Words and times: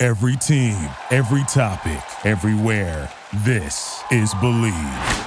Every 0.00 0.36
team, 0.36 0.76
every 1.10 1.42
topic, 1.48 2.00
everywhere. 2.24 3.10
This 3.38 4.00
is 4.12 4.32
BLEAV. 4.34 5.26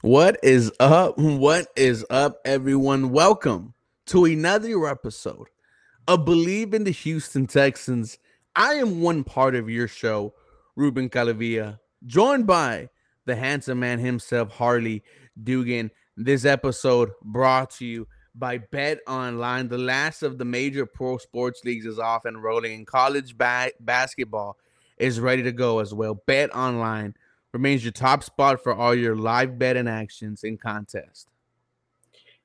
What 0.00 0.36
is 0.42 0.72
up? 0.80 1.16
What 1.16 1.68
is 1.76 2.04
up, 2.10 2.40
everyone? 2.44 3.10
Welcome 3.10 3.74
to 4.06 4.24
another 4.24 4.84
episode 4.88 5.46
of 6.08 6.24
BLEAV 6.24 6.74
in 6.74 6.82
the 6.82 6.90
Houston 6.90 7.46
Texans. 7.46 8.18
I 8.56 8.74
am 8.74 9.00
one 9.00 9.22
part 9.22 9.54
of 9.54 9.70
your 9.70 9.86
show, 9.86 10.34
Ruben 10.74 11.08
Calavia, 11.08 11.78
joined 12.04 12.48
by 12.48 12.88
the 13.26 13.36
handsome 13.36 13.78
man 13.78 14.00
himself, 14.00 14.50
Harley 14.50 15.04
Dugan. 15.40 15.92
This 16.16 16.44
episode 16.44 17.10
brought 17.22 17.70
to 17.76 17.86
you 17.86 18.08
by 18.38 18.58
Bet 18.58 19.00
Online. 19.06 19.68
The 19.68 19.78
last 19.78 20.22
of 20.22 20.38
the 20.38 20.44
major 20.44 20.86
pro 20.86 21.18
sports 21.18 21.62
leagues 21.64 21.86
is 21.86 21.98
off 21.98 22.24
and 22.24 22.42
rolling, 22.42 22.74
and 22.74 22.86
college 22.86 23.36
ba- 23.36 23.72
basketball 23.80 24.56
is 24.98 25.20
ready 25.20 25.42
to 25.42 25.52
go 25.52 25.78
as 25.80 25.92
well. 25.94 26.14
Bet 26.26 26.54
Online 26.54 27.14
remains 27.52 27.84
your 27.84 27.92
top 27.92 28.22
spot 28.22 28.62
for 28.62 28.74
all 28.74 28.94
your 28.94 29.16
live 29.16 29.58
betting 29.58 29.88
actions 29.88 30.44
and 30.44 30.60
contests. 30.60 31.26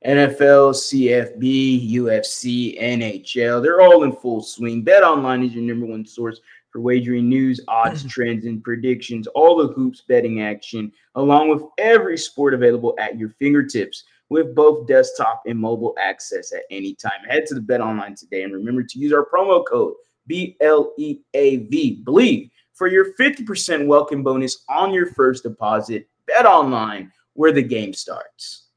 NFL, 0.05 0.73
CFB, 0.73 1.93
UFC, 1.93 2.81
NHL, 2.81 3.63
they're 3.63 3.81
all 3.81 4.03
in 4.03 4.11
full 4.11 4.41
swing. 4.41 4.81
Bet 4.81 5.03
Online 5.03 5.45
is 5.45 5.53
your 5.53 5.63
number 5.63 5.85
one 5.85 6.05
source 6.05 6.41
for 6.71 6.81
wagering 6.81 7.29
news, 7.29 7.61
odds, 7.69 8.03
trends, 8.09 8.45
and 8.45 8.61
predictions, 8.63 9.27
all 9.27 9.55
the 9.55 9.73
hoops 9.73 10.01
betting 10.01 10.41
action, 10.41 10.91
along 11.15 11.49
with 11.49 11.63
every 11.77 12.17
sport 12.17 12.53
available 12.53 12.95
at 12.99 13.17
your 13.17 13.29
fingertips 13.39 14.03
with 14.33 14.55
both 14.55 14.87
desktop 14.87 15.43
and 15.45 15.59
mobile 15.59 15.95
access 16.01 16.51
at 16.51 16.63
any 16.71 16.95
time. 16.95 17.23
Head 17.29 17.45
to 17.45 17.53
the 17.53 17.61
Bet 17.61 17.81
Online 17.81 18.15
today 18.15 18.41
and 18.41 18.51
remember 18.51 18.83
to 18.83 18.99
use 18.99 19.13
our 19.13 19.25
promo 19.25 19.63
code 19.65 19.93
BLEAV, 20.29 22.03
believe, 22.03 22.49
for 22.73 22.87
your 22.87 23.13
50% 23.13 23.85
welcome 23.85 24.23
bonus 24.23 24.63
on 24.69 24.91
your 24.91 25.05
first 25.13 25.43
deposit. 25.43 26.07
Bet 26.25 26.47
Online, 26.47 27.11
where 27.33 27.51
the 27.51 27.61
game 27.61 27.93
starts. 27.93 28.69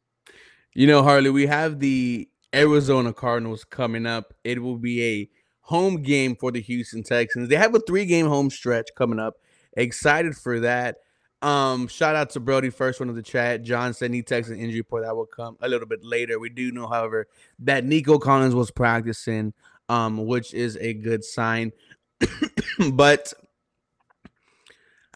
You 0.74 0.86
know, 0.86 1.02
Harley, 1.02 1.30
we 1.30 1.46
have 1.46 1.80
the 1.80 2.28
Arizona 2.54 3.14
Cardinals 3.14 3.64
coming 3.64 4.04
up. 4.04 4.34
It 4.44 4.62
will 4.62 4.76
be 4.76 5.02
a 5.02 5.30
home 5.60 6.02
game 6.02 6.36
for 6.36 6.52
the 6.52 6.60
Houston 6.60 7.02
Texans. 7.02 7.48
They 7.48 7.56
have 7.56 7.74
a 7.74 7.80
three 7.80 8.04
game 8.04 8.26
home 8.26 8.50
stretch 8.50 8.88
coming 8.94 9.18
up. 9.18 9.36
Excited 9.74 10.36
for 10.36 10.60
that. 10.60 10.96
Um, 11.42 11.86
shout 11.88 12.16
out 12.16 12.30
to 12.30 12.40
Brody, 12.40 12.70
first 12.70 12.98
one 12.98 13.08
of 13.08 13.14
the 13.14 13.22
chat. 13.22 13.62
John 13.62 13.92
said 13.92 14.12
he 14.12 14.22
texted 14.22 14.52
an 14.52 14.60
injury 14.60 14.80
report 14.80 15.04
that 15.04 15.14
will 15.14 15.26
come 15.26 15.56
a 15.60 15.68
little 15.68 15.86
bit 15.86 16.02
later. 16.02 16.38
We 16.38 16.48
do 16.48 16.72
know, 16.72 16.88
however, 16.88 17.28
that 17.60 17.84
Nico 17.84 18.18
Collins 18.18 18.54
was 18.54 18.70
practicing, 18.70 19.52
um, 19.88 20.26
which 20.26 20.54
is 20.54 20.76
a 20.80 20.94
good 20.94 21.24
sign. 21.24 21.72
but 22.92 23.32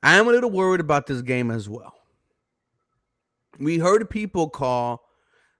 I 0.02 0.16
am 0.16 0.28
a 0.28 0.30
little 0.30 0.50
worried 0.50 0.80
about 0.80 1.06
this 1.06 1.22
game 1.22 1.50
as 1.50 1.68
well. 1.68 1.94
We 3.58 3.78
heard 3.78 4.08
people 4.08 4.48
call 4.48 5.02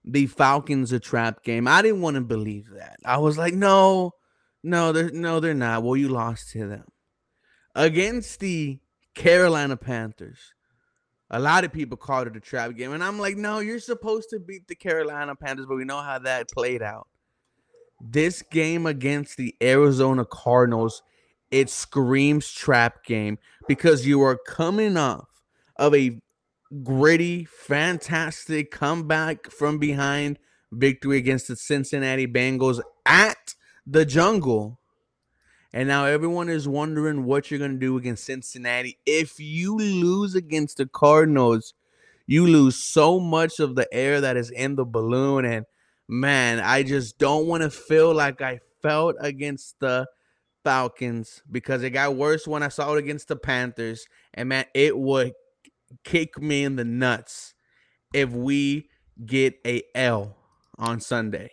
the 0.03 0.27
Falcons 0.27 0.91
a 0.91 0.99
trap 0.99 1.43
game. 1.43 1.67
I 1.67 1.81
didn't 1.81 2.01
want 2.01 2.15
to 2.15 2.21
believe 2.21 2.69
that. 2.75 2.97
I 3.05 3.17
was 3.17 3.37
like, 3.37 3.53
no, 3.53 4.13
no, 4.63 4.91
they're 4.91 5.11
no, 5.11 5.39
they're 5.39 5.53
not. 5.53 5.83
Well, 5.83 5.97
you 5.97 6.09
lost 6.09 6.51
to 6.51 6.67
them 6.67 6.85
against 7.75 8.39
the 8.39 8.79
Carolina 9.15 9.77
Panthers. 9.77 10.53
A 11.29 11.39
lot 11.39 11.63
of 11.63 11.71
people 11.71 11.97
called 11.97 12.27
it 12.27 12.35
a 12.35 12.41
trap 12.41 12.75
game, 12.75 12.91
and 12.91 13.03
I'm 13.03 13.17
like, 13.17 13.37
no, 13.37 13.59
you're 13.59 13.79
supposed 13.79 14.29
to 14.31 14.39
beat 14.39 14.67
the 14.67 14.75
Carolina 14.75 15.35
Panthers, 15.35 15.65
but 15.65 15.75
we 15.75 15.85
know 15.85 16.01
how 16.01 16.19
that 16.19 16.51
played 16.51 16.81
out. 16.81 17.07
This 18.01 18.41
game 18.41 18.85
against 18.85 19.37
the 19.37 19.55
Arizona 19.61 20.25
Cardinals, 20.25 21.03
it 21.49 21.69
screams 21.69 22.51
trap 22.51 23.05
game 23.05 23.37
because 23.67 24.05
you 24.05 24.21
are 24.21 24.37
coming 24.45 24.97
off 24.97 25.27
of 25.77 25.95
a 25.95 26.19
gritty, 26.83 27.45
fantastic 27.45 28.71
comeback 28.71 29.49
from 29.49 29.77
behind 29.77 30.37
victory 30.71 31.17
against 31.17 31.47
the 31.47 31.55
Cincinnati 31.55 32.27
Bengals 32.27 32.81
at 33.05 33.55
the 33.85 34.05
jungle. 34.05 34.80
And 35.73 35.87
now 35.87 36.05
everyone 36.05 36.49
is 36.49 36.67
wondering 36.67 37.23
what 37.23 37.49
you're 37.49 37.59
going 37.59 37.71
to 37.71 37.77
do 37.77 37.97
against 37.97 38.25
Cincinnati. 38.25 38.97
If 39.05 39.39
you 39.39 39.77
lose 39.77 40.35
against 40.35 40.77
the 40.77 40.85
Cardinals, 40.85 41.73
you 42.27 42.45
lose 42.45 42.75
so 42.75 43.19
much 43.19 43.59
of 43.59 43.75
the 43.75 43.87
air 43.93 44.21
that 44.21 44.35
is 44.35 44.49
in 44.51 44.75
the 44.75 44.85
balloon. 44.85 45.45
And 45.45 45.65
man, 46.09 46.59
I 46.59 46.83
just 46.83 47.17
don't 47.17 47.47
want 47.47 47.63
to 47.63 47.69
feel 47.69 48.13
like 48.13 48.41
I 48.41 48.59
felt 48.81 49.15
against 49.19 49.79
the 49.79 50.07
Falcons 50.63 51.41
because 51.49 51.83
it 51.83 51.91
got 51.91 52.15
worse 52.15 52.45
when 52.45 52.63
I 52.63 52.67
saw 52.67 52.93
it 52.93 52.99
against 52.99 53.29
the 53.29 53.37
Panthers. 53.37 54.05
And 54.33 54.49
man, 54.49 54.65
it 54.73 54.97
would 54.97 55.33
kick 56.03 56.41
me 56.41 56.63
in 56.63 56.75
the 56.75 56.85
nuts 56.85 57.53
if 58.13 58.31
we 58.31 58.89
get 59.25 59.55
a 59.65 59.83
L 59.95 60.35
on 60.77 60.99
Sunday. 60.99 61.51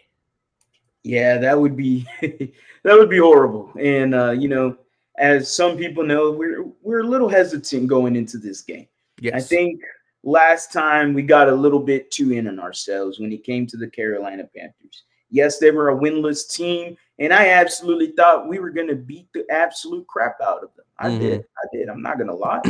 Yeah, 1.05 1.39
that 1.39 1.59
would 1.59 1.77
be 1.77 2.07
that 2.23 2.95
would 2.95 3.11
be 3.11 3.19
horrible. 3.19 3.73
And 3.79 4.15
uh, 4.15 4.31
you 4.33 4.49
know, 4.49 4.77
as 5.19 5.55
some 5.55 5.77
people 5.77 6.05
know, 6.05 6.31
we're 6.33 6.65
we're 6.83 7.01
a 7.01 7.07
little 7.07 7.29
hesitant 7.29 7.89
going 7.89 8.17
into 8.17 8.39
this 8.39 8.63
game. 8.63 8.89
Yes. 9.21 9.35
I 9.35 9.41
think 9.41 9.81
last 10.23 10.73
time 10.73 11.15
we 11.15 11.23
got 11.23 11.49
a 11.49 11.55
little 11.55 11.81
bit 11.81 12.11
too 12.11 12.33
in 12.33 12.47
on 12.49 12.59
ourselves 12.61 13.19
when 13.19 13.33
it 13.33 13.45
came 13.45 13.67
to 13.69 13.77
the 13.77 13.89
Carolina 13.89 14.49
Panthers. 14.57 15.05
Yes, 15.31 15.59
they 15.59 15.71
were 15.71 15.91
a 15.91 15.97
winless 15.97 16.51
team, 16.51 16.97
and 17.19 17.33
I 17.35 17.49
absolutely 17.51 18.13
thought 18.13 18.49
we 18.49 18.59
were 18.61 18.71
going 18.71 18.89
to 18.89 18.95
beat 18.97 19.29
the 19.35 19.45
absolute 19.51 20.07
crap 20.07 20.37
out 20.43 20.63
of 20.65 20.71
them. 20.75 20.87
I 20.99 21.09
Mhm. 21.11 21.21
did. 21.21 21.41
I 21.63 21.77
did. 21.77 21.89
I'm 21.89 22.03
not 22.03 22.17
going 22.17 22.29
to 22.29 22.35
lie. 22.35 22.61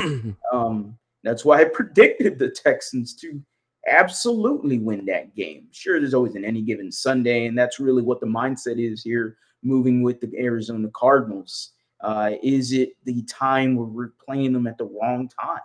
um, 0.52 0.98
that's 1.22 1.44
why 1.44 1.60
I 1.60 1.64
predicted 1.72 2.38
the 2.38 2.50
Texans 2.50 3.14
to 3.16 3.40
absolutely 3.86 4.78
win 4.78 5.06
that 5.06 5.34
game. 5.34 5.66
Sure, 5.70 6.00
there's 6.00 6.14
always 6.14 6.34
an 6.34 6.44
any 6.44 6.62
given 6.62 6.90
Sunday, 6.90 7.46
and 7.46 7.56
that's 7.56 7.78
really 7.80 8.02
what 8.02 8.20
the 8.20 8.26
mindset 8.26 8.78
is 8.78 9.02
here 9.02 9.36
moving 9.62 10.02
with 10.02 10.20
the 10.20 10.30
Arizona 10.38 10.88
Cardinals. 10.94 11.72
Uh, 12.00 12.32
is 12.42 12.72
it 12.72 12.92
the 13.04 13.22
time 13.22 13.74
where 13.74 13.86
we're 13.86 14.12
playing 14.24 14.52
them 14.52 14.66
at 14.66 14.78
the 14.78 14.84
wrong 14.84 15.28
time? 15.28 15.60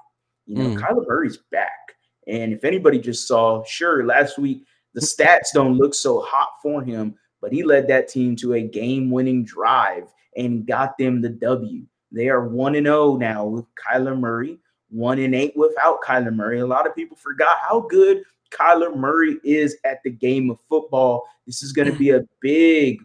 You 0.45 0.55
know, 0.55 0.69
Mm. 0.75 0.79
Kyler 0.79 1.07
Murray's 1.07 1.37
back. 1.51 1.95
And 2.27 2.53
if 2.53 2.63
anybody 2.63 2.99
just 2.99 3.27
saw, 3.27 3.63
sure, 3.65 4.05
last 4.05 4.37
week 4.37 4.65
the 4.93 5.01
stats 5.01 5.49
don't 5.53 5.77
look 5.77 5.93
so 5.93 6.21
hot 6.21 6.49
for 6.61 6.81
him, 6.81 7.15
but 7.41 7.51
he 7.51 7.63
led 7.63 7.87
that 7.87 8.07
team 8.07 8.35
to 8.37 8.53
a 8.53 8.61
game 8.61 9.11
winning 9.11 9.43
drive 9.43 10.11
and 10.37 10.65
got 10.65 10.97
them 10.97 11.21
the 11.21 11.29
W. 11.29 11.83
They 12.11 12.29
are 12.29 12.47
1 12.47 12.75
and 12.75 12.85
0 12.87 13.17
now 13.17 13.45
with 13.45 13.65
Kyler 13.75 14.17
Murray, 14.17 14.59
1 14.93 15.19
and 15.19 15.35
8 15.35 15.53
without 15.55 16.01
Kyler 16.01 16.33
Murray. 16.33 16.59
A 16.59 16.65
lot 16.65 16.87
of 16.87 16.95
people 16.95 17.17
forgot 17.17 17.57
how 17.61 17.81
good 17.81 18.23
Kyler 18.51 18.95
Murray 18.95 19.39
is 19.43 19.77
at 19.83 20.01
the 20.03 20.11
game 20.11 20.49
of 20.49 20.59
football. 20.69 21.27
This 21.45 21.63
is 21.63 21.73
going 21.73 21.91
to 21.91 21.97
be 21.97 22.11
a 22.11 22.25
big, 22.41 23.01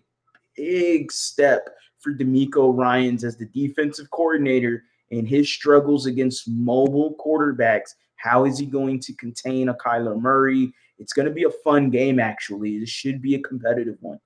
big 0.55 1.11
step 1.11 1.71
for 1.99 2.13
DeMeco 2.13 2.77
Ryans 2.77 3.25
as 3.25 3.37
the 3.37 3.47
defensive 3.47 4.11
coordinator 4.11 4.85
and 5.11 5.27
his 5.27 5.51
struggles 5.51 6.07
against 6.07 6.49
mobile 6.49 7.17
quarterbacks. 7.19 7.95
How 8.17 8.45
is 8.45 8.59
he 8.59 8.67
going 8.67 9.01
to 9.01 9.13
contain 9.15 9.69
a 9.69 9.75
Kyler 9.75 10.21
Murray? 10.21 10.73
It's 10.99 11.13
going 11.13 11.27
to 11.27 11.33
be 11.33 11.45
a 11.45 11.51
fun 11.51 11.91
game, 11.91 12.19
actually. 12.21 12.79
This 12.79 12.91
should 12.91 13.23
be 13.23 13.35
a 13.35 13.41
competitive 13.41 13.97
one. 14.01 14.21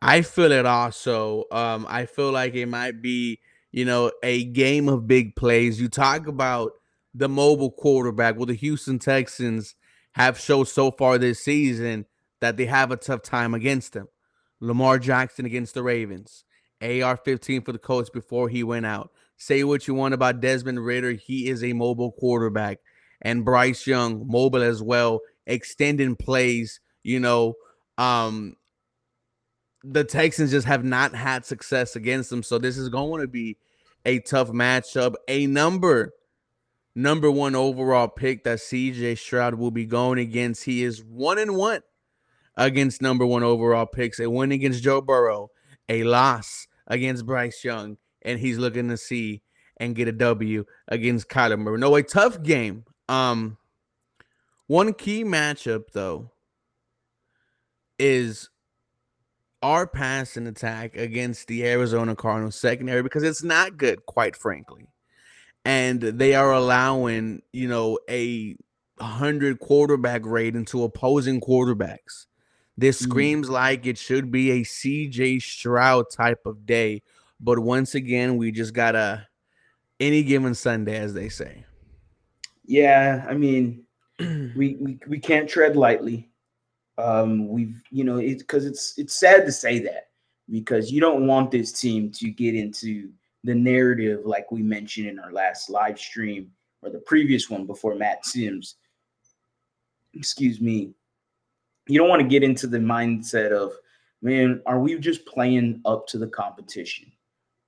I 0.00 0.22
feel 0.22 0.52
it 0.52 0.66
also. 0.66 1.44
Um, 1.50 1.86
I 1.88 2.06
feel 2.06 2.30
like 2.30 2.54
it 2.54 2.66
might 2.66 3.02
be, 3.02 3.40
you 3.72 3.84
know, 3.84 4.10
a 4.22 4.44
game 4.44 4.88
of 4.88 5.06
big 5.06 5.36
plays. 5.36 5.80
You 5.80 5.88
talk 5.88 6.26
about 6.26 6.72
the 7.14 7.28
mobile 7.28 7.70
quarterback. 7.70 8.36
Well, 8.36 8.46
the 8.46 8.54
Houston 8.54 8.98
Texans 8.98 9.74
have 10.12 10.38
showed 10.38 10.68
so 10.68 10.90
far 10.90 11.18
this 11.18 11.40
season 11.40 12.06
that 12.40 12.56
they 12.56 12.66
have 12.66 12.90
a 12.90 12.96
tough 12.96 13.22
time 13.22 13.54
against 13.54 13.92
them. 13.92 14.08
Lamar 14.60 14.98
Jackson 14.98 15.44
against 15.44 15.74
the 15.74 15.82
Ravens. 15.82 16.44
AR 16.80 17.16
15 17.16 17.62
for 17.62 17.72
the 17.72 17.78
Colts 17.78 18.10
before 18.10 18.48
he 18.48 18.62
went 18.62 18.86
out. 18.86 19.10
Say 19.36 19.64
what 19.64 19.86
you 19.86 19.94
want 19.94 20.14
about 20.14 20.40
Desmond 20.40 20.84
Ridder. 20.84 21.12
He 21.12 21.48
is 21.48 21.62
a 21.62 21.72
mobile 21.72 22.12
quarterback. 22.12 22.78
And 23.20 23.44
Bryce 23.44 23.86
Young, 23.86 24.26
mobile 24.28 24.62
as 24.62 24.82
well, 24.82 25.20
extending 25.46 26.16
plays, 26.16 26.80
you 27.02 27.18
know. 27.20 27.54
Um, 27.96 28.56
the 29.84 30.04
Texans 30.04 30.50
just 30.50 30.66
have 30.66 30.84
not 30.84 31.14
had 31.14 31.44
success 31.44 31.96
against 31.96 32.30
them. 32.30 32.42
So 32.42 32.58
this 32.58 32.76
is 32.76 32.88
going 32.88 33.20
to 33.20 33.28
be 33.28 33.56
a 34.04 34.20
tough 34.20 34.48
matchup. 34.48 35.14
A 35.28 35.46
number 35.46 36.12
number 36.94 37.30
one 37.30 37.54
overall 37.54 38.08
pick 38.08 38.44
that 38.44 38.58
CJ 38.58 39.18
Stroud 39.18 39.54
will 39.54 39.70
be 39.70 39.86
going 39.86 40.18
against. 40.18 40.64
He 40.64 40.82
is 40.82 41.02
one 41.02 41.38
and 41.38 41.56
one 41.56 41.82
against 42.56 43.00
number 43.00 43.24
one 43.24 43.42
overall 43.42 43.86
picks. 43.86 44.18
A 44.20 44.28
win 44.28 44.52
against 44.52 44.82
Joe 44.82 45.00
Burrow, 45.00 45.50
a 45.88 46.02
loss 46.04 46.66
against 46.86 47.26
Bryce 47.26 47.64
Young, 47.64 47.96
and 48.22 48.38
he's 48.38 48.58
looking 48.58 48.88
to 48.88 48.96
see 48.96 49.42
and 49.76 49.94
get 49.94 50.08
a 50.08 50.12
W 50.12 50.64
against 50.88 51.28
Kyler 51.28 51.58
Murray. 51.58 51.78
No, 51.78 51.94
a 51.94 52.02
tough 52.02 52.42
game. 52.42 52.84
Um, 53.08 53.56
one 54.66 54.92
key 54.92 55.24
matchup 55.24 55.84
though 55.92 56.32
is 57.98 58.50
our 59.62 59.86
passing 59.86 60.46
attack 60.46 60.96
against 60.96 61.48
the 61.48 61.66
Arizona 61.66 62.14
Cardinals 62.14 62.56
secondary 62.56 63.02
because 63.02 63.22
it's 63.22 63.42
not 63.42 63.76
good, 63.76 64.06
quite 64.06 64.36
frankly. 64.36 64.88
And 65.64 66.00
they 66.00 66.34
are 66.34 66.52
allowing, 66.52 67.42
you 67.52 67.68
know, 67.68 67.98
a 68.08 68.56
hundred 69.00 69.58
quarterback 69.58 70.24
rating 70.24 70.64
to 70.66 70.84
opposing 70.84 71.40
quarterbacks. 71.40 72.26
This 72.76 73.00
mm-hmm. 73.02 73.10
screams 73.10 73.48
mm. 73.48 73.52
like 73.52 73.86
it 73.86 73.98
should 73.98 74.30
be 74.30 74.50
a 74.52 74.60
CJ 74.60 75.42
Stroud 75.42 76.06
type 76.10 76.46
of 76.46 76.64
day. 76.64 77.02
But 77.40 77.58
once 77.58 77.94
again, 77.94 78.36
we 78.36 78.52
just 78.52 78.72
gotta 78.72 79.26
any 80.00 80.22
given 80.22 80.54
Sunday, 80.54 80.96
as 80.96 81.14
they 81.14 81.28
say. 81.28 81.64
Yeah, 82.64 83.24
I 83.28 83.34
mean, 83.34 83.84
we, 84.18 84.76
we 84.80 84.98
we 85.06 85.18
can't 85.18 85.48
tread 85.48 85.76
lightly. 85.76 86.27
Um, 86.98 87.48
we've 87.48 87.80
you 87.90 88.04
know 88.04 88.18
it's 88.18 88.42
because 88.42 88.66
it's 88.66 88.94
it's 88.98 89.14
sad 89.14 89.46
to 89.46 89.52
say 89.52 89.78
that 89.80 90.08
because 90.50 90.90
you 90.90 91.00
don't 91.00 91.26
want 91.26 91.50
this 91.50 91.72
team 91.72 92.10
to 92.12 92.30
get 92.30 92.54
into 92.54 93.10
the 93.44 93.54
narrative 93.54 94.26
like 94.26 94.50
we 94.50 94.62
mentioned 94.62 95.06
in 95.06 95.18
our 95.18 95.32
last 95.32 95.70
live 95.70 95.98
stream 95.98 96.50
or 96.82 96.90
the 96.90 96.98
previous 96.98 97.48
one 97.48 97.66
before 97.66 97.94
Matt 97.94 98.24
Sims. 98.24 98.76
Excuse 100.14 100.60
me. 100.60 100.92
You 101.86 101.98
don't 101.98 102.08
want 102.08 102.22
to 102.22 102.28
get 102.28 102.42
into 102.42 102.66
the 102.66 102.78
mindset 102.78 103.52
of, 103.52 103.72
man, 104.20 104.62
are 104.66 104.78
we 104.78 104.98
just 104.98 105.24
playing 105.26 105.80
up 105.84 106.06
to 106.08 106.18
the 106.18 106.26
competition? 106.26 107.10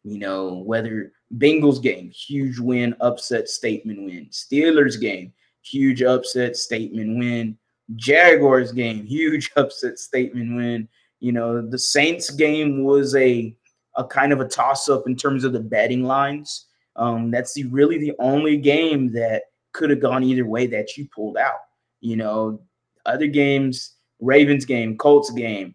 You 0.05 0.19
know, 0.19 0.55
whether 0.55 1.13
Bengals 1.37 1.83
game, 1.83 2.11
huge 2.11 2.59
win, 2.59 2.95
upset 3.01 3.49
statement 3.49 4.03
win. 4.03 4.29
Steelers 4.31 5.01
game, 5.01 5.33
huge 5.63 6.03
upset 6.03 6.57
statement 6.57 7.19
win. 7.19 7.57
Jaguars 7.97 8.73
game, 8.73 9.05
huge 9.05 9.51
upset 9.57 9.99
statement 9.99 10.57
win. 10.57 10.89
You 11.21 11.33
know, 11.33 11.67
the 11.67 11.79
Saints 11.79 12.31
game 12.31 12.85
was 12.85 13.15
a 13.15 13.55
a 13.97 14.05
kind 14.05 14.33
of 14.33 14.41
a 14.41 14.49
toss 14.49 14.89
up 14.89 15.07
in 15.07 15.17
terms 15.17 15.45
of 15.45 15.53
the 15.53 15.61
betting 15.61 16.05
lines. 16.05 16.67
Um, 16.97 17.31
that's 17.31 17.55
the 17.55 17.65
really 17.65 17.99
the 17.99 18.13
only 18.19 18.57
game 18.57 19.13
that 19.13 19.43
could 19.73 19.91
have 19.91 20.01
gone 20.01 20.23
either 20.23 20.47
way 20.47 20.67
that 20.69 20.97
you 20.97 21.09
pulled 21.15 21.37
out. 21.37 21.61
You 22.01 22.17
know, 22.17 22.63
other 23.07 23.27
games, 23.27 23.97
Ravens 24.21 24.65
game, 24.65 24.97
Colts 24.97 25.31
game, 25.33 25.75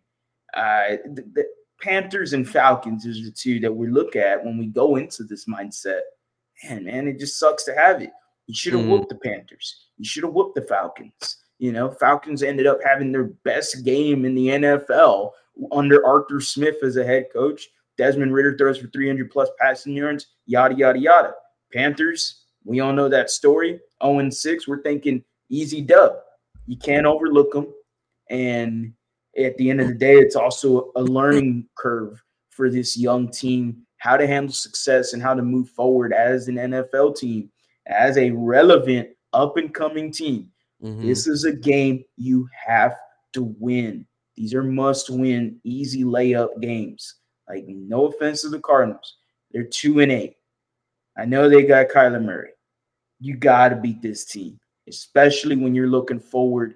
uh, 0.56 0.98
the, 1.06 1.24
the 1.34 1.46
Panthers 1.82 2.34
and 2.34 2.48
Falcons 2.48 3.06
is 3.06 3.26
the 3.26 3.32
two 3.32 3.60
that 3.60 3.72
we 3.72 3.88
look 3.88 4.16
at 4.16 4.44
when 4.44 4.58
we 4.58 4.68
go 4.68 4.96
into 4.96 5.24
this 5.24 5.46
mindset. 5.46 6.02
Man, 6.64 6.86
man, 6.86 7.08
it 7.08 7.20
just 7.20 7.38
sucks 7.38 7.64
to 7.66 7.76
have 7.76 8.02
it. 8.02 8.12
You 8.48 8.56
should 8.56 8.74
have 8.74 8.84
mm. 8.84 8.90
whooped 8.90 9.10
the 9.10 9.16
Panthers. 9.16 9.88
You 9.98 10.06
should 10.06 10.24
have 10.24 10.34
whooped 10.34 10.56
the 10.56 10.62
Falcons. 10.62 11.38
You 11.60 11.72
know, 11.72 11.90
Falcons 11.90 12.44
ended 12.44 12.68
up 12.68 12.80
having 12.84 13.12
their 13.12 13.26
best 13.44 13.86
game 13.86 14.26
in 14.26 14.36
the 14.36 14.48
NFL 14.48 15.32
under 15.72 16.06
Arthur 16.06 16.42
Smith 16.42 16.84
as 16.84 16.98
a 16.98 17.06
head 17.06 17.28
coach. 17.32 17.70
Desmond 17.98 18.34
Ridder 18.34 18.58
throws 18.58 18.78
for 18.78 18.88
300 18.88 19.32
plus 19.32 19.50
passing 19.60 19.94
yards, 19.94 20.28
yada, 20.46 20.76
yada, 20.76 21.00
yada. 21.00 21.34
Panthers, 21.74 22.46
we 22.66 22.82
all 22.82 22.92
know 22.92 23.08
that 23.08 23.30
story. 23.30 23.80
0 24.04 24.30
6, 24.30 24.68
we're 24.68 24.82
thinking 24.82 25.24
easy 25.50 25.82
dub. 25.82 26.18
You 26.68 26.78
can't 26.78 27.06
overlook 27.06 27.54
them. 27.54 27.74
And 28.30 28.94
at 29.38 29.56
the 29.58 29.70
end 29.70 29.82
of 29.82 29.88
the 29.88 29.94
day, 29.94 30.16
it's 30.16 30.36
also 30.36 30.92
a 30.96 31.04
learning 31.04 31.68
curve 31.76 32.22
for 32.50 32.70
this 32.70 32.98
young 32.98 33.30
team 33.30 33.86
how 33.98 34.16
to 34.18 34.28
handle 34.28 34.54
success 34.54 35.14
and 35.14 35.22
how 35.22 35.34
to 35.34 35.42
move 35.42 35.70
forward 35.70 36.14
as 36.14 36.48
an 36.48 36.56
NFL 36.56 37.18
team, 37.18 37.50
as 37.88 38.18
a 38.18 38.30
relevant 38.32 39.10
up 39.34 39.58
and 39.58 39.74
coming 39.74 40.12
team. 40.12 40.52
Mm-hmm. 40.86 41.08
This 41.08 41.26
is 41.26 41.46
a 41.46 41.52
game 41.52 42.06
you 42.16 42.48
have 42.66 42.96
to 43.34 43.56
win. 43.60 44.06
These 44.36 44.54
are 44.54 44.64
must 44.64 45.10
win, 45.10 45.60
easy 45.64 46.04
layup 46.04 46.62
games. 46.62 47.16
Like, 47.50 47.66
no 47.68 48.06
offense 48.06 48.42
to 48.42 48.50
the 48.50 48.60
Cardinals, 48.60 49.18
they're 49.52 49.64
two 49.64 50.00
and 50.00 50.12
eight. 50.12 50.36
I 51.18 51.26
know 51.26 51.50
they 51.50 51.64
got 51.64 51.90
Kyler 51.90 52.24
Murray. 52.24 52.52
You 53.20 53.36
got 53.36 53.70
to 53.70 53.78
beat 53.78 54.02
this 54.02 54.26
team, 54.26 54.60
especially 54.88 55.56
when 55.56 55.74
you're 55.74 55.88
looking 55.88 56.20
forward 56.20 56.76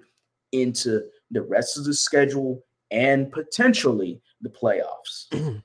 into 0.52 1.02
the 1.30 1.42
rest 1.42 1.78
of 1.78 1.84
the 1.84 1.94
schedule 1.94 2.64
and 2.90 3.30
potentially 3.30 4.20
the 4.40 4.48
playoffs. 4.48 5.26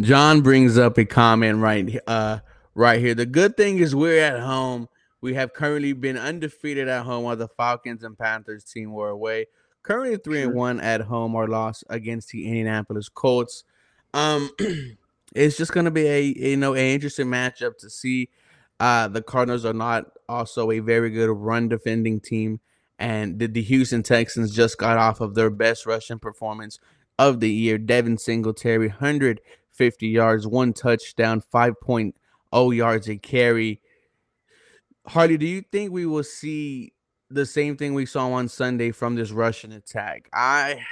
John 0.00 0.42
brings 0.42 0.78
up 0.78 0.98
a 0.98 1.04
comment 1.04 1.58
right 1.58 1.98
uh 2.06 2.40
right 2.74 3.00
here. 3.00 3.14
The 3.14 3.26
good 3.26 3.56
thing 3.56 3.78
is 3.78 3.94
we're 3.94 4.22
at 4.22 4.40
home. 4.40 4.88
We 5.20 5.34
have 5.34 5.52
currently 5.52 5.92
been 5.92 6.16
undefeated 6.16 6.88
at 6.88 7.04
home 7.04 7.24
while 7.24 7.36
the 7.36 7.48
Falcons 7.48 8.02
and 8.02 8.18
Panthers 8.18 8.64
team 8.64 8.92
were 8.92 9.08
away. 9.08 9.46
Currently 9.82 10.18
three 10.18 10.42
and 10.42 10.54
one 10.54 10.80
at 10.80 11.02
home 11.02 11.34
or 11.34 11.48
lost 11.48 11.84
against 11.88 12.30
the 12.30 12.46
Indianapolis 12.46 13.08
Colts. 13.08 13.64
Um 14.14 14.50
it's 15.34 15.56
just 15.56 15.72
gonna 15.72 15.90
be 15.90 16.06
a 16.06 16.22
you 16.22 16.56
know 16.56 16.74
a 16.74 16.94
interesting 16.94 17.26
matchup 17.26 17.78
to 17.78 17.90
see. 17.90 18.28
Uh 18.80 19.08
the 19.08 19.22
Cardinals 19.22 19.64
are 19.64 19.72
not 19.72 20.06
also 20.28 20.70
a 20.70 20.80
very 20.80 21.10
good 21.10 21.30
run 21.30 21.68
defending 21.68 22.20
team 22.20 22.60
and 22.98 23.38
the, 23.38 23.46
the 23.46 23.62
Houston 23.62 24.02
Texans 24.02 24.54
just 24.54 24.78
got 24.78 24.96
off 24.96 25.20
of 25.20 25.34
their 25.34 25.50
best 25.50 25.86
rushing 25.86 26.18
performance 26.18 26.78
of 27.18 27.40
the 27.40 27.50
year. 27.50 27.78
Devin 27.78 28.18
Singletary, 28.18 28.88
150 28.88 30.08
yards, 30.08 30.46
one 30.46 30.72
touchdown, 30.72 31.42
5.0 31.52 32.76
yards 32.76 33.08
a 33.08 33.16
carry. 33.16 33.80
Harley, 35.06 35.36
do 35.36 35.46
you 35.46 35.62
think 35.72 35.92
we 35.92 36.06
will 36.06 36.24
see 36.24 36.92
the 37.30 37.46
same 37.46 37.76
thing 37.76 37.94
we 37.94 38.06
saw 38.06 38.30
on 38.32 38.48
Sunday 38.48 38.90
from 38.90 39.14
this 39.14 39.30
rushing 39.30 39.72
attack? 39.72 40.28
I 40.32 40.84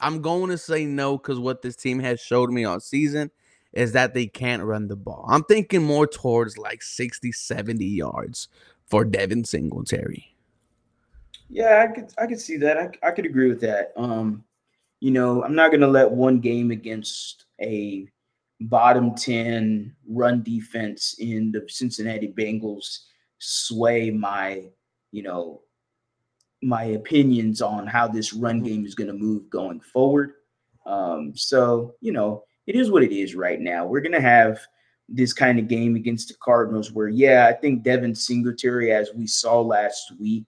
I'm 0.00 0.22
going 0.22 0.50
to 0.50 0.58
say 0.58 0.84
no 0.84 1.18
because 1.18 1.38
what 1.38 1.62
this 1.62 1.76
team 1.76 1.98
has 2.00 2.20
showed 2.20 2.50
me 2.50 2.64
all 2.64 2.80
season 2.80 3.30
is 3.72 3.92
that 3.92 4.14
they 4.14 4.26
can't 4.26 4.62
run 4.62 4.88
the 4.88 4.96
ball. 4.96 5.26
I'm 5.28 5.44
thinking 5.44 5.82
more 5.82 6.06
towards 6.06 6.56
like 6.56 6.82
60, 6.82 7.32
70 7.32 7.84
yards 7.84 8.48
for 8.86 9.04
Devin 9.04 9.44
Singletary. 9.44 10.34
Yeah, 11.50 11.86
I 11.88 11.94
could 11.94 12.12
I 12.18 12.26
could 12.26 12.40
see 12.40 12.58
that. 12.58 12.76
I, 12.76 13.08
I 13.08 13.10
could 13.10 13.24
agree 13.24 13.48
with 13.48 13.60
that. 13.62 13.92
Um, 13.96 14.44
you 15.00 15.10
know, 15.10 15.42
I'm 15.42 15.54
not 15.54 15.70
gonna 15.70 15.88
let 15.88 16.10
one 16.10 16.40
game 16.40 16.70
against 16.70 17.46
a 17.60 18.06
bottom 18.60 19.14
10 19.14 19.94
run 20.08 20.42
defense 20.42 21.16
in 21.18 21.50
the 21.50 21.64
Cincinnati 21.68 22.28
Bengals 22.28 23.04
sway 23.38 24.10
my, 24.10 24.64
you 25.12 25.22
know, 25.22 25.62
my 26.62 26.84
opinions 26.84 27.62
on 27.62 27.86
how 27.86 28.08
this 28.08 28.32
run 28.32 28.56
mm-hmm. 28.56 28.66
game 28.66 28.86
is 28.86 28.94
going 28.94 29.08
to 29.08 29.14
move 29.14 29.48
going 29.50 29.80
forward. 29.80 30.32
Um, 30.86 31.32
so, 31.36 31.94
you 32.00 32.12
know, 32.12 32.44
it 32.66 32.74
is 32.74 32.90
what 32.90 33.02
it 33.02 33.12
is 33.12 33.34
right 33.34 33.60
now. 33.60 33.86
We're 33.86 34.00
going 34.00 34.12
to 34.12 34.20
have 34.20 34.60
this 35.08 35.32
kind 35.32 35.58
of 35.58 35.68
game 35.68 35.96
against 35.96 36.28
the 36.28 36.34
Cardinals 36.42 36.92
where, 36.92 37.08
yeah, 37.08 37.46
I 37.46 37.52
think 37.52 37.82
Devin 37.82 38.14
Singletary, 38.14 38.92
as 38.92 39.10
we 39.14 39.26
saw 39.26 39.60
last 39.60 40.12
week, 40.18 40.46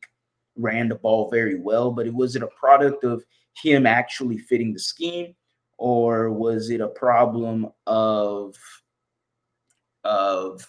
ran 0.56 0.88
the 0.88 0.96
ball 0.96 1.30
very 1.30 1.58
well, 1.58 1.90
but 1.90 2.06
it 2.06 2.14
was 2.14 2.36
it 2.36 2.42
a 2.42 2.48
product 2.48 3.04
of 3.04 3.24
him 3.62 3.86
actually 3.86 4.38
fitting 4.38 4.72
the 4.72 4.78
scheme, 4.78 5.34
or 5.78 6.30
was 6.30 6.70
it 6.70 6.80
a 6.80 6.88
problem 6.88 7.70
of 7.86 8.54
of 10.04 10.66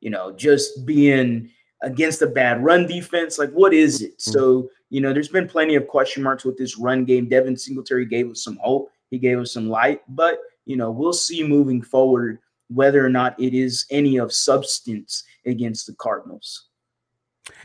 you 0.00 0.10
know 0.10 0.32
just 0.32 0.84
being 0.86 1.50
against 1.82 2.22
a 2.22 2.26
bad 2.26 2.62
run 2.62 2.86
defense? 2.86 3.38
Like, 3.38 3.50
what 3.50 3.72
is 3.74 4.02
it? 4.02 4.18
Mm-hmm. 4.18 4.30
So, 4.32 4.70
you 4.90 5.00
know, 5.00 5.12
there's 5.12 5.28
been 5.28 5.48
plenty 5.48 5.74
of 5.76 5.86
question 5.86 6.22
marks 6.22 6.44
with 6.44 6.58
this 6.58 6.78
run 6.78 7.04
game. 7.04 7.28
Devin 7.28 7.56
Singletary 7.56 8.06
gave 8.06 8.30
us 8.30 8.42
some 8.42 8.58
hope, 8.62 8.90
he 9.10 9.18
gave 9.18 9.38
us 9.38 9.52
some 9.52 9.68
light, 9.68 10.02
but 10.08 10.38
you 10.66 10.76
know, 10.76 10.90
we'll 10.90 11.12
see 11.12 11.42
moving 11.42 11.82
forward 11.82 12.38
whether 12.68 13.04
or 13.04 13.08
not 13.08 13.38
it 13.40 13.54
is 13.54 13.86
any 13.90 14.18
of 14.18 14.32
substance 14.32 15.24
against 15.44 15.86
the 15.86 15.94
Cardinals. 15.94 16.68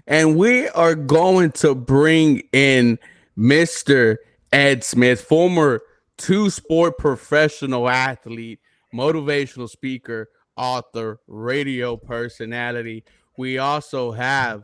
And 0.08 0.36
we 0.36 0.68
are 0.70 0.96
going 0.96 1.52
to 1.52 1.76
bring 1.76 2.42
in 2.52 2.98
Mr. 3.38 4.18
Ed 4.52 4.84
Smith, 4.84 5.22
former 5.22 5.82
two 6.18 6.50
sport 6.50 6.98
professional 6.98 7.88
athlete, 7.90 8.60
motivational 8.94 9.70
speaker, 9.70 10.30
author, 10.58 11.20
radio 11.28 11.98
personality. 11.98 13.04
We 13.38 13.58
also 13.58 14.12
have 14.12 14.64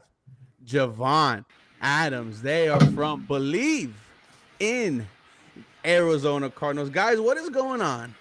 Javon 0.66 1.46
Adams. 1.82 2.42
They 2.42 2.70
are 2.70 2.80
from 2.92 3.26
BLEAV 3.28 3.92
in 4.60 5.08
Arizona 5.84 6.50
Cardinals. 6.50 6.90
Guys, 6.90 7.20
what 7.20 7.38
is 7.38 7.50
going 7.50 7.82
on? 7.82 8.16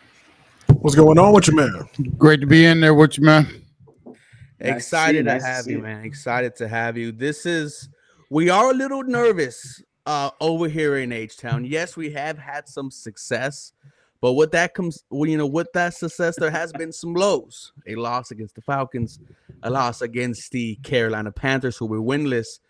What's 0.79 0.97
going 0.97 1.19
on 1.19 1.33
with 1.33 1.47
you, 1.47 1.57
man? 1.57 1.89
Great 2.17 2.41
to 2.41 2.47
be 2.47 2.65
in 2.65 2.81
there 2.81 2.95
with 2.95 3.19
you, 3.19 3.25
man. 3.25 3.63
Excited 4.61 5.25
to 5.25 5.35
to 5.35 5.39
to 5.39 5.45
have 5.45 5.67
you, 5.67 5.77
you. 5.77 5.83
man. 5.83 6.05
Excited 6.05 6.57
to 6.57 6.69
have 6.69 6.97
you. 6.97 7.13
This 7.13 7.47
is 7.47 7.89
we 8.31 8.51
are 8.51 8.71
a 8.71 8.75
little 8.75 9.03
nervous 9.03 9.83
uh 10.07 10.31
over 10.41 10.69
here 10.69 10.97
in 10.99 11.13
H 11.13 11.37
Town. 11.37 11.65
Yes, 11.65 11.97
we 11.97 12.11
have 12.13 12.39
had 12.39 12.69
some 12.69 12.91
success, 12.91 13.73
but 14.21 14.33
with 14.33 14.53
that 14.53 14.75
comes 14.75 15.03
well, 15.11 15.29
you 15.29 15.39
know, 15.39 15.47
with 15.47 15.73
that 15.73 15.95
success, 15.95 16.37
there 16.37 16.51
has 16.51 16.73
been 16.73 16.93
some 16.93 17.15
lows. 17.15 17.73
A 17.87 17.95
loss 17.95 18.31
against 18.31 18.55
the 18.55 18.63
Falcons, 18.63 19.19
a 19.63 19.71
loss 19.71 20.03
against 20.03 20.53
the 20.53 20.77
Carolina 20.77 21.33
Panthers, 21.33 21.77
who 21.77 21.87
were 21.87 22.01
winless. 22.01 22.61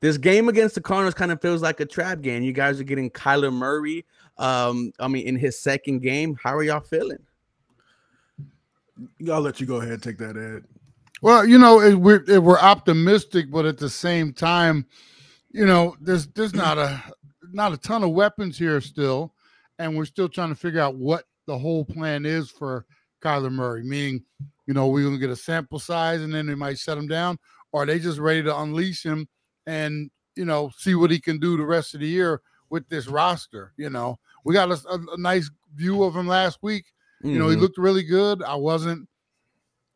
This 0.00 0.18
game 0.18 0.48
against 0.48 0.74
the 0.74 0.80
Cardinals 0.80 1.14
kind 1.14 1.32
of 1.32 1.40
feels 1.40 1.62
like 1.62 1.80
a 1.80 1.86
trap 1.86 2.20
game. 2.20 2.42
You 2.42 2.52
guys 2.52 2.80
are 2.80 2.84
getting 2.84 3.10
Kyler 3.10 3.52
Murray. 3.52 4.04
Um, 4.36 4.92
I 4.98 5.08
mean, 5.08 5.26
in 5.26 5.36
his 5.36 5.58
second 5.58 6.00
game. 6.00 6.36
How 6.42 6.54
are 6.54 6.62
y'all 6.62 6.80
feeling? 6.80 7.18
I'll 9.30 9.40
let 9.40 9.60
you 9.60 9.66
go 9.66 9.76
ahead 9.76 9.92
and 9.92 10.02
take 10.02 10.18
that, 10.18 10.36
Ed. 10.36 10.64
Well, 11.22 11.46
you 11.46 11.58
know, 11.58 11.80
it, 11.80 11.94
we're 11.94 12.24
it, 12.28 12.42
we're 12.42 12.58
optimistic, 12.58 13.50
but 13.50 13.64
at 13.64 13.78
the 13.78 13.88
same 13.88 14.32
time, 14.32 14.86
you 15.50 15.66
know, 15.66 15.96
there's 16.00 16.26
there's 16.28 16.54
not 16.54 16.78
a 16.78 17.02
not 17.52 17.72
a 17.72 17.78
ton 17.78 18.02
of 18.02 18.10
weapons 18.10 18.58
here 18.58 18.80
still, 18.80 19.32
and 19.78 19.96
we're 19.96 20.04
still 20.04 20.28
trying 20.28 20.48
to 20.50 20.54
figure 20.54 20.80
out 20.80 20.96
what 20.96 21.24
the 21.46 21.58
whole 21.58 21.84
plan 21.84 22.24
is 22.26 22.50
for 22.50 22.86
Kyler 23.22 23.52
Murray. 23.52 23.82
Meaning, 23.84 24.24
you 24.66 24.74
know, 24.74 24.88
we're 24.88 25.04
gonna 25.04 25.18
get 25.18 25.30
a 25.30 25.36
sample 25.36 25.78
size, 25.78 26.22
and 26.22 26.32
then 26.34 26.46
they 26.46 26.54
might 26.54 26.78
shut 26.78 26.98
him 26.98 27.06
down, 27.08 27.38
or 27.72 27.82
are 27.82 27.86
they 27.86 27.98
just 27.98 28.18
ready 28.18 28.42
to 28.42 28.56
unleash 28.58 29.02
him 29.04 29.28
and 29.66 30.10
you 30.34 30.44
know 30.44 30.70
see 30.76 30.94
what 30.94 31.10
he 31.10 31.20
can 31.20 31.38
do 31.38 31.56
the 31.56 31.64
rest 31.64 31.94
of 31.94 32.00
the 32.00 32.06
year 32.08 32.40
with 32.70 32.88
this 32.88 33.06
roster? 33.08 33.72
You 33.76 33.90
know, 33.90 34.18
we 34.44 34.54
got 34.54 34.70
a, 34.70 34.80
a- 34.88 35.16
nice 35.18 35.50
view 35.74 36.02
of 36.02 36.14
him 36.16 36.26
last 36.26 36.58
week. 36.62 36.86
You 37.22 37.38
know, 37.38 37.48
he 37.48 37.56
Mhm. 37.56 37.60
looked 37.60 37.78
really 37.78 38.02
good. 38.02 38.42
I 38.42 38.54
wasn't, 38.56 39.08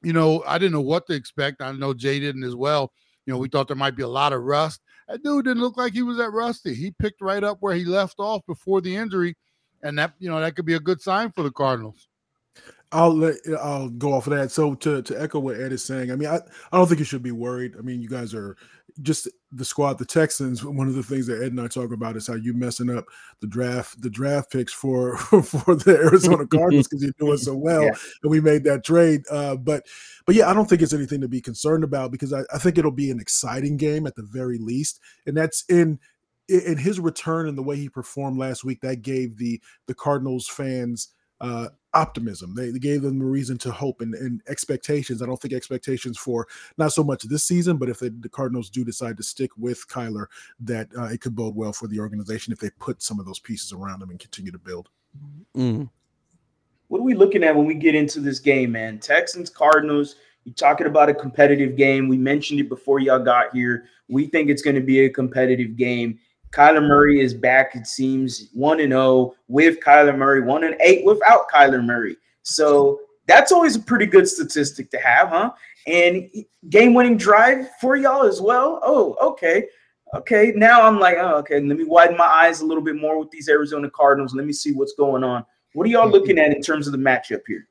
you 0.02 0.12
know, 0.12 0.42
I 0.46 0.58
didn't 0.58 0.72
know 0.72 0.80
what 0.80 1.06
to 1.06 1.12
expect. 1.14 1.60
I 1.60 1.72
know 1.72 1.92
Jay 1.94 2.18
didn't 2.20 2.44
as 2.44 2.54
well. 2.56 2.92
You 3.26 3.34
know, 3.34 3.38
we 3.38 3.48
thought 3.48 3.68
there 3.68 3.76
might 3.76 3.96
be 3.96 4.02
a 4.02 4.08
lot 4.08 4.32
of 4.32 4.42
rust. 4.42 4.80
That 5.08 5.22
dude 5.22 5.44
didn't 5.44 5.62
look 5.62 5.76
like 5.76 5.92
he 5.92 6.02
was 6.02 6.16
that 6.16 6.30
rusty. 6.30 6.74
He 6.74 6.90
picked 6.92 7.20
right 7.20 7.44
up 7.44 7.58
where 7.60 7.74
he 7.74 7.84
left 7.84 8.16
off 8.18 8.44
before 8.46 8.80
the 8.80 8.96
injury, 8.96 9.36
and 9.82 9.98
that 9.98 10.14
you 10.18 10.28
know 10.30 10.40
that 10.40 10.56
could 10.56 10.66
be 10.66 10.74
a 10.74 10.80
good 10.80 11.00
sign 11.00 11.30
for 11.32 11.42
the 11.42 11.50
Cardinals. 11.50 12.08
I'll 12.92 13.14
let 13.14 13.36
I'll 13.60 13.88
go 13.88 14.12
off 14.14 14.26
of 14.26 14.32
that. 14.36 14.50
So 14.50 14.74
to 14.76 15.02
to 15.02 15.22
echo 15.22 15.38
what 15.38 15.60
Ed 15.60 15.72
is 15.72 15.84
saying, 15.84 16.10
I 16.10 16.16
mean, 16.16 16.28
I, 16.28 16.36
I 16.36 16.76
don't 16.76 16.88
think 16.88 16.98
you 16.98 17.04
should 17.04 17.22
be 17.22 17.30
worried. 17.32 17.74
I 17.78 17.82
mean, 17.82 18.02
you 18.02 18.08
guys 18.08 18.34
are 18.34 18.56
just 19.02 19.28
the 19.52 19.64
squad, 19.64 19.98
the 19.98 20.04
Texans. 20.04 20.64
One 20.64 20.88
of 20.88 20.94
the 20.94 21.02
things 21.04 21.28
that 21.28 21.40
Ed 21.40 21.52
and 21.52 21.60
I 21.60 21.68
talk 21.68 21.92
about 21.92 22.16
is 22.16 22.26
how 22.26 22.34
you 22.34 22.52
messing 22.52 22.90
up 22.90 23.04
the 23.40 23.46
draft, 23.46 24.02
the 24.02 24.10
draft 24.10 24.50
picks 24.50 24.72
for 24.72 25.16
for 25.18 25.76
the 25.76 26.00
Arizona 26.02 26.44
Cardinals 26.50 26.88
because 26.88 27.04
you're 27.04 27.12
doing 27.18 27.38
so 27.38 27.54
well, 27.54 27.84
Yeah. 27.84 27.92
and 28.24 28.30
we 28.30 28.40
made 28.40 28.64
that 28.64 28.84
trade. 28.84 29.22
Uh, 29.30 29.54
but 29.54 29.86
but 30.26 30.34
yeah, 30.34 30.50
I 30.50 30.54
don't 30.54 30.68
think 30.68 30.82
it's 30.82 30.92
anything 30.92 31.20
to 31.20 31.28
be 31.28 31.40
concerned 31.40 31.84
about 31.84 32.10
because 32.10 32.32
I, 32.32 32.42
I 32.52 32.58
think 32.58 32.76
it'll 32.76 32.90
be 32.90 33.12
an 33.12 33.20
exciting 33.20 33.76
game 33.76 34.04
at 34.06 34.16
the 34.16 34.24
very 34.24 34.58
least, 34.58 34.98
and 35.26 35.36
that's 35.36 35.64
in 35.68 36.00
in 36.50 36.76
his 36.76 37.00
return 37.00 37.48
and 37.48 37.56
the 37.56 37.62
way 37.62 37.76
he 37.76 37.88
performed 37.88 38.38
last 38.38 38.64
week. 38.64 38.80
That 38.80 39.02
gave 39.02 39.36
the 39.36 39.60
the 39.86 39.94
Cardinals 39.94 40.48
fans 40.48 41.08
uh, 41.40 41.68
optimism. 41.94 42.54
They, 42.54 42.70
they 42.70 42.78
gave 42.78 43.02
them 43.02 43.20
a 43.20 43.24
reason 43.24 43.58
to 43.58 43.70
hope 43.70 44.00
and, 44.00 44.14
and 44.14 44.42
expectations. 44.48 45.22
I 45.22 45.26
don't 45.26 45.40
think 45.40 45.54
expectations 45.54 46.18
for 46.18 46.46
not 46.76 46.92
so 46.92 47.02
much 47.02 47.22
this 47.24 47.44
season, 47.44 47.78
but 47.78 47.88
if 47.88 47.98
they, 47.98 48.10
the 48.10 48.28
Cardinals 48.28 48.70
do 48.70 48.84
decide 48.84 49.16
to 49.16 49.22
stick 49.22 49.50
with 49.56 49.86
Kyler, 49.88 50.26
that 50.60 50.88
uh, 50.96 51.04
it 51.04 51.20
could 51.20 51.34
bode 51.34 51.56
well 51.56 51.72
for 51.72 51.88
the 51.88 51.98
organization 51.98 52.52
if 52.52 52.58
they 52.58 52.70
put 52.78 53.02
some 53.02 53.18
of 53.18 53.26
those 53.26 53.38
pieces 53.38 53.72
around 53.72 54.00
them 54.00 54.10
and 54.10 54.20
continue 54.20 54.52
to 54.52 54.58
build. 54.58 54.90
Mhm. 55.56 55.88
What 56.88 56.98
are 56.98 57.04
we 57.04 57.14
looking 57.14 57.44
at 57.44 57.54
when 57.54 57.66
we 57.66 57.74
get 57.74 57.94
into 57.94 58.20
this 58.20 58.40
game, 58.40 58.72
man? 58.72 58.98
Texans, 58.98 59.48
Cardinals. 59.48 60.16
You're 60.44 60.54
talking 60.54 60.86
about 60.86 61.08
a 61.08 61.14
competitive 61.14 61.76
game. 61.76 62.08
We 62.08 62.16
mentioned 62.16 62.60
it 62.60 62.68
before 62.68 62.98
y'all 62.98 63.22
got 63.22 63.54
here. 63.54 63.84
We 64.08 64.26
think 64.26 64.50
it's 64.50 64.62
going 64.62 64.76
to 64.76 64.82
be 64.82 65.04
a 65.04 65.10
competitive 65.10 65.76
game. 65.76 66.18
Kyler 66.52 66.86
Murray 66.86 67.20
is 67.20 67.32
back, 67.32 67.76
it 67.76 67.86
seems, 67.86 68.50
1 68.54 68.80
and 68.80 68.92
0 68.92 69.34
with 69.48 69.80
Kyler 69.80 70.16
Murray, 70.16 70.40
1 70.42 70.64
and 70.64 70.76
8 70.80 71.04
without 71.04 71.48
Kyler 71.52 71.84
Murray. 71.84 72.16
So 72.42 73.00
that's 73.26 73.52
always 73.52 73.76
a 73.76 73.80
pretty 73.80 74.06
good 74.06 74.28
statistic 74.28 74.90
to 74.90 74.98
have, 74.98 75.28
huh? 75.28 75.52
And 75.86 76.28
game 76.68 76.94
winning 76.94 77.16
drive 77.16 77.68
for 77.80 77.96
y'all 77.96 78.24
as 78.26 78.40
well. 78.40 78.80
Oh, 78.82 79.16
okay. 79.20 79.68
Okay. 80.14 80.52
Now 80.56 80.82
I'm 80.82 80.98
like, 80.98 81.16
oh, 81.18 81.36
okay. 81.36 81.60
Let 81.60 81.78
me 81.78 81.84
widen 81.84 82.16
my 82.16 82.26
eyes 82.26 82.60
a 82.60 82.66
little 82.66 82.82
bit 82.82 82.96
more 82.96 83.18
with 83.18 83.30
these 83.30 83.48
Arizona 83.48 83.88
Cardinals. 83.88 84.34
Let 84.34 84.46
me 84.46 84.52
see 84.52 84.72
what's 84.72 84.94
going 84.94 85.22
on. 85.22 85.46
What 85.74 85.86
are 85.86 85.90
y'all 85.90 86.04
mm-hmm. 86.04 86.12
looking 86.12 86.38
at 86.38 86.50
in 86.54 86.60
terms 86.60 86.88
of 86.88 86.92
the 86.92 86.98
matchup 86.98 87.42
here? 87.46 87.68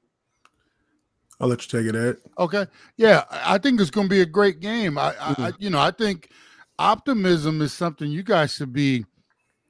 I'll 1.41 1.47
let 1.47 1.61
you 1.61 1.79
take 1.79 1.93
it, 1.93 1.95
Ed. 1.95 2.17
Okay, 2.37 2.65
yeah, 2.97 3.23
I 3.29 3.55
I 3.55 3.57
think 3.57 3.79
it's 3.79 3.89
going 3.89 4.07
to 4.07 4.09
be 4.09 4.21
a 4.21 4.25
great 4.25 4.59
game. 4.59 4.97
I, 4.97 5.01
I, 5.01 5.11
I, 5.11 5.33
mm-hmm. 5.33 5.63
you 5.63 5.69
know, 5.69 5.79
I 5.79 5.91
think 5.91 6.31
optimism 6.79 7.61
is 7.61 7.73
something 7.73 8.09
you 8.09 8.23
guys 8.23 8.53
should 8.53 8.73
be 8.73 9.05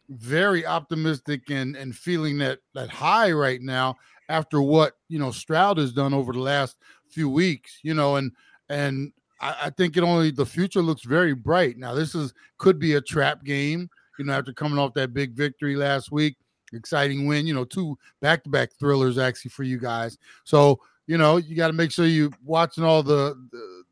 very 0.10 0.66
optimistic 0.66 1.50
and 1.50 1.76
and 1.76 1.96
feeling 1.96 2.38
that 2.38 2.60
that 2.74 2.90
high 2.90 3.32
right 3.32 3.62
now 3.62 3.96
after 4.30 4.62
what 4.62 4.94
you 5.10 5.20
know 5.20 5.32
Stroud 5.32 5.78
has 5.80 5.92
done 5.92 6.14
over 6.14 6.32
the 6.32 6.40
last 6.40 6.78
few 7.10 7.30
weeks. 7.30 7.80
You 7.84 7.96
know, 7.96 8.16
and 8.16 8.32
and 8.70 9.12
I, 9.42 9.56
I 9.64 9.70
think 9.72 9.98
it 9.98 10.04
only 10.04 10.32
the 10.32 10.46
future 10.46 10.82
looks 10.82 11.04
very 11.04 11.34
bright. 11.34 11.78
Now 11.78 11.94
this 11.94 12.16
is 12.16 12.34
could 12.58 12.80
be 12.80 12.94
a 12.94 13.02
trap 13.02 13.44
game. 13.44 13.90
You 14.18 14.26
know, 14.26 14.34
after 14.34 14.54
coming 14.54 14.80
off 14.80 14.94
that 14.94 15.14
big 15.14 15.34
victory 15.34 15.76
last 15.76 16.12
week, 16.12 16.38
exciting 16.74 17.26
win. 17.26 17.48
You 17.48 17.56
know, 17.56 17.66
two 17.66 17.98
back 18.22 18.44
to 18.44 18.50
back 18.50 18.70
thrillers 18.80 19.18
actually 19.18 19.50
for 19.50 19.64
you 19.64 19.80
guys. 19.80 20.18
So 20.44 20.80
you 21.08 21.18
know, 21.18 21.38
you 21.38 21.56
got 21.56 21.68
to 21.68 21.74
make 21.74 21.92
sure 21.92 22.06
you 22.06 22.32
watching 22.44 22.84
all 22.84 23.02
the, 23.02 23.36
the 23.52 23.84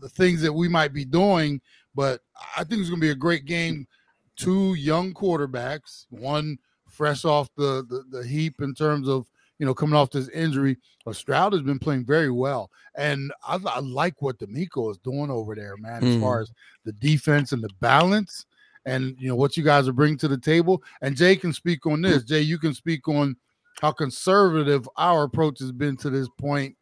the 0.00 0.08
things 0.08 0.42
that 0.42 0.52
we 0.52 0.68
might 0.68 0.92
be 0.92 1.04
doing. 1.04 1.60
But 1.96 2.20
I 2.56 2.62
think 2.62 2.80
it's 2.80 2.90
going 2.90 3.00
to 3.00 3.06
be 3.06 3.10
a 3.10 3.16
great 3.16 3.46
game. 3.46 3.88
Two 4.36 4.74
young 4.74 5.14
quarterbacks, 5.14 6.04
one 6.10 6.58
fresh 6.88 7.24
off 7.24 7.48
the, 7.56 7.84
the 7.88 8.04
the 8.10 8.26
heap 8.26 8.60
in 8.60 8.74
terms 8.74 9.08
of 9.08 9.26
you 9.58 9.66
know 9.66 9.74
coming 9.74 9.96
off 9.96 10.10
this 10.10 10.28
injury. 10.28 10.76
But 11.04 11.16
Stroud 11.16 11.54
has 11.54 11.62
been 11.62 11.78
playing 11.78 12.04
very 12.04 12.30
well, 12.30 12.70
and 12.94 13.32
I, 13.46 13.58
I 13.64 13.80
like 13.80 14.20
what 14.20 14.38
DeMeco 14.38 14.90
is 14.90 14.98
doing 14.98 15.30
over 15.30 15.54
there, 15.54 15.76
man. 15.78 16.04
As 16.04 16.20
far 16.20 16.36
mm-hmm. 16.36 16.42
as 16.42 16.52
the 16.84 16.92
defense 16.92 17.52
and 17.52 17.62
the 17.62 17.70
balance, 17.80 18.44
and 18.84 19.16
you 19.18 19.28
know 19.28 19.36
what 19.36 19.56
you 19.56 19.62
guys 19.62 19.88
are 19.88 19.92
bringing 19.92 20.18
to 20.18 20.28
the 20.28 20.38
table. 20.38 20.82
And 21.00 21.16
Jay 21.16 21.34
can 21.36 21.52
speak 21.52 21.86
on 21.86 22.02
this. 22.02 22.24
Jay, 22.24 22.40
you 22.40 22.58
can 22.58 22.74
speak 22.74 23.08
on 23.08 23.36
how 23.80 23.92
conservative 23.92 24.88
our 24.96 25.24
approach 25.24 25.58
has 25.60 25.72
been 25.72 25.96
to 25.98 26.10
this 26.10 26.28
point. 26.38 26.76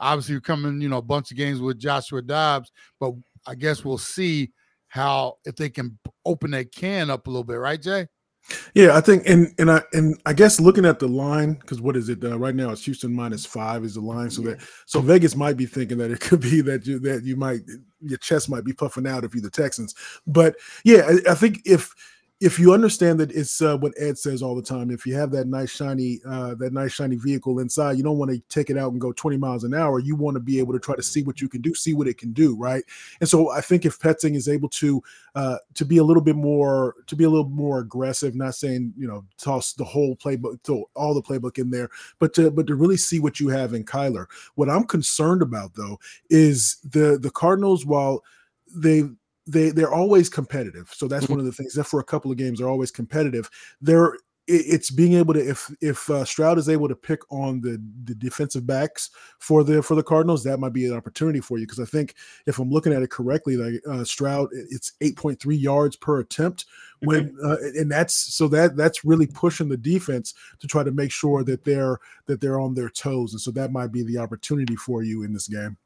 Obviously, 0.00 0.32
you're 0.32 0.40
coming, 0.40 0.80
you 0.80 0.88
know, 0.88 0.98
a 0.98 1.02
bunch 1.02 1.30
of 1.30 1.36
games 1.36 1.60
with 1.60 1.78
Joshua 1.78 2.20
Dobbs, 2.20 2.72
but 2.98 3.12
I 3.46 3.54
guess 3.54 3.84
we'll 3.84 3.98
see 3.98 4.52
how 4.88 5.38
if 5.44 5.56
they 5.56 5.70
can 5.70 5.98
open 6.24 6.52
that 6.52 6.72
can 6.72 7.10
up 7.10 7.26
a 7.26 7.30
little 7.30 7.44
bit, 7.44 7.54
right, 7.54 7.80
Jay? 7.80 8.06
Yeah, 8.74 8.94
I 8.94 9.00
think, 9.00 9.26
and 9.26 9.54
and 9.58 9.70
I 9.70 9.82
and 9.94 10.20
I 10.26 10.34
guess 10.34 10.60
looking 10.60 10.84
at 10.84 10.98
the 10.98 11.08
line 11.08 11.54
because 11.54 11.80
what 11.80 11.96
is 11.96 12.10
it 12.10 12.22
uh, 12.22 12.38
right 12.38 12.54
now? 12.54 12.70
It's 12.70 12.84
Houston 12.84 13.12
minus 13.14 13.46
five 13.46 13.84
is 13.84 13.94
the 13.94 14.02
line, 14.02 14.30
so 14.30 14.42
that 14.42 14.60
so 14.84 15.00
Vegas 15.00 15.34
might 15.34 15.56
be 15.56 15.64
thinking 15.64 15.96
that 15.98 16.10
it 16.10 16.20
could 16.20 16.40
be 16.40 16.60
that 16.60 16.86
you 16.86 16.98
that 17.00 17.24
you 17.24 17.36
might 17.36 17.60
your 18.02 18.18
chest 18.18 18.50
might 18.50 18.64
be 18.64 18.74
puffing 18.74 19.06
out 19.06 19.24
if 19.24 19.34
you're 19.34 19.42
the 19.42 19.50
Texans, 19.50 19.94
but 20.26 20.56
yeah, 20.84 21.08
I, 21.08 21.32
I 21.32 21.34
think 21.34 21.62
if 21.64 21.94
if 22.40 22.58
you 22.58 22.74
understand 22.74 23.20
that 23.20 23.30
it's 23.30 23.62
uh, 23.62 23.76
what 23.78 23.94
Ed 23.96 24.18
says 24.18 24.42
all 24.42 24.56
the 24.56 24.62
time, 24.62 24.90
if 24.90 25.06
you 25.06 25.14
have 25.14 25.30
that 25.30 25.46
nice 25.46 25.70
shiny 25.70 26.20
uh, 26.26 26.54
that 26.56 26.72
nice 26.72 26.92
shiny 26.92 27.14
vehicle 27.16 27.60
inside, 27.60 27.96
you 27.96 28.02
don't 28.02 28.18
want 28.18 28.32
to 28.32 28.42
take 28.48 28.70
it 28.70 28.76
out 28.76 28.90
and 28.90 29.00
go 29.00 29.12
20 29.12 29.36
miles 29.36 29.62
an 29.62 29.72
hour. 29.72 30.00
You 30.00 30.16
want 30.16 30.34
to 30.34 30.40
be 30.40 30.58
able 30.58 30.72
to 30.72 30.80
try 30.80 30.96
to 30.96 31.02
see 31.02 31.22
what 31.22 31.40
you 31.40 31.48
can 31.48 31.60
do, 31.60 31.74
see 31.74 31.94
what 31.94 32.08
it 32.08 32.18
can 32.18 32.32
do, 32.32 32.56
right? 32.56 32.82
And 33.20 33.28
so 33.28 33.50
I 33.50 33.60
think 33.60 33.84
if 33.84 34.00
Petzing 34.00 34.34
is 34.34 34.48
able 34.48 34.68
to 34.70 35.02
uh, 35.36 35.58
to 35.74 35.84
be 35.84 35.98
a 35.98 36.04
little 36.04 36.22
bit 36.22 36.36
more 36.36 36.96
to 37.06 37.14
be 37.14 37.24
a 37.24 37.30
little 37.30 37.48
more 37.48 37.78
aggressive, 37.78 38.34
not 38.34 38.56
saying 38.56 38.92
you 38.96 39.06
know 39.06 39.24
toss 39.38 39.72
the 39.72 39.84
whole 39.84 40.16
playbook, 40.16 40.60
to 40.64 40.84
all 40.94 41.14
the 41.14 41.22
playbook 41.22 41.58
in 41.58 41.70
there, 41.70 41.88
but 42.18 42.34
to 42.34 42.50
but 42.50 42.66
to 42.66 42.74
really 42.74 42.96
see 42.96 43.20
what 43.20 43.38
you 43.38 43.48
have 43.48 43.74
in 43.74 43.84
Kyler. 43.84 44.26
What 44.56 44.68
I'm 44.68 44.84
concerned 44.84 45.40
about 45.40 45.74
though 45.74 46.00
is 46.30 46.78
the 46.82 47.16
the 47.16 47.30
Cardinals, 47.30 47.86
while 47.86 48.24
they 48.74 49.04
they 49.46 49.70
they're 49.70 49.92
always 49.92 50.28
competitive. 50.28 50.90
So 50.94 51.08
that's 51.08 51.28
one 51.28 51.38
of 51.38 51.44
the 51.44 51.52
things. 51.52 51.74
That 51.74 51.84
for 51.84 52.00
a 52.00 52.04
couple 52.04 52.30
of 52.30 52.36
games, 52.36 52.58
they're 52.58 52.68
always 52.68 52.90
competitive. 52.90 53.50
They're 53.80 54.16
it's 54.46 54.90
being 54.90 55.14
able 55.14 55.32
to 55.32 55.40
if 55.40 55.70
if 55.80 56.10
uh, 56.10 56.24
Stroud 56.24 56.58
is 56.58 56.68
able 56.68 56.86
to 56.88 56.94
pick 56.94 57.20
on 57.32 57.62
the 57.62 57.80
the 58.04 58.14
defensive 58.14 58.66
backs 58.66 59.10
for 59.38 59.64
the 59.64 59.82
for 59.82 59.94
the 59.94 60.02
Cardinals, 60.02 60.44
that 60.44 60.60
might 60.60 60.74
be 60.74 60.86
an 60.86 60.94
opportunity 60.94 61.40
for 61.40 61.58
you 61.58 61.64
because 61.66 61.80
I 61.80 61.86
think 61.86 62.14
if 62.46 62.58
I'm 62.58 62.70
looking 62.70 62.92
at 62.92 63.02
it 63.02 63.10
correctly, 63.10 63.56
like 63.56 63.80
uh, 63.90 64.04
Stroud, 64.04 64.48
it's 64.52 64.92
8.3 65.00 65.58
yards 65.58 65.96
per 65.96 66.20
attempt 66.20 66.66
when 67.00 67.34
uh, 67.42 67.56
and 67.74 67.90
that's 67.90 68.14
so 68.14 68.46
that 68.48 68.76
that's 68.76 69.04
really 69.04 69.26
pushing 69.26 69.68
the 69.68 69.78
defense 69.78 70.34
to 70.58 70.66
try 70.66 70.82
to 70.82 70.92
make 70.92 71.10
sure 71.10 71.42
that 71.44 71.64
they're 71.64 71.98
that 72.26 72.42
they're 72.42 72.60
on 72.60 72.74
their 72.74 72.90
toes, 72.90 73.32
and 73.32 73.40
so 73.40 73.50
that 73.52 73.72
might 73.72 73.92
be 73.92 74.02
the 74.02 74.18
opportunity 74.18 74.76
for 74.76 75.02
you 75.02 75.22
in 75.22 75.32
this 75.32 75.48
game. 75.48 75.78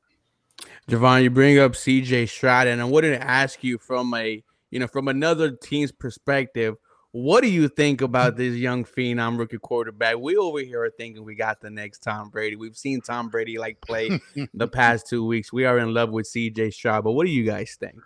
Javon, 0.88 1.22
you 1.22 1.30
bring 1.30 1.58
up 1.58 1.72
CJ 1.72 2.28
Stroud, 2.28 2.66
and 2.66 2.80
I 2.80 2.84
wanted 2.84 3.10
to 3.10 3.22
ask 3.22 3.62
you 3.62 3.78
from 3.78 4.14
a 4.14 4.42
you 4.70 4.78
know 4.78 4.86
from 4.86 5.08
another 5.08 5.50
team's 5.50 5.92
perspective, 5.92 6.76
What 7.12 7.42
do 7.42 7.48
you 7.48 7.68
think 7.68 8.00
about 8.02 8.36
this 8.36 8.54
young 8.54 8.84
phenom 8.84 9.38
rookie 9.38 9.58
quarterback? 9.58 10.18
We 10.18 10.36
over 10.36 10.60
here 10.60 10.82
are 10.84 10.90
thinking 10.90 11.24
we 11.24 11.34
got 11.34 11.60
the 11.60 11.70
next 11.70 12.02
Tom 12.02 12.28
Brady. 12.28 12.56
We've 12.56 12.76
seen 12.76 13.00
Tom 13.00 13.28
Brady 13.28 13.58
like 13.58 13.80
play 13.80 14.20
the 14.54 14.68
past 14.68 15.06
two 15.06 15.24
weeks. 15.26 15.52
We 15.52 15.64
are 15.64 15.78
in 15.78 15.94
love 15.94 16.10
with 16.10 16.26
CJ 16.26 16.74
Stroud, 16.74 17.04
but 17.04 17.12
what 17.12 17.24
do 17.26 17.32
you 17.32 17.44
guys 17.44 17.76
think? 17.80 18.00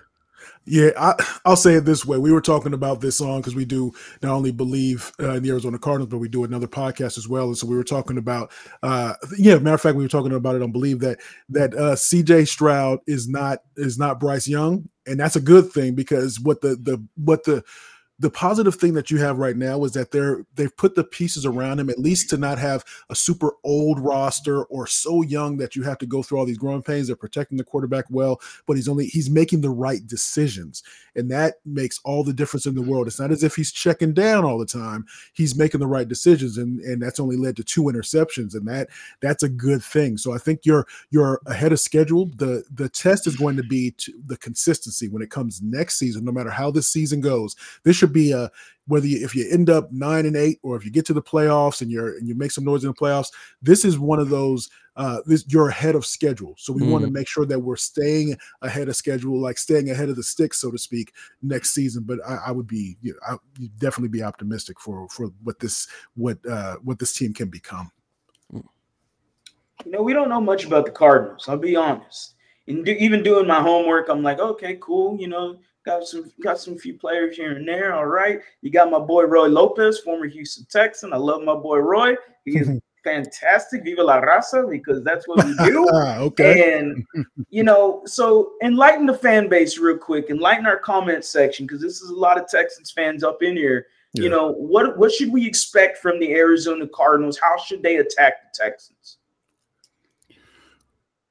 Yeah, 0.65 0.91
I, 0.97 1.15
will 1.45 1.57
say 1.57 1.75
it 1.75 1.85
this 1.85 2.07
way. 2.07 2.19
We 2.19 2.33
were 2.33 2.41
talking 2.41 2.73
about 2.73 3.01
this 3.01 3.17
song 3.17 3.41
because 3.41 3.57
we 3.57 3.65
do 3.65 3.93
not 4.23 4.33
only 4.33 4.53
believe 4.53 5.13
uh, 5.21 5.33
in 5.33 5.43
the 5.43 5.51
Arizona 5.51 5.79
Cardinals, 5.79 6.11
but 6.11 6.19
we 6.19 6.29
do 6.29 6.45
another 6.45 6.69
podcast 6.69 7.19
as 7.19 7.29
well. 7.29 7.47
And 7.47 7.59
so 7.59 7.67
we 7.67 7.77
were 7.77 7.83
talking 7.83 8.17
about, 8.17 8.53
uh, 8.83 9.15
yeah, 9.37 9.59
matter 9.59 9.75
of 9.75 9.81
fact, 9.81 9.97
we 9.97 10.05
were 10.05 10.09
talking 10.09 10.33
about 10.33 10.55
it 10.55 10.63
on 10.63 10.73
BLEAV 10.73 11.01
that 11.01 11.21
that 11.49 11.75
uh, 11.75 11.97
C.J. 11.97 12.45
Stroud 12.45 13.01
is 13.07 13.29
not 13.29 13.59
is 13.77 13.99
not 13.99 14.21
Bryce 14.21 14.47
Young, 14.47 14.89
and 15.07 15.19
that's 15.19 15.37
a 15.37 15.41
good 15.41 15.73
thing 15.73 15.95
because 15.95 16.39
what 16.39 16.61
the 16.61 16.77
the 16.77 17.05
what 17.17 17.43
the 17.45 17.65
the 18.23 18.31
positive 18.31 18.77
thing 18.77 18.95
that 18.95 19.11
you 19.11 19.19
have 19.19 19.39
right 19.39 19.57
now 19.57 19.83
is 19.83 19.91
that 19.93 20.13
they're 20.13 20.47
they've 20.55 20.77
put 20.77 20.95
the 20.95 21.03
pieces 21.03 21.45
around 21.45 21.81
him 21.81 21.91
at 21.91 21.99
least 21.99 22.31
to 22.31 22.37
not 22.37 22.57
have 22.57 22.85
a 23.11 23.17
super 23.17 23.55
old 23.65 23.99
roster 23.99 24.63
or 24.67 24.87
so 24.87 25.23
young 25.23 25.57
that 25.57 25.75
you 25.75 25.83
have 25.83 25.99
to 25.99 26.07
go 26.07 26.23
through 26.23 26.39
all 26.39 26.47
these 26.47 26.57
growing 26.57 26.83
pains. 26.83 27.09
They're 27.09 27.17
protecting 27.17 27.59
the 27.59 27.65
quarterback 27.65 28.05
well, 28.11 28.41
but 28.65 28.77
he's 28.77 28.87
only 28.87 29.07
he's 29.07 29.29
making 29.29 29.61
the 29.61 29.71
right 29.71 30.07
decisions, 30.07 30.85
and 31.17 31.29
that 31.33 31.57
makes 31.67 31.99
all 32.05 32.23
the 32.23 32.33
difference 32.33 32.65
in 32.65 32.77
the 32.77 32.81
world. 32.83 33.09
It's 33.09 33.19
not 33.19 33.33
as 33.33 33.43
if 33.43 33.57
he's 33.57 33.73
checking 33.73 34.15
down 34.15 34.45
all 34.45 34.57
the 34.57 34.67
time; 34.67 35.05
he's 35.33 35.57
making 35.57 35.81
the 35.81 35.89
right 35.89 36.07
decisions, 36.07 36.59
and 36.59 36.81
and 36.83 37.03
that's 37.03 37.19
only 37.19 37.37
led 37.37 37.57
to 37.57 37.65
two 37.65 37.83
interceptions, 37.83 38.55
and 38.55 38.69
that 38.69 38.89
that's 39.21 39.43
a 39.43 39.49
good 39.49 39.83
thing. 39.83 40.17
So 40.17 40.33
I 40.33 40.39
think 40.39 40.61
you're 40.63 40.87
you're 41.11 41.41
ahead 41.47 41.73
of 41.73 41.81
schedule. 41.81 42.27
the 42.37 42.63
The 42.73 42.89
test 42.89 43.27
is 43.27 43.35
going 43.35 43.57
to 43.57 43.65
be 43.65 43.91
to 43.99 44.13
the 44.27 44.37
consistency 44.37 45.09
when 45.09 45.23
it 45.23 45.31
comes 45.31 45.61
next 45.61 45.99
season, 45.99 46.25
no 46.25 46.31
matter 46.31 46.51
how 46.51 46.71
this 46.71 46.87
season 46.87 47.21
goes. 47.21 47.57
This 47.83 47.97
should 47.97 48.12
be 48.13 48.33
a 48.33 48.51
whether 48.87 49.07
you, 49.07 49.25
if 49.25 49.35
you 49.35 49.49
end 49.51 49.71
up 49.71 49.93
nine 49.93 50.27
and 50.27 50.37
eight 50.37 50.59
or 50.63 50.77
if 50.77 50.85
you 50.85 50.91
get 50.91 51.07
to 51.07 51.13
the 51.13 51.23
playoffs 51.23 51.83
and 51.83 51.91
you're 51.91 52.17
and 52.17 52.29
you 52.29 52.35
make 52.35 52.51
some 52.51 52.65
noise 52.65 52.85
in 52.85 52.89
the 52.89 52.95
playoffs. 52.95 53.29
This 53.61 53.85
is 53.85 53.99
one 53.99 54.19
of 54.19 54.29
those. 54.29 54.71
Uh, 54.95 55.21
this 55.25 55.45
you're 55.49 55.71
ahead 55.71 55.95
of 55.95 56.05
schedule, 56.05 56.55
so 56.59 56.71
we 56.71 56.83
mm. 56.83 56.91
want 56.91 57.03
to 57.03 57.11
make 57.11 57.27
sure 57.27 57.47
that 57.47 57.59
we're 57.59 57.77
staying 57.77 58.37
ahead 58.61 58.91
of 58.91 58.97
schedule, 58.97 59.41
like 59.41 59.57
staying 59.57 59.89
ahead 59.91 60.11
of 60.11 60.17
the 60.17 60.23
sticks, 60.23 60.61
so 60.61 60.71
to 60.71 60.77
speak, 60.77 61.15
next 61.41 61.71
season. 61.71 62.03
But 62.03 62.19
I, 62.29 62.49
I 62.49 62.51
would 62.51 62.67
be, 62.67 62.99
you 63.01 63.13
know, 63.13 63.19
I, 63.27 63.67
definitely 63.79 64.11
be 64.11 64.23
optimistic 64.23 64.79
for 64.79 65.09
for 65.09 65.29
what 65.45 65.59
this 65.59 65.89
what 66.15 66.45
uh, 66.47 66.77
what 66.83 66.99
this 66.99 67.15
team 67.15 67.33
can 67.33 67.49
become. 67.49 67.91
You 68.53 69.91
know, 69.91 70.03
we 70.03 70.13
don't 70.13 70.29
know 70.29 70.41
much 70.41 70.65
about 70.67 70.85
the 70.85 70.93
Cardinals. 70.93 71.49
I'll 71.49 71.57
be 71.57 71.75
honest. 71.75 72.35
And 72.67 72.85
do, 72.85 72.93
even 72.93 73.23
doing 73.23 73.47
my 73.47 73.61
homework, 73.61 74.09
I'm 74.09 74.23
like, 74.23 74.39
okay, 74.39 74.77
cool. 74.81 75.19
You 75.19 75.29
know, 75.29 75.59
Got 75.85 76.07
some 76.07 76.31
got 76.43 76.61
some 76.61 76.79
few 76.79 76.95
players 76.95 77.37
here 77.37 77.53
and 77.53 77.67
there. 77.67 77.93
All 77.93 78.07
right. 78.07 78.41
You 78.61 78.71
got 78.71 78.91
my 78.91 79.01
boy 79.01 79.25
Roy 79.25 79.49
Lopez, 79.49 79.99
former 79.99 80.27
Houston 80.27 80.65
Texan. 80.71 81.13
I 81.13 81.17
love 81.17 81.43
my 81.43 81.55
boy 81.55 81.79
Roy. 81.79 82.15
He 82.45 82.59
is 82.59 82.71
fantastic. 83.05 83.83
Viva 83.83 84.03
la 84.03 84.21
raza, 84.21 84.71
because 84.71 85.03
that's 85.03 85.27
what 85.27 85.45
we 85.45 85.55
do. 85.65 85.89
Ah, 85.93 86.19
okay. 86.19 86.79
And 86.79 87.05
you 87.51 87.65
know, 87.65 88.03
so 88.05 88.53
enlighten 88.63 89.07
the 89.07 89.15
fan 89.15 89.49
base 89.49 89.77
real 89.79 89.99
quick, 89.99 90.31
enlighten 90.31 90.67
our 90.67 90.79
comment 90.79 91.25
section, 91.25 91.67
because 91.67 91.81
this 91.81 92.01
is 92.01 92.11
a 92.11 92.15
lot 92.15 92.39
of 92.39 92.49
Texans 92.49 92.93
fans 92.93 93.25
up 93.25 93.43
in 93.43 93.57
here. 93.57 93.87
Yeah. 94.15 94.25
You 94.25 94.31
know, 94.31 94.53
what 94.53 94.97
what 94.99 95.11
should 95.11 95.33
we 95.33 95.47
expect 95.47 95.99
from 95.99 96.21
the 96.21 96.33
Arizona 96.33 96.87
Cardinals? 96.87 97.39
How 97.39 97.57
should 97.57 97.83
they 97.83 97.97
attack 97.97 98.35
the 98.43 98.65
Texans? 98.65 99.19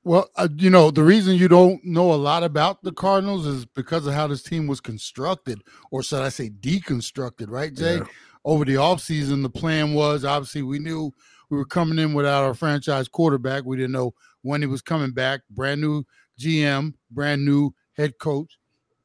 Well, 0.04 0.30
uh, 0.36 0.48
you 0.58 0.72
know, 0.72 0.90
the 0.90 1.04
reason 1.04 1.36
you 1.36 1.48
don't 1.48 1.84
know 1.86 2.12
a 2.12 2.16
lot 2.16 2.44
about 2.44 2.82
the 2.82 2.92
Cardinals 2.92 3.46
is 3.46 3.66
because 3.66 4.08
of 4.08 4.14
how 4.14 4.28
this 4.28 4.42
team 4.42 4.66
was 4.66 4.82
constructed, 4.82 5.62
or 5.92 6.02
should 6.02 6.24
I 6.24 6.30
say 6.30 6.50
deconstructed, 6.50 7.50
right, 7.50 7.74
Jay? 7.74 7.98
Yeah. 7.98 8.06
Over 8.44 8.66
the 8.66 8.76
offseason, 8.76 9.44
the 9.44 9.50
plan 9.50 9.94
was 9.94 10.26
obviously 10.26 10.64
we 10.64 10.80
knew 10.80 11.12
we 11.52 11.58
were 11.58 11.66
coming 11.66 12.00
in 12.00 12.14
without 12.14 12.44
our 12.44 12.56
franchise 12.56 13.08
quarterback. 13.08 13.64
We 13.64 13.78
didn't 13.78 13.92
know 13.92 14.16
when 14.42 14.62
he 14.62 14.68
was 14.68 14.82
coming 14.82 15.12
back. 15.12 15.42
Brand 15.52 15.82
new 15.82 16.04
GM, 16.40 16.96
brand 17.12 17.46
new 17.46 17.76
head 17.94 18.18
coach. 18.18 18.58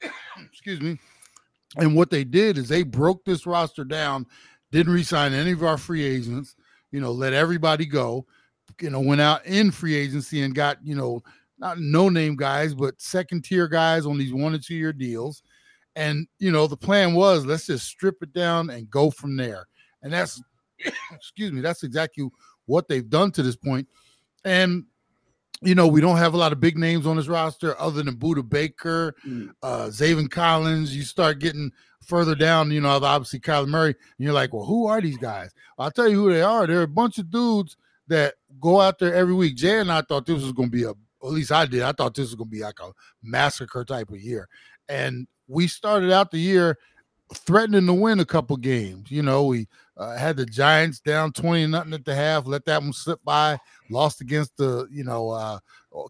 Excuse 0.50 0.80
me. 0.80 0.98
And 1.76 1.94
what 1.94 2.08
they 2.08 2.24
did 2.24 2.56
is 2.56 2.68
they 2.68 2.82
broke 2.82 3.26
this 3.26 3.44
roster 3.44 3.84
down, 3.84 4.24
didn't 4.72 4.94
resign 4.94 5.34
any 5.34 5.52
of 5.52 5.62
our 5.62 5.76
free 5.76 6.04
agents, 6.04 6.56
you 6.90 7.00
know, 7.00 7.12
let 7.12 7.34
everybody 7.34 7.84
go 7.84 8.26
you 8.80 8.90
know, 8.90 9.00
went 9.00 9.20
out 9.20 9.44
in 9.46 9.70
free 9.70 9.94
agency 9.94 10.42
and 10.42 10.54
got, 10.54 10.78
you 10.82 10.94
know, 10.94 11.22
not 11.58 11.78
no 11.78 12.08
name 12.08 12.36
guys, 12.36 12.74
but 12.74 13.00
second 13.00 13.44
tier 13.44 13.68
guys 13.68 14.06
on 14.06 14.18
these 14.18 14.32
one 14.32 14.54
or 14.54 14.58
two 14.58 14.74
year 14.74 14.92
deals. 14.92 15.42
And, 15.94 16.26
you 16.38 16.52
know, 16.52 16.66
the 16.66 16.76
plan 16.76 17.14
was 17.14 17.46
let's 17.46 17.66
just 17.66 17.86
strip 17.86 18.16
it 18.22 18.32
down 18.32 18.70
and 18.70 18.90
go 18.90 19.10
from 19.10 19.36
there. 19.36 19.66
And 20.02 20.12
that's, 20.12 20.42
excuse 21.12 21.52
me, 21.52 21.62
that's 21.62 21.82
exactly 21.82 22.28
what 22.66 22.88
they've 22.88 23.08
done 23.08 23.30
to 23.32 23.42
this 23.42 23.56
point. 23.56 23.88
And, 24.44 24.84
you 25.62 25.74
know, 25.74 25.86
we 25.86 26.02
don't 26.02 26.18
have 26.18 26.34
a 26.34 26.36
lot 26.36 26.52
of 26.52 26.60
big 26.60 26.76
names 26.76 27.06
on 27.06 27.16
this 27.16 27.28
roster 27.28 27.80
other 27.80 28.02
than 28.02 28.16
Budda 28.16 28.46
Baker, 28.46 29.14
mm. 29.26 29.50
uh, 29.62 29.86
Zaven 29.86 30.30
Collins. 30.30 30.94
You 30.94 31.02
start 31.02 31.38
getting 31.38 31.72
further 32.04 32.34
down, 32.34 32.70
you 32.70 32.80
know, 32.80 32.90
obviously 32.90 33.40
Kyler 33.40 33.66
Murray, 33.66 33.90
and 33.90 34.24
you're 34.24 34.34
like, 34.34 34.52
well, 34.52 34.66
who 34.66 34.86
are 34.86 35.00
these 35.00 35.16
guys? 35.16 35.52
I'll 35.78 35.90
tell 35.90 36.08
you 36.08 36.16
who 36.16 36.32
they 36.32 36.42
are. 36.42 36.66
They're 36.66 36.82
a 36.82 36.88
bunch 36.88 37.18
of 37.18 37.30
dudes 37.30 37.76
that 38.08 38.34
go 38.60 38.80
out 38.80 38.98
there 38.98 39.14
every 39.14 39.34
week. 39.34 39.56
Jay 39.56 39.80
and 39.80 39.90
I 39.90 40.02
thought 40.02 40.26
this 40.26 40.42
was 40.42 40.52
going 40.52 40.70
to 40.70 40.76
be 40.76 40.84
a, 40.84 40.90
at 40.90 41.32
least 41.32 41.52
I 41.52 41.66
did. 41.66 41.82
I 41.82 41.92
thought 41.92 42.14
this 42.14 42.26
was 42.26 42.34
going 42.34 42.50
to 42.50 42.56
be 42.56 42.62
like 42.62 42.80
a 42.80 42.92
massacre 43.22 43.84
type 43.84 44.10
of 44.10 44.20
year. 44.20 44.48
And 44.88 45.26
we 45.48 45.66
started 45.66 46.12
out 46.12 46.30
the 46.30 46.38
year 46.38 46.78
threatening 47.34 47.86
to 47.86 47.94
win 47.94 48.20
a 48.20 48.24
couple 48.24 48.56
games. 48.56 49.10
You 49.10 49.22
know, 49.22 49.46
we 49.46 49.66
uh, 49.96 50.16
had 50.16 50.36
the 50.36 50.46
Giants 50.46 51.00
down 51.00 51.32
20 51.32 51.66
nothing 51.66 51.94
at 51.94 52.04
the 52.04 52.14
half, 52.14 52.46
let 52.46 52.64
that 52.66 52.82
one 52.82 52.92
slip 52.92 53.20
by, 53.24 53.58
lost 53.90 54.20
against 54.20 54.56
the, 54.56 54.86
you 54.90 55.04
know, 55.04 55.30
uh, 55.30 55.58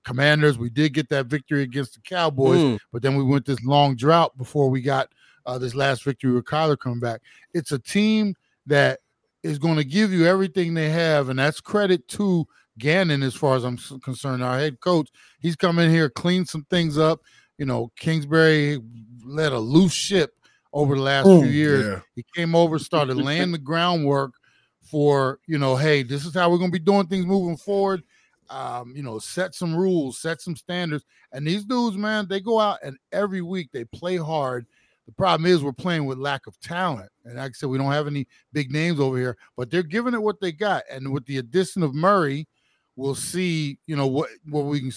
commanders. 0.05 0.59
We 0.59 0.71
did 0.71 0.95
get 0.95 1.09
that 1.11 1.27
victory 1.27 1.63
against 1.63 1.95
the 1.95 2.01
Cowboys, 2.01 2.59
mm. 2.59 2.79
but 2.93 3.03
then 3.03 3.17
we 3.17 3.23
went 3.23 3.47
this 3.47 3.63
long 3.65 3.97
drought 3.97 4.37
before 4.37 4.69
we 4.69 4.83
got 4.83 5.09
uh, 5.47 5.59
this 5.59 5.75
last 5.75 6.05
victory 6.05 6.33
with 6.33 6.45
Kyler 6.45 6.79
coming 6.79 7.01
back. 7.01 7.21
It's 7.55 7.73
a 7.73 7.79
team 7.79 8.35
that 8.67 9.01
is 9.47 9.59
going 9.59 9.77
to 9.77 9.85
give 9.85 10.13
you 10.13 10.27
everything 10.27 10.75
they 10.75 10.91
have, 10.91 11.29
and 11.29 11.39
that's 11.39 11.61
credit 11.61 12.09
to 12.09 12.47
Gannon 12.79 13.23
as 13.23 13.35
far 13.35 13.57
as 13.57 13.65
I'm 13.65 13.79
concerned. 14.01 14.43
Our 14.43 14.59
head 14.59 14.81
coach, 14.81 15.09
he's 15.41 15.57
come 15.57 15.79
in 15.79 15.91
here, 15.91 16.11
cleaned 16.11 16.49
some 16.49 16.65
things 16.65 16.99
up. 16.99 17.21
You 17.59 17.67
know, 17.67 17.91
Kingsbury 17.97 18.79
led 19.25 19.53
a 19.53 19.59
loose 19.59 19.93
ship 19.93 20.35
over 20.73 20.95
the 20.95 21.03
last 21.03 21.27
few 21.27 21.47
years. 21.47 21.87
Yeah. 21.87 22.01
He 22.15 22.25
came 22.35 22.55
over, 22.55 22.79
started 22.79 23.17
laying 23.17 23.53
the 23.53 23.59
groundwork 23.59 24.35
for 24.83 25.41
you 25.47 25.59
know, 25.59 25.77
hey, 25.77 26.03
this 26.03 26.27
is 26.27 26.35
how 26.35 26.51
we're 26.51 26.59
going 26.59 26.71
to 26.71 26.79
be 26.79 26.85
doing 26.85 27.07
things 27.07 27.27
moving 27.27 27.57
forward. 27.57 28.03
Um, 28.49 28.93
you 28.95 29.03
know, 29.03 29.19
set 29.19 29.55
some 29.55 29.75
rules, 29.75 30.21
set 30.21 30.41
some 30.41 30.55
standards. 30.55 31.05
And 31.33 31.47
these 31.47 31.65
dudes, 31.65 31.97
man, 31.97 32.29
they 32.29 32.41
go 32.41 32.61
out 32.61 32.79
and 32.83 32.97
every 33.11 33.43
week 33.43 33.71
they 33.73 33.85
play 33.85 34.17
hard 34.17 34.67
the 35.07 35.13
problem 35.13 35.51
is 35.51 35.63
we're 35.63 35.73
playing 35.73 36.05
with 36.05 36.19
lack 36.19 36.47
of 36.47 36.59
talent. 36.61 37.11
And 37.25 37.37
like 37.37 37.51
I 37.51 37.53
said, 37.53 37.69
we 37.69 37.79
don't 37.79 37.93
have 37.93 38.09
any 38.09 38.27
big 38.53 38.73
names 38.73 38.99
over 38.99 39.17
here, 39.17 39.37
but 39.57 39.71
they're 39.71 39.83
giving 39.83 40.15
it 40.15 40.23
what 40.23 40.41
they 40.41 40.53
got. 40.53 40.83
And 40.91 41.13
with 41.13 41.25
the 41.27 41.39
addition 41.39 41.83
of 41.83 41.95
Murray, 41.95 42.49
we'll 42.97 43.15
see, 43.15 43.79
you 43.87 43.95
know, 43.95 44.07
what 44.07 44.31
what 44.49 44.65
we 44.65 44.81
can 44.81 44.93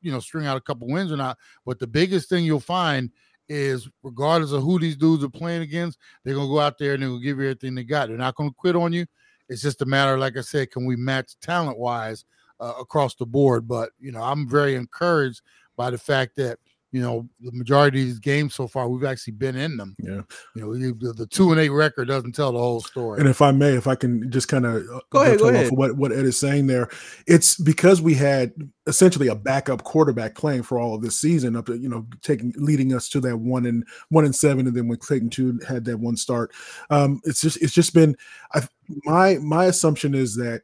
you 0.00 0.10
know 0.10 0.20
string 0.20 0.46
out 0.46 0.56
a 0.56 0.60
couple 0.60 0.88
wins 0.88 1.12
or 1.12 1.16
not. 1.16 1.38
But 1.64 1.78
the 1.78 1.86
biggest 1.86 2.28
thing 2.28 2.44
you'll 2.44 2.60
find 2.60 3.10
is 3.48 3.88
regardless 4.02 4.52
of 4.52 4.62
who 4.62 4.78
these 4.78 4.96
dudes 4.96 5.22
are 5.22 5.28
playing 5.28 5.62
against, 5.62 5.98
they're 6.24 6.34
gonna 6.34 6.48
go 6.48 6.60
out 6.60 6.78
there 6.78 6.94
and 6.94 7.02
they're 7.02 7.10
gonna 7.10 7.22
give 7.22 7.38
you 7.38 7.44
everything 7.44 7.74
they 7.74 7.84
got. 7.84 8.08
They're 8.08 8.16
not 8.16 8.34
gonna 8.34 8.50
quit 8.50 8.74
on 8.74 8.92
you. 8.92 9.06
It's 9.48 9.62
just 9.62 9.82
a 9.82 9.86
matter, 9.86 10.18
like 10.18 10.36
I 10.36 10.40
said, 10.40 10.70
can 10.70 10.86
we 10.86 10.96
match 10.96 11.34
talent 11.40 11.78
wise 11.78 12.24
uh, 12.58 12.74
across 12.80 13.14
the 13.14 13.26
board? 13.26 13.68
But 13.68 13.90
you 14.00 14.10
know, 14.10 14.22
I'm 14.22 14.48
very 14.48 14.74
encouraged 14.74 15.42
by 15.76 15.90
the 15.90 15.98
fact 15.98 16.36
that 16.36 16.58
you 16.92 17.00
know, 17.00 17.26
the 17.40 17.50
majority 17.52 18.02
of 18.02 18.06
these 18.06 18.18
games 18.18 18.54
so 18.54 18.68
far, 18.68 18.86
we've 18.86 19.04
actually 19.04 19.32
been 19.32 19.56
in 19.56 19.78
them. 19.78 19.96
Yeah. 19.98 20.20
You 20.54 20.62
know, 20.62 20.74
the, 20.74 21.14
the 21.14 21.26
two 21.26 21.50
and 21.50 21.58
eight 21.58 21.70
record 21.70 22.08
doesn't 22.08 22.34
tell 22.34 22.52
the 22.52 22.58
whole 22.58 22.82
story. 22.82 23.18
And 23.18 23.28
if 23.28 23.40
I 23.40 23.50
may, 23.50 23.70
if 23.70 23.86
I 23.86 23.94
can 23.94 24.30
just 24.30 24.48
kind 24.48 24.66
of 24.66 24.76
uh, 24.92 25.00
go 25.08 25.22
ahead, 25.22 25.38
go 25.38 25.48
ahead. 25.48 25.70
what, 25.72 25.96
what 25.96 26.12
Ed 26.12 26.26
is 26.26 26.38
saying 26.38 26.66
there, 26.66 26.90
it's 27.26 27.56
because 27.56 28.02
we 28.02 28.12
had 28.12 28.52
essentially 28.86 29.28
a 29.28 29.34
backup 29.34 29.84
quarterback 29.84 30.34
playing 30.34 30.64
for 30.64 30.78
all 30.78 30.94
of 30.94 31.00
this 31.00 31.16
season 31.16 31.56
up 31.56 31.64
to, 31.66 31.78
you 31.78 31.88
know, 31.88 32.06
taking, 32.20 32.52
leading 32.56 32.94
us 32.94 33.08
to 33.08 33.20
that 33.20 33.38
one 33.38 33.64
and 33.64 33.86
one 34.10 34.26
and 34.26 34.36
seven. 34.36 34.66
And 34.66 34.76
then 34.76 34.86
when 34.86 34.98
Clayton 34.98 35.30
Tune 35.30 35.60
had 35.66 35.86
that 35.86 35.98
one 35.98 36.16
start, 36.16 36.52
um, 36.90 37.22
it's 37.24 37.40
just, 37.40 37.62
it's 37.62 37.72
just 37.72 37.94
been, 37.94 38.14
I, 38.52 38.68
my, 39.04 39.38
my 39.38 39.64
assumption 39.64 40.14
is 40.14 40.36
that 40.36 40.60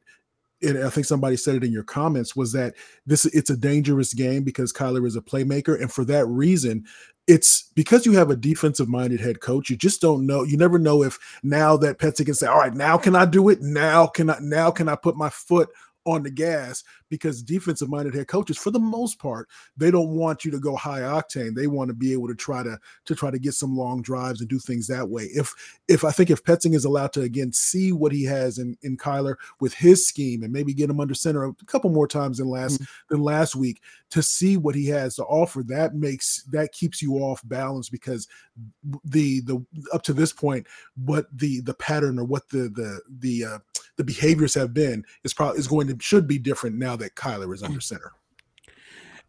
I 0.65 0.91
think 0.91 1.07
somebody 1.07 1.37
said 1.37 1.57
it 1.57 1.65
in 1.65 1.73
your 1.73 1.85
comments 1.85 2.35
was 2.35 2.53
that 2.53 2.75
this 3.07 3.25
it's 3.27 3.51
a 3.51 3.57
dangerous 3.57 4.13
game 4.13 4.43
because 4.43 4.73
Kyler 4.73 5.07
is 5.07 5.17
a 5.17 5.21
playmaker, 5.21 5.81
and 5.81 5.93
for 5.93 6.05
that 6.07 6.27
reason, 6.27 6.85
it's 7.29 7.71
because 7.75 8.07
you 8.07 8.13
have 8.13 8.31
a 8.31 8.37
defensive 8.37 8.89
minded 8.89 9.21
head 9.21 9.41
coach. 9.41 9.71
You 9.71 9.77
just 9.77 10.01
don't 10.01 10.27
know. 10.27 10.43
You 10.43 10.57
never 10.57 10.79
know 10.79 11.03
if 11.05 11.19
now 11.43 11.77
that 11.77 11.99
Petsy 11.99 12.25
can 12.25 12.35
say, 12.35 12.47
"All 12.47 12.59
right, 12.59 12.75
now 12.75 12.99
can 12.99 13.15
I 13.15 13.25
do 13.25 13.51
it? 13.51 13.61
Now 13.63 14.07
can 14.07 14.31
I? 14.31 14.39
Now 14.41 14.71
can 14.71 14.89
I 14.89 14.97
put 14.97 15.17
my 15.17 15.31
foot 15.31 15.69
on 16.09 16.23
the 16.23 16.31
gas 16.31 16.83
because 17.09 17.43
defensive 17.43 17.89
minded 17.89 18.15
head 18.15 18.29
coaches, 18.29 18.59
for 18.59 18.71
the 18.71 18.79
most 18.79 19.19
part, 19.19 19.49
they 19.77 19.91
don't 19.91 20.11
want 20.11 20.45
you 20.45 20.51
to 20.51 20.59
go 20.59 20.77
high 20.77 21.01
octane. 21.01 21.55
They 21.55 21.67
want 21.67 21.89
to 21.89 21.95
be 21.95 22.13
able 22.13 22.29
to 22.29 22.35
try 22.35 22.63
to 22.63 22.79
to 23.05 23.15
try 23.15 23.31
to 23.31 23.39
get 23.39 23.55
some 23.55 23.77
long 23.77 24.03
drives 24.03 24.41
and 24.41 24.49
do 24.49 24.59
things 24.59 24.87
that 24.89 25.09
way. 25.09 25.25
If 25.25 25.55
if 25.89 26.05
I 26.05 26.11
think 26.11 26.31
if 26.31 26.43
Petzing 26.45 26.75
is 26.75 26.85
allowed 26.85 27.13
to 27.15 27.23
again 27.23 27.53
see 27.53 27.93
what 27.93 28.13
he 28.13 28.25
has 28.25 28.59
in 28.59 28.77
in 28.83 28.97
Kyler 28.97 29.37
with 29.61 29.75
his 29.75 30.07
scheme 30.07 30.43
and 30.43 30.53
maybe 30.53 30.75
get 30.75 30.91
him 30.91 31.01
under 31.01 31.15
center 31.15 31.45
a 31.45 31.55
couple 31.67 31.91
more 31.91 32.09
times 32.09 32.39
than 32.39 32.49
last 32.49 32.75
mm-hmm. 32.81 33.15
than 33.15 33.23
last 33.23 33.55
week 33.57 33.81
to 34.11 34.23
see 34.23 34.57
what 34.57 34.75
he 34.75 34.87
has 34.87 35.17
to 35.17 35.25
offer, 35.25 35.63
that 35.65 35.95
makes 35.95 36.43
that 36.45 36.73
keeps 36.73 37.03
you 37.03 37.17
off 37.17 37.41
balance 37.45 37.89
because 37.89 38.27
the 39.05 39.41
the 39.43 39.65
up 39.93 40.03
to 40.03 40.13
this 40.13 40.33
point, 40.33 40.67
what 40.97 41.27
the 41.37 41.61
the 41.61 41.75
pattern 41.75 42.19
or 42.19 42.25
what 42.25 42.49
the 42.49 42.71
the 42.71 43.01
the 43.19 43.45
uh, 43.45 43.59
the 43.99 44.05
behaviors 44.05 44.55
have 44.55 44.73
been 44.73 45.05
is 45.25 45.35
probably 45.35 45.59
is 45.59 45.69
going 45.69 45.89
to 45.89 45.97
should 46.01 46.27
be 46.27 46.39
different 46.39 46.77
now 46.77 46.97
that 46.97 47.17
Kyler 47.17 47.53
is 47.53 47.63
under 47.63 47.81
center. 47.81 48.13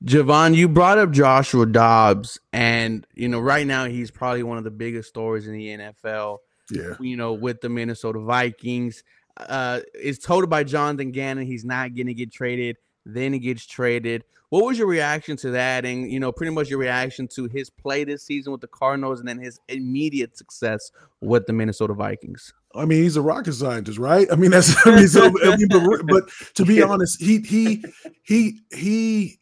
Javon, 0.05 0.55
you 0.55 0.69
brought 0.69 0.97
up 0.97 1.11
Joshua 1.11 1.65
Dobbs, 1.65 2.39
and 2.53 3.05
you 3.15 3.27
know 3.27 3.41
right 3.41 3.67
now 3.67 3.85
he's 3.85 4.11
probably 4.11 4.43
one 4.43 4.57
of 4.57 4.63
the 4.63 4.71
biggest 4.71 5.09
stories 5.09 5.45
in 5.45 5.53
the 5.53 5.67
NFL. 5.67 6.37
Yeah, 6.71 6.93
you 7.01 7.17
know 7.17 7.33
with 7.33 7.59
the 7.59 7.67
Minnesota 7.67 8.19
Vikings. 8.19 9.03
Uh, 9.35 9.81
it's 9.93 10.19
told 10.19 10.49
by 10.49 10.63
Jonathan 10.63 11.11
Gannon 11.11 11.45
he's 11.45 11.65
not 11.65 11.95
going 11.95 12.07
to 12.07 12.13
get 12.13 12.31
traded. 12.31 12.77
Then 13.05 13.33
he 13.33 13.39
gets 13.39 13.65
traded. 13.65 14.23
What 14.49 14.65
was 14.65 14.77
your 14.77 14.87
reaction 14.87 15.37
to 15.37 15.51
that? 15.51 15.85
And 15.85 16.09
you 16.09 16.19
know, 16.19 16.31
pretty 16.31 16.53
much 16.53 16.69
your 16.69 16.79
reaction 16.79 17.27
to 17.35 17.45
his 17.47 17.69
play 17.69 18.03
this 18.03 18.23
season 18.23 18.51
with 18.51 18.61
the 18.61 18.67
Cardinals, 18.67 19.19
and 19.19 19.27
then 19.27 19.39
his 19.39 19.59
immediate 19.67 20.37
success 20.37 20.91
with 21.19 21.45
the 21.45 21.53
Minnesota 21.53 21.93
Vikings. 21.93 22.53
I 22.75 22.85
mean, 22.85 23.01
he's 23.01 23.17
a 23.17 23.21
rocket 23.21 23.53
scientist, 23.53 23.97
right? 23.97 24.27
I 24.31 24.35
mean, 24.35 24.51
that's 24.51 24.75
I 24.85 24.95
mean, 24.95 25.07
so, 25.07 25.31
I 25.43 25.55
mean 25.55 25.67
but, 25.69 26.05
but 26.05 26.29
to 26.55 26.65
be 26.65 26.81
honest, 26.81 27.21
he 27.21 27.39
he 27.39 27.83
he 28.23 28.59
he 28.71 29.39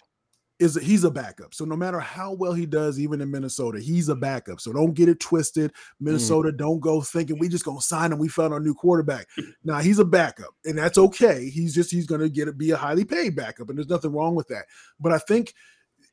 is 0.60 0.78
a, 0.78 0.80
he's 0.80 1.04
a 1.04 1.12
backup. 1.12 1.54
So 1.54 1.66
no 1.66 1.76
matter 1.76 2.00
how 2.00 2.34
well 2.34 2.54
he 2.54 2.66
does, 2.66 3.00
even 3.00 3.22
in 3.22 3.30
Minnesota, 3.30 3.80
he's 3.80 4.10
a 4.10 4.16
backup. 4.16 4.60
So 4.60 4.74
don't 4.74 4.94
get 4.94 5.10
it 5.10 5.20
twisted. 5.20 5.72
Mm. 5.72 5.76
Minnesota, 6.00 6.52
mm. 6.52 6.58
don't 6.58 6.80
go 6.80 7.02
thinking 7.02 7.38
we 7.38 7.50
just 7.50 7.66
gonna 7.66 7.82
sign 7.82 8.12
him. 8.12 8.18
We 8.18 8.28
found 8.28 8.54
our 8.54 8.60
new 8.60 8.74
quarterback. 8.74 9.28
now 9.64 9.80
he's 9.80 10.00
a 10.00 10.06
backup, 10.06 10.54
and 10.66 10.78
that's 10.78 10.98
okay. 10.98 11.50
He's 11.50 11.76
just 11.76 11.92
he's 11.92 12.08
gonna 12.08 12.30
get 12.30 12.48
it 12.48 12.58
be 12.58 12.72
a 12.72 12.78
highly 12.78 13.06
paid 13.06 13.36
backup, 13.36 13.70
and 13.70 13.78
there's 13.78 13.90
nothing 13.90 14.14
wrong 14.14 14.36
with 14.36 14.48
that. 14.48 14.66
But 15.00 15.12
I 15.12 15.20
think 15.20 15.54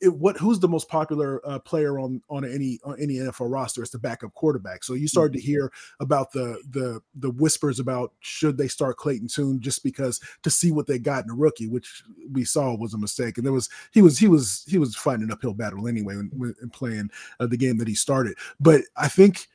it, 0.00 0.08
what 0.08 0.36
who's 0.36 0.60
the 0.60 0.68
most 0.68 0.88
popular 0.88 1.40
uh, 1.46 1.58
player 1.58 1.98
on 1.98 2.22
on 2.28 2.44
any 2.44 2.78
on 2.84 2.96
any 3.00 3.14
NFL 3.14 3.50
roster? 3.50 3.82
It's 3.82 3.90
the 3.90 3.98
backup 3.98 4.34
quarterback. 4.34 4.84
So 4.84 4.94
you 4.94 5.08
started 5.08 5.32
to 5.34 5.38
mm-hmm. 5.38 5.46
hear 5.46 5.72
about 6.00 6.32
the 6.32 6.62
the 6.70 7.00
the 7.14 7.30
whispers 7.30 7.80
about 7.80 8.12
should 8.20 8.56
they 8.56 8.68
start 8.68 8.96
Clayton 8.96 9.28
Tune 9.28 9.60
just 9.60 9.82
because 9.82 10.20
to 10.42 10.50
see 10.50 10.72
what 10.72 10.86
they 10.86 10.98
got 10.98 11.24
in 11.24 11.30
a 11.30 11.34
rookie, 11.34 11.68
which 11.68 12.02
we 12.32 12.44
saw 12.44 12.74
was 12.76 12.94
a 12.94 12.98
mistake. 12.98 13.38
And 13.38 13.46
there 13.46 13.52
was 13.52 13.68
he 13.92 14.02
was 14.02 14.18
he 14.18 14.28
was 14.28 14.64
he 14.68 14.78
was 14.78 14.96
fighting 14.96 15.24
an 15.24 15.32
uphill 15.32 15.54
battle 15.54 15.88
anyway 15.88 16.16
when, 16.16 16.30
when 16.34 16.54
playing 16.72 17.10
uh, 17.40 17.46
the 17.46 17.56
game 17.56 17.78
that 17.78 17.88
he 17.88 17.94
started. 17.94 18.36
But 18.60 18.82
I 18.96 19.08
think 19.08 19.48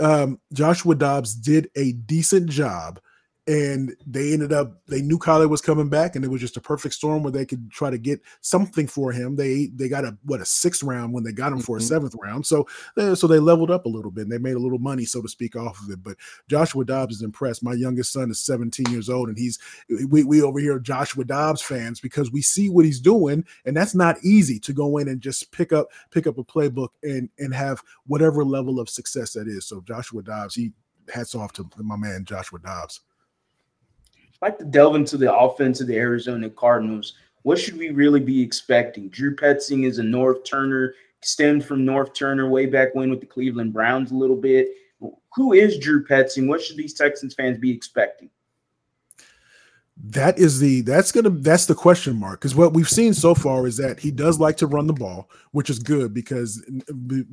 um, 0.00 0.40
Joshua 0.52 0.94
Dobbs 0.94 1.34
did 1.34 1.70
a 1.76 1.92
decent 1.92 2.50
job 2.50 3.00
and 3.48 3.96
they 4.06 4.34
ended 4.34 4.52
up 4.52 4.84
they 4.88 5.00
knew 5.00 5.18
Kyler 5.18 5.48
was 5.48 5.62
coming 5.62 5.88
back, 5.88 6.14
and 6.14 6.24
it 6.24 6.28
was 6.28 6.42
just 6.42 6.58
a 6.58 6.60
perfect 6.60 6.94
storm 6.94 7.22
where 7.22 7.32
they 7.32 7.46
could 7.46 7.70
try 7.70 7.88
to 7.88 7.96
get 7.96 8.20
something 8.42 8.86
for 8.86 9.10
him. 9.10 9.36
They 9.36 9.70
they 9.74 9.88
got 9.88 10.04
a 10.04 10.18
what 10.24 10.42
a 10.42 10.44
sixth 10.44 10.82
round 10.82 11.14
when 11.14 11.24
they 11.24 11.32
got 11.32 11.52
him 11.52 11.60
for 11.60 11.76
mm-hmm. 11.76 11.84
a 11.84 11.86
seventh 11.86 12.14
round, 12.22 12.44
so 12.44 12.68
they, 12.94 13.14
so 13.14 13.26
they 13.26 13.38
leveled 13.38 13.70
up 13.70 13.86
a 13.86 13.88
little 13.88 14.10
bit. 14.10 14.24
and 14.24 14.32
They 14.32 14.38
made 14.38 14.56
a 14.56 14.58
little 14.58 14.78
money, 14.78 15.06
so 15.06 15.22
to 15.22 15.28
speak, 15.28 15.56
off 15.56 15.80
of 15.82 15.90
it. 15.90 16.02
But 16.02 16.18
Joshua 16.50 16.84
Dobbs 16.84 17.16
is 17.16 17.22
impressed. 17.22 17.62
My 17.62 17.72
youngest 17.72 18.12
son 18.12 18.30
is 18.30 18.38
17 18.40 18.90
years 18.90 19.08
old, 19.08 19.30
and 19.30 19.38
he's 19.38 19.58
we 20.08 20.24
we 20.24 20.42
over 20.42 20.60
here 20.60 20.78
Joshua 20.78 21.24
Dobbs 21.24 21.62
fans 21.62 22.00
because 22.00 22.30
we 22.30 22.42
see 22.42 22.68
what 22.68 22.84
he's 22.84 23.00
doing, 23.00 23.46
and 23.64 23.74
that's 23.74 23.94
not 23.94 24.22
easy 24.22 24.58
to 24.60 24.74
go 24.74 24.98
in 24.98 25.08
and 25.08 25.22
just 25.22 25.50
pick 25.52 25.72
up 25.72 25.88
pick 26.10 26.26
up 26.26 26.36
a 26.36 26.44
playbook 26.44 26.90
and 27.02 27.30
and 27.38 27.54
have 27.54 27.82
whatever 28.06 28.44
level 28.44 28.78
of 28.78 28.90
success 28.90 29.32
that 29.32 29.48
is. 29.48 29.66
So 29.66 29.80
Joshua 29.80 30.22
Dobbs, 30.22 30.54
he 30.54 30.72
hats 31.10 31.34
off 31.34 31.54
to 31.54 31.66
my 31.78 31.96
man 31.96 32.26
Joshua 32.26 32.58
Dobbs 32.58 33.00
like 34.40 34.58
to 34.58 34.64
delve 34.64 34.96
into 34.96 35.16
the 35.16 35.34
offense 35.34 35.80
of 35.80 35.86
the 35.86 35.96
Arizona 35.96 36.48
Cardinals. 36.50 37.14
What 37.42 37.58
should 37.58 37.76
we 37.76 37.90
really 37.90 38.20
be 38.20 38.42
expecting? 38.42 39.08
Drew 39.08 39.34
Petzing 39.34 39.84
is 39.84 39.98
a 39.98 40.02
Norv 40.02 40.44
Turner, 40.44 40.94
stemmed 41.22 41.64
from 41.64 41.84
Norv 41.84 42.14
Turner 42.14 42.48
way 42.48 42.66
back 42.66 42.94
when 42.94 43.10
with 43.10 43.20
the 43.20 43.26
Cleveland 43.26 43.72
Browns 43.72 44.10
a 44.10 44.16
little 44.16 44.36
bit. 44.36 44.68
Who 45.34 45.52
is 45.52 45.78
Drew 45.78 46.04
Petzing? 46.04 46.48
What 46.48 46.62
should 46.62 46.76
these 46.76 46.94
Texans 46.94 47.34
fans 47.34 47.58
be 47.58 47.70
expecting? 47.70 48.30
That 50.00 50.38
is 50.38 50.60
the 50.60 50.82
that's 50.82 51.10
gonna 51.10 51.30
that's 51.30 51.66
the 51.66 51.74
question 51.74 52.16
mark 52.16 52.40
because 52.40 52.54
what 52.54 52.72
we've 52.72 52.88
seen 52.88 53.12
so 53.12 53.34
far 53.34 53.66
is 53.66 53.76
that 53.78 53.98
he 53.98 54.12
does 54.12 54.38
like 54.38 54.56
to 54.58 54.66
run 54.68 54.86
the 54.86 54.92
ball 54.92 55.28
which 55.50 55.70
is 55.70 55.80
good 55.80 56.14
because 56.14 56.64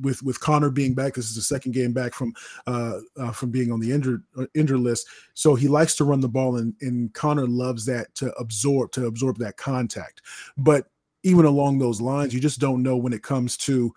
with 0.02 0.20
with 0.22 0.40
Conner 0.40 0.70
being 0.70 0.92
back 0.92 1.14
this 1.14 1.28
is 1.28 1.36
the 1.36 1.42
second 1.42 1.72
game 1.72 1.92
back 1.92 2.12
from 2.12 2.34
uh, 2.66 2.98
uh 3.18 3.30
from 3.30 3.50
being 3.50 3.70
on 3.70 3.78
the 3.78 3.92
injured 3.92 4.24
uh, 4.36 4.46
injured 4.54 4.80
list. 4.80 5.06
So 5.34 5.54
he 5.54 5.68
likes 5.68 5.94
to 5.96 6.04
run 6.04 6.20
the 6.20 6.28
ball 6.28 6.56
and 6.56 6.74
and 6.80 7.14
Conner 7.14 7.46
loves 7.46 7.86
that 7.86 8.12
to 8.16 8.32
absorb 8.32 8.90
to 8.92 9.06
absorb 9.06 9.38
that 9.38 9.56
contact. 9.56 10.22
But 10.56 10.88
even 11.22 11.44
along 11.44 11.78
those 11.78 12.00
lines 12.00 12.34
you 12.34 12.40
just 12.40 12.58
don't 12.58 12.82
know 12.82 12.96
when 12.96 13.12
it 13.12 13.22
comes 13.22 13.56
to 13.58 13.94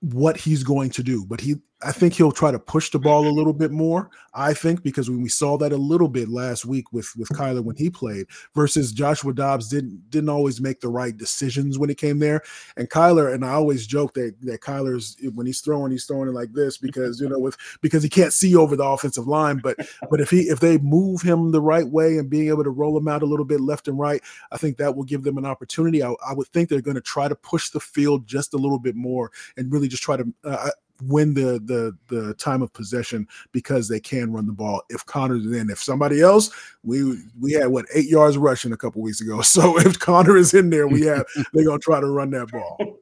what 0.00 0.36
he's 0.36 0.62
going 0.62 0.90
to 0.90 1.02
do. 1.02 1.26
But 1.26 1.40
he 1.40 1.56
I 1.82 1.92
think 1.92 2.14
he'll 2.14 2.32
try 2.32 2.50
to 2.50 2.58
push 2.58 2.90
the 2.90 2.98
ball 2.98 3.28
a 3.28 3.28
little 3.28 3.52
bit 3.52 3.70
more. 3.70 4.10
I 4.32 4.54
think 4.54 4.82
because 4.82 5.10
when 5.10 5.22
we 5.22 5.28
saw 5.28 5.58
that 5.58 5.72
a 5.72 5.76
little 5.76 6.08
bit 6.08 6.28
last 6.28 6.64
week 6.64 6.90
with 6.92 7.14
with 7.16 7.28
Kyler 7.30 7.62
when 7.62 7.76
he 7.76 7.90
played 7.90 8.26
versus 8.54 8.92
Joshua 8.92 9.34
Dobbs 9.34 9.68
didn't 9.68 10.10
didn't 10.10 10.30
always 10.30 10.58
make 10.58 10.80
the 10.80 10.88
right 10.88 11.14
decisions 11.14 11.78
when 11.78 11.90
it 11.90 11.98
came 11.98 12.18
there. 12.18 12.42
And 12.78 12.88
Kyler 12.88 13.32
and 13.34 13.44
I 13.44 13.52
always 13.52 13.86
joke 13.86 14.14
that 14.14 14.34
that 14.42 14.62
Kyler's 14.62 15.16
when 15.34 15.46
he's 15.46 15.60
throwing 15.60 15.92
he's 15.92 16.06
throwing 16.06 16.28
it 16.28 16.34
like 16.34 16.52
this 16.54 16.78
because 16.78 17.20
you 17.20 17.28
know 17.28 17.38
with 17.38 17.56
because 17.82 18.02
he 18.02 18.08
can't 18.08 18.32
see 18.32 18.56
over 18.56 18.74
the 18.74 18.84
offensive 18.84 19.26
line. 19.26 19.58
But 19.58 19.76
but 20.10 20.20
if 20.20 20.30
he 20.30 20.42
if 20.42 20.60
they 20.60 20.78
move 20.78 21.20
him 21.20 21.50
the 21.50 21.60
right 21.60 21.86
way 21.86 22.16
and 22.16 22.30
being 22.30 22.48
able 22.48 22.64
to 22.64 22.70
roll 22.70 22.96
him 22.96 23.08
out 23.08 23.22
a 23.22 23.26
little 23.26 23.44
bit 23.44 23.60
left 23.60 23.86
and 23.86 23.98
right, 23.98 24.22
I 24.50 24.56
think 24.56 24.78
that 24.78 24.96
will 24.96 25.04
give 25.04 25.24
them 25.24 25.36
an 25.36 25.44
opportunity. 25.44 26.02
I, 26.02 26.14
I 26.26 26.32
would 26.32 26.48
think 26.48 26.70
they're 26.70 26.80
going 26.80 26.94
to 26.94 27.02
try 27.02 27.28
to 27.28 27.36
push 27.36 27.68
the 27.68 27.80
field 27.80 28.26
just 28.26 28.54
a 28.54 28.58
little 28.58 28.78
bit 28.78 28.96
more 28.96 29.30
and 29.58 29.70
really 29.70 29.88
just 29.88 30.02
try 30.02 30.16
to. 30.16 30.32
Uh, 30.42 30.70
win 31.02 31.34
the 31.34 31.60
the 31.64 31.96
the 32.08 32.34
time 32.34 32.62
of 32.62 32.72
possession 32.72 33.26
because 33.52 33.88
they 33.88 34.00
can 34.00 34.32
run 34.32 34.46
the 34.46 34.52
ball. 34.52 34.82
If 34.90 35.04
Conner's 35.06 35.46
in, 35.46 35.70
if 35.70 35.82
somebody 35.82 36.20
else, 36.20 36.50
we 36.82 37.22
we 37.40 37.52
had 37.52 37.68
what 37.68 37.86
eight 37.94 38.08
yards 38.08 38.38
rushing 38.38 38.72
a 38.72 38.76
couple 38.76 39.02
weeks 39.02 39.20
ago. 39.20 39.42
So 39.56 39.78
if 39.78 39.98
Conner 39.98 40.36
is 40.36 40.52
in 40.52 40.70
there, 40.70 40.86
we 40.86 41.02
have 41.02 41.24
they're 41.52 41.64
gonna 41.64 41.78
try 41.78 42.00
to 42.00 42.06
run 42.06 42.30
that 42.30 42.50
ball. 42.50 42.98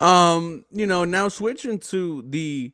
Um, 0.00 0.64
you 0.72 0.86
know, 0.86 1.04
now 1.04 1.28
switching 1.28 1.78
to 1.78 2.24
the 2.28 2.72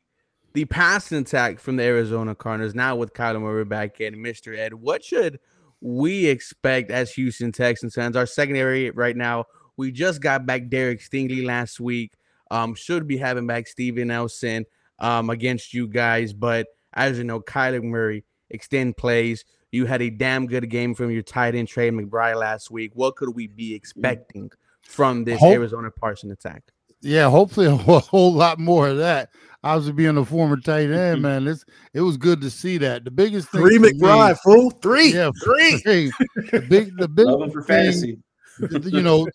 the 0.53 0.65
passing 0.65 1.19
attack 1.19 1.59
from 1.59 1.75
the 1.77 1.83
Arizona 1.83 2.35
Cardinals 2.35 2.75
now 2.75 2.95
with 2.95 3.13
Kyler 3.13 3.41
Murray 3.41 3.65
back 3.65 4.01
in, 4.01 4.15
Mr. 4.15 4.57
Ed, 4.57 4.73
what 4.73 5.03
should 5.03 5.39
we 5.81 6.27
expect 6.27 6.91
as 6.91 7.11
Houston 7.13 7.51
Texans 7.51 7.95
fans? 7.95 8.15
Our 8.15 8.25
secondary 8.25 8.91
right 8.91 9.17
now 9.17 9.45
we 9.77 9.91
just 9.91 10.21
got 10.21 10.45
back 10.45 10.69
Derek 10.69 11.01
Stingley 11.01 11.45
last 11.45 11.79
week. 11.79 12.13
Um, 12.51 12.75
should 12.75 13.07
be 13.07 13.17
having 13.17 13.47
back 13.47 13.67
Steven 13.67 14.09
Nelson 14.09 14.65
um, 14.99 15.29
against 15.29 15.73
you 15.73 15.87
guys. 15.87 16.33
But 16.33 16.67
as 16.93 17.17
you 17.17 17.23
know, 17.23 17.41
Kyler 17.41 17.83
Murray 17.83 18.23
extend 18.49 18.97
plays. 18.97 19.43
You 19.71 19.85
had 19.85 20.01
a 20.03 20.11
damn 20.11 20.45
good 20.45 20.69
game 20.69 20.93
from 20.93 21.09
your 21.09 21.23
tight 21.23 21.55
end 21.55 21.67
Trey 21.67 21.89
McBride 21.89 22.39
last 22.39 22.69
week. 22.69 22.91
What 22.93 23.15
could 23.15 23.35
we 23.35 23.47
be 23.47 23.73
expecting 23.73 24.51
from 24.83 25.23
this 25.23 25.39
Hope, 25.39 25.53
Arizona 25.53 25.89
Parson 25.89 26.29
attack? 26.29 26.61
Yeah, 27.01 27.29
hopefully 27.29 27.65
a 27.67 27.75
whole 27.75 28.33
lot 28.33 28.59
more 28.59 28.89
of 28.89 28.97
that. 28.97 29.29
Obviously, 29.63 29.93
being 29.93 30.17
a 30.17 30.25
former 30.25 30.57
tight 30.57 30.91
end, 30.91 31.21
man, 31.21 31.47
it's 31.47 31.65
it 31.93 32.01
was 32.01 32.17
good 32.17 32.41
to 32.41 32.49
see 32.49 32.77
that. 32.79 33.05
The 33.05 33.11
biggest 33.11 33.49
thing, 33.49 33.61
three 33.61 33.79
McBride, 33.79 34.31
me, 34.31 34.35
fool, 34.43 34.69
three, 34.69 35.13
yeah, 35.13 35.31
three. 35.43 35.77
three. 35.83 36.11
The 36.51 36.65
big, 36.69 36.95
the 36.97 37.07
big 37.07 37.25
thing, 37.25 37.51
for 37.51 37.63
fantasy 37.63 38.19
you 38.59 39.01
know 39.01 39.27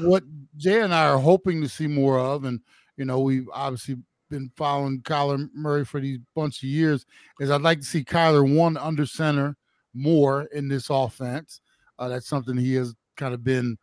what 0.00 0.24
Jay 0.56 0.80
and 0.80 0.94
I 0.94 1.06
are 1.06 1.18
hoping 1.18 1.60
to 1.62 1.68
see 1.68 1.86
more 1.86 2.18
of, 2.18 2.44
and 2.44 2.60
you 2.96 3.04
know 3.04 3.20
we've 3.20 3.48
obviously 3.52 3.96
been 4.30 4.50
following 4.56 5.00
Kyler 5.02 5.48
Murray 5.54 5.84
for 5.84 6.00
these 6.00 6.18
bunch 6.34 6.62
of 6.62 6.68
years. 6.68 7.06
Is 7.40 7.50
I'd 7.50 7.62
like 7.62 7.80
to 7.80 7.86
see 7.86 8.04
Kyler 8.04 8.56
one 8.56 8.76
under 8.76 9.06
center 9.06 9.56
more 9.94 10.42
in 10.52 10.68
this 10.68 10.90
offense. 10.90 11.60
Uh, 11.98 12.08
that's 12.08 12.28
something 12.28 12.56
he 12.56 12.74
has 12.74 12.94
kind 13.16 13.34
of 13.34 13.42
been 13.42 13.78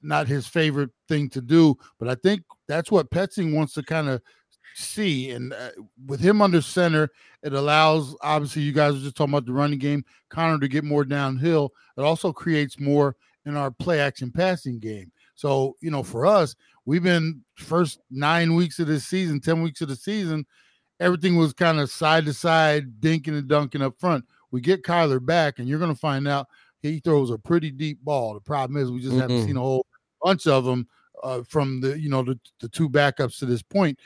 not 0.00 0.28
his 0.28 0.46
favorite 0.46 0.90
thing 1.08 1.28
to 1.30 1.40
do, 1.40 1.76
but 1.98 2.08
I 2.08 2.14
think 2.14 2.42
that's 2.68 2.90
what 2.90 3.10
Petzing 3.10 3.54
wants 3.54 3.74
to 3.74 3.82
kind 3.82 4.08
of 4.08 4.22
see. 4.74 5.30
And 5.30 5.52
uh, 5.52 5.70
with 6.06 6.20
him 6.20 6.40
under 6.40 6.62
center, 6.62 7.10
it 7.42 7.52
allows 7.52 8.14
obviously 8.22 8.62
you 8.62 8.72
guys 8.72 8.94
are 8.94 9.00
just 9.00 9.16
talking 9.16 9.34
about 9.34 9.46
the 9.46 9.52
running 9.52 9.78
game, 9.78 10.04
Conner 10.30 10.58
to 10.58 10.68
get 10.68 10.84
more 10.84 11.04
downhill. 11.04 11.72
It 11.96 12.02
also 12.02 12.32
creates 12.32 12.78
more 12.78 13.16
in 13.48 13.56
our 13.56 13.70
play 13.70 14.00
action 14.00 14.30
passing 14.30 14.78
game. 14.78 15.10
So, 15.34 15.76
you 15.80 15.90
know, 15.90 16.02
for 16.02 16.26
us, 16.26 16.54
we've 16.84 17.02
been 17.02 17.42
first 17.56 18.00
nine 18.10 18.54
weeks 18.54 18.78
of 18.78 18.86
this 18.86 19.06
season, 19.06 19.40
10 19.40 19.62
weeks 19.62 19.80
of 19.80 19.88
the 19.88 19.96
season, 19.96 20.46
everything 21.00 21.36
was 21.36 21.52
kind 21.52 21.80
of 21.80 21.90
side 21.90 22.24
to 22.26 22.32
side, 22.32 23.00
dinking 23.00 23.38
and 23.38 23.48
dunking 23.48 23.82
up 23.82 23.98
front. 23.98 24.24
we 24.50 24.60
get 24.60 24.82
Kyler 24.82 25.24
back, 25.24 25.58
and 25.58 25.68
you're 25.68 25.78
going 25.78 25.94
to 25.94 26.00
find 26.00 26.26
out 26.26 26.46
he 26.80 27.00
throws 27.00 27.30
a 27.30 27.38
pretty 27.38 27.70
deep 27.70 27.98
ball. 28.02 28.34
The 28.34 28.40
problem 28.40 28.80
is 28.80 28.90
we 28.90 29.00
just 29.00 29.16
haven't 29.16 29.44
seen 29.44 29.56
a 29.56 29.60
whole 29.60 29.86
bunch 30.22 30.46
of 30.46 30.64
them 30.64 30.86
uh, 31.22 31.42
from 31.48 31.80
the 31.80 31.98
you 31.98 32.08
know 32.08 32.22
the, 32.22 32.38
the 32.60 32.68
two 32.68 32.88
backups 32.88 33.38
to 33.38 33.46
this 33.46 33.62
point. 33.62 33.98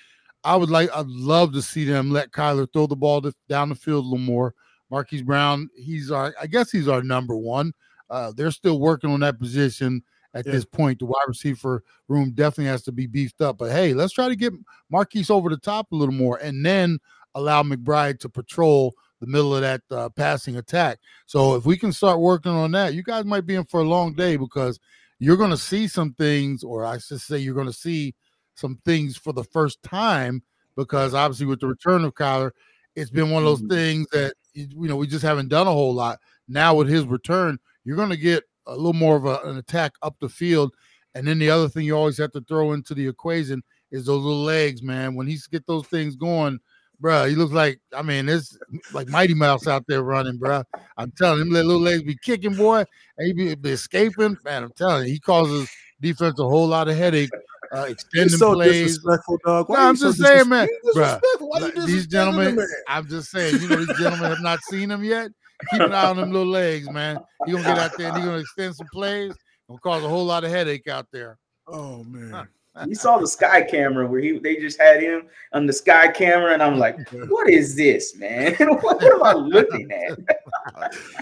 I 0.44 0.56
would 0.56 0.70
like 0.70 0.90
I'd 0.94 1.06
love 1.06 1.52
to 1.52 1.62
see 1.62 1.84
them 1.84 2.10
let 2.10 2.32
Kyler 2.32 2.66
throw 2.72 2.86
the 2.86 2.96
ball 2.96 3.22
to, 3.22 3.32
down 3.48 3.68
the 3.68 3.74
field 3.74 4.04
a 4.04 4.08
little 4.08 4.18
more. 4.18 4.54
Marquise 4.90 5.22
Brown, 5.22 5.68
he's 5.76 6.10
our 6.10 6.34
I 6.40 6.46
guess 6.46 6.70
he's 6.70 6.88
our 6.88 7.02
number 7.02 7.36
one. 7.36 7.72
Uh, 8.12 8.30
they're 8.36 8.50
still 8.50 8.78
working 8.78 9.10
on 9.10 9.20
that 9.20 9.40
position 9.40 10.02
at 10.34 10.46
Yeah. 10.46 10.52
this 10.52 10.64
point. 10.64 10.98
The 10.98 11.06
wide 11.06 11.24
receiver 11.26 11.82
room 12.08 12.32
definitely 12.32 12.66
has 12.66 12.82
to 12.82 12.92
be 12.92 13.06
beefed 13.06 13.40
up. 13.40 13.58
But 13.58 13.72
hey, 13.72 13.94
let's 13.94 14.12
try 14.12 14.28
to 14.28 14.36
get 14.36 14.52
Marquise 14.90 15.30
over 15.30 15.48
the 15.48 15.56
top 15.56 15.90
a 15.92 15.96
little 15.96 16.14
more, 16.14 16.36
and 16.36 16.64
then 16.64 16.98
allow 17.34 17.62
McBride 17.62 18.18
to 18.20 18.28
patrol 18.28 18.94
the 19.20 19.26
middle 19.26 19.54
of 19.54 19.62
that 19.62 19.80
uh, 19.90 20.08
passing 20.10 20.56
attack. 20.56 20.98
So 21.26 21.54
if 21.54 21.64
we 21.64 21.76
can 21.78 21.92
start 21.92 22.20
working 22.20 22.52
on 22.52 22.72
that, 22.72 22.92
you 22.94 23.02
guys 23.02 23.24
might 23.24 23.46
be 23.46 23.54
in 23.54 23.64
for 23.64 23.80
a 23.80 23.84
long 23.84 24.14
day 24.14 24.36
because 24.36 24.78
you're 25.18 25.36
going 25.36 25.50
to 25.50 25.56
see 25.56 25.88
some 25.88 26.12
things, 26.14 26.62
or 26.64 26.84
I 26.84 26.98
should 26.98 27.20
say, 27.20 27.38
you're 27.38 27.54
going 27.54 27.66
to 27.68 27.72
see 27.72 28.14
some 28.54 28.78
things 28.84 29.16
for 29.16 29.32
the 29.32 29.44
first 29.44 29.82
time 29.82 30.42
because 30.76 31.14
obviously 31.14 31.46
with 31.46 31.60
the 31.60 31.68
return 31.68 32.04
of 32.04 32.14
Kyler, 32.14 32.50
it's 32.96 33.10
been 33.10 33.30
one 33.30 33.42
of 33.42 33.48
those 33.48 33.62
Mhm. 33.62 33.70
things 33.70 34.06
that 34.12 34.34
you 34.54 34.68
know 34.88 34.96
we 34.96 35.06
just 35.06 35.22
haven't 35.22 35.48
done 35.48 35.66
a 35.66 35.72
whole 35.72 35.94
lot. 35.94 36.18
Now 36.48 36.74
with 36.74 36.88
his 36.88 37.06
return, 37.06 37.58
you're 37.84 37.96
going 37.96 38.10
to 38.10 38.16
get 38.16 38.44
a 38.66 38.74
little 38.74 38.92
more 38.92 39.16
of 39.16 39.24
a, 39.24 39.38
an 39.44 39.56
attack 39.56 39.92
up 40.02 40.16
the 40.20 40.28
field, 40.28 40.72
and 41.14 41.26
then 41.26 41.38
the 41.38 41.50
other 41.50 41.68
thing 41.68 41.84
you 41.84 41.96
always 41.96 42.18
have 42.18 42.32
to 42.32 42.40
throw 42.42 42.72
into 42.72 42.94
the 42.94 43.06
equation 43.06 43.62
is 43.90 44.06
those 44.06 44.22
little 44.22 44.42
legs, 44.42 44.82
man. 44.82 45.14
When 45.14 45.26
he's 45.26 45.46
get 45.46 45.66
those 45.66 45.86
things 45.88 46.16
going, 46.16 46.58
bruh, 47.02 47.28
he 47.28 47.34
looks 47.34 47.52
like 47.52 47.80
I 47.94 48.02
mean, 48.02 48.28
it's 48.28 48.56
like 48.92 49.08
Mighty 49.08 49.34
Mouse 49.34 49.66
out 49.66 49.84
there 49.88 50.02
running, 50.02 50.38
bruh. 50.38 50.64
I'm 50.96 51.12
telling 51.12 51.40
him, 51.40 51.50
let 51.50 51.64
little 51.64 51.82
legs 51.82 52.02
be 52.02 52.16
kicking, 52.22 52.54
boy, 52.54 52.84
and 53.18 53.26
he 53.26 53.32
be, 53.32 53.54
be 53.54 53.70
escaping. 53.70 54.36
Man, 54.44 54.64
I'm 54.64 54.72
telling 54.72 55.06
you, 55.06 55.12
he 55.12 55.20
causes 55.20 55.68
defense 56.00 56.38
a 56.38 56.44
whole 56.44 56.66
lot 56.66 56.88
of 56.88 56.96
headache. 56.96 57.30
Uh, 57.74 57.78
You're 57.78 57.88
extending 57.88 58.38
so 58.38 58.54
plays. 58.54 58.98
disrespectful, 58.98 59.38
dog. 59.44 59.68
No, 59.68 59.74
Why 59.74 59.82
you 59.82 59.88
I'm 59.88 59.96
so 59.96 60.08
just 60.08 60.22
saying, 60.22 60.48
man, 60.48 60.66
disres- 60.66 60.96
bruh, 60.96 61.20
disrespectful? 61.20 61.48
Why 61.48 61.58
Like, 61.60 61.74
disrespecting 61.74 61.86
these 61.86 62.06
the 62.06 62.08
gentlemen? 62.08 62.66
I'm 62.86 63.08
just 63.08 63.30
saying, 63.30 63.60
you 63.62 63.68
know, 63.68 63.76
these 63.76 63.98
gentlemen 63.98 64.28
have 64.30 64.40
not 64.40 64.62
seen 64.62 64.90
him 64.90 65.02
yet. 65.04 65.30
Keep 65.70 65.82
an 65.82 65.92
eye 65.92 66.08
on 66.08 66.16
them 66.18 66.32
little 66.32 66.50
legs, 66.50 66.88
man. 66.90 67.20
He 67.44 67.52
gonna 67.52 67.64
get 67.64 67.78
out 67.78 67.92
there 67.96 68.08
and 68.08 68.16
he 68.16 68.24
gonna 68.24 68.38
extend 68.38 68.76
some 68.76 68.88
plays. 68.88 69.36
Gonna 69.68 69.80
cause 69.80 70.04
a 70.04 70.08
whole 70.08 70.24
lot 70.24 70.44
of 70.44 70.50
headache 70.50 70.88
out 70.88 71.06
there. 71.12 71.38
Oh 71.66 72.04
man. 72.04 72.48
You 72.86 72.94
saw 72.94 73.18
the 73.18 73.26
sky 73.26 73.62
camera 73.62 74.06
where 74.06 74.20
he 74.20 74.38
they 74.38 74.56
just 74.56 74.80
had 74.80 75.02
him 75.02 75.28
on 75.52 75.66
the 75.66 75.72
sky 75.72 76.08
camera, 76.08 76.52
and 76.54 76.62
I'm 76.62 76.78
like, 76.78 76.96
what 77.28 77.50
is 77.50 77.76
this, 77.76 78.16
man? 78.16 78.54
what, 78.58 78.82
what 79.02 79.12
am 79.12 79.22
I 79.22 79.32
looking 79.34 79.90
at? 79.92 80.18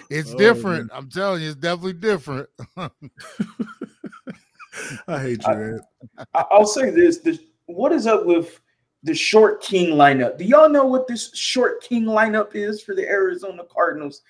It's 0.08 0.32
Oh, 0.32 0.38
different. 0.38 0.90
I'm 0.94 1.08
telling 1.08 1.42
you, 1.42 1.48
it's 1.48 1.56
definitely 1.56 1.94
different. 1.94 2.48
I 2.76 2.90
hate 5.20 5.44
you, 5.46 5.54
man. 5.54 5.80
I- 6.34 6.44
I'll 6.50 6.66
say 6.66 6.90
this: 6.90 7.18
this 7.18 7.40
what 7.66 7.92
is 7.92 8.06
up 8.06 8.24
with 8.24 8.60
the 9.02 9.14
short 9.14 9.62
king 9.62 9.96
lineup? 9.96 10.38
Do 10.38 10.44
y'all 10.44 10.68
know 10.68 10.84
what 10.84 11.06
this 11.06 11.34
short 11.36 11.82
king 11.82 12.04
lineup 12.04 12.54
is 12.54 12.82
for 12.82 12.94
the 12.94 13.06
Arizona 13.06 13.62
Cardinals? 13.70 14.22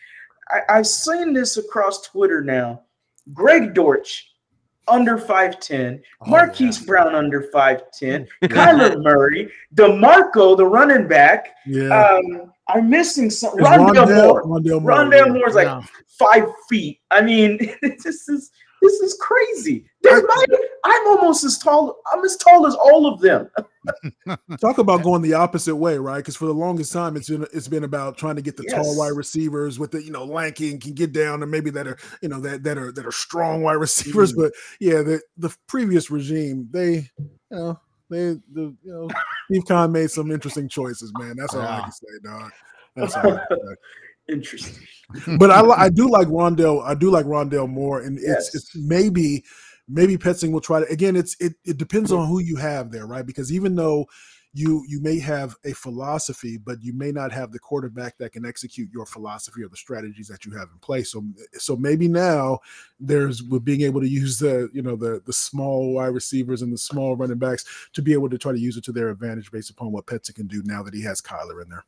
I, 0.51 0.61
I've 0.69 0.87
seen 0.87 1.33
this 1.33 1.57
across 1.57 2.03
Twitter 2.03 2.43
now. 2.43 2.83
Greg 3.33 3.75
Dortch 3.75 4.31
under 4.89 5.17
5'10, 5.17 6.01
Oh, 6.21 6.31
Marquise 6.31 6.81
yeah. 6.81 6.87
Brown 6.87 7.15
under 7.15 7.43
5'10, 7.43 8.27
Kyler 8.45 9.03
Murray, 9.03 9.51
Demercado, 9.75 10.57
the 10.57 10.67
running 10.67 11.07
back. 11.07 11.55
Yeah. 11.67 11.89
Um, 11.89 12.53
I'm 12.69 12.89
missing 12.89 13.31
some. 13.31 13.53
It's 13.59 13.69
Rondale 13.69 14.27
Moore. 14.27 14.45
Rondale 14.45 14.83
Moore. 14.83 14.93
Rondale 14.93 15.41
yeah. 15.41 15.75
Like 15.75 15.85
five 16.07 16.49
feet. 16.69 17.01
I 17.11 17.21
mean, 17.21 17.59
this 17.83 18.29
is 18.29 18.51
this 18.81 18.95
is 18.95 19.17
crazy. 19.21 19.85
They're 20.03 20.23
my, 20.23 20.45
I'm 20.85 21.09
almost 21.09 21.45
as 21.45 21.59
tall. 21.59 21.99
I'm 22.13 22.25
as 22.25 22.37
tall 22.37 22.67
as 22.67 22.75
all 22.75 23.07
of 23.07 23.21
them. 23.21 23.51
Talk 24.61 24.79
about 24.79 25.03
going 25.03 25.23
the 25.23 25.35
opposite 25.35 25.77
way, 25.77 25.99
right? 25.99 26.19
Because 26.19 26.37
for 26.37 26.47
the 26.47 26.55
longest 26.55 26.93
time, 26.93 27.17
it's 27.17 27.29
been 27.29 27.47
it's 27.53 27.69
been 27.69 27.85
about 27.85 28.17
trying 28.17 28.37
to 28.37 28.43
get 28.43 28.57
the 28.57 28.65
tall 28.65 28.97
wide 28.97 29.13
receivers 29.17 29.79
with 29.79 29.91
the 29.91 30.03
you 30.03 30.11
know 30.11 30.25
lanky 30.25 30.71
and 30.71 30.81
can 30.81 30.95
get 30.95 31.13
down, 31.13 31.43
and 31.43 31.51
maybe 31.51 31.71
that 31.71 31.87
are 31.87 31.99
you 32.23 32.29
know 32.29 32.41
that 32.41 32.63
that 32.63 32.79
are 32.79 32.93
that 32.93 33.07
are 33.07 33.13
strong 33.13 33.63
wide 33.63 33.73
receivers. 33.75 34.33
Mhm. 34.33 34.37
But 34.37 34.53
yeah, 34.81 35.03
the 35.03 35.21
the 35.37 35.55
previous 35.67 36.11
regime, 36.11 36.69
they 36.71 37.09
you 37.19 37.31
know 37.51 37.81
they 38.09 38.37
the 38.53 38.75
you 38.83 38.93
know 38.93 39.09
Steve 39.51 39.65
Keim 39.67 39.93
made 39.93 40.11
some 40.11 40.31
interesting 40.31 40.69
choices, 40.69 41.13
man. 41.19 41.37
That's 41.37 41.55
all 41.55 41.63
I 41.63 41.81
can 41.83 41.93
say, 41.93 42.07
dog. 42.23 42.51
That's 42.97 43.17
all 43.17 43.33
I 43.35 43.47
can 43.47 43.59
say. 43.69 43.75
Interesting. 44.31 44.77
but 45.39 45.51
I, 45.51 45.61
I 45.85 45.89
do 46.01 46.09
like 46.11 46.29
Rondale. 46.29 46.83
I 46.85 46.95
do 46.95 47.11
like 47.11 47.27
Rondale 47.27 47.69
Moore, 47.69 48.01
and 48.01 48.19
Yes. 48.21 48.47
it's 48.49 48.55
it's 48.55 48.77
maybe 48.77 49.45
maybe 49.89 50.17
Petzing 50.17 50.53
will 50.53 50.61
try 50.61 50.81
to 50.81 50.87
again. 50.91 51.17
It's 51.17 51.37
it 51.41 51.55
it 51.65 51.77
depends 51.79 52.13
on 52.13 52.29
who 52.29 52.39
you 52.41 52.57
have 52.57 52.91
there, 52.91 53.07
right? 53.07 53.27
Because 53.27 53.53
even 53.53 53.75
though 53.75 54.07
you 54.53 54.85
you 54.89 55.01
may 55.01 55.19
have 55.19 55.57
a 55.65 55.73
philosophy, 55.73 56.59
but 56.59 56.83
you 56.83 56.93
may 56.93 57.13
not 57.13 57.31
have 57.31 57.53
the 57.53 57.59
quarterback 57.59 58.19
that 58.19 58.33
can 58.33 58.45
execute 58.45 58.89
your 58.93 59.07
philosophy 59.07 59.63
or 59.63 59.69
the 59.69 59.77
strategies 59.77 60.27
that 60.27 60.45
you 60.45 60.51
have 60.53 60.69
in 60.73 60.79
place. 60.81 61.13
So 61.13 61.25
so 61.55 61.77
maybe 61.77 62.09
now 62.09 62.59
there's 62.99 63.43
with 63.45 63.65
being 63.65 63.83
able 63.83 64.01
to 64.01 64.09
use 64.09 64.39
the 64.39 64.69
you 64.73 64.83
know 64.83 64.97
the 64.97 65.23
the 65.25 65.33
small 65.33 65.95
wide 65.95 66.09
receivers 66.15 66.63
and 66.63 66.73
the 66.73 66.79
small 66.79 67.17
running 67.17 67.39
backs 67.39 67.65
to 67.93 68.03
be 68.03 68.13
able 68.13 68.29
to 68.31 68.39
try 68.39 68.51
to 68.53 68.59
use 68.59 68.77
it 68.77 68.85
to 68.85 68.93
their 68.93 69.11
advantage 69.11 69.51
based 69.53 69.71
upon 69.71 69.93
what 69.93 70.07
Petzing 70.07 70.35
can 70.35 70.47
do 70.49 70.63
now 70.65 70.83
that 70.83 70.95
he 70.95 71.03
has 71.03 71.21
Kyler 71.21 71.63
in 71.63 71.69
there. 71.69 71.85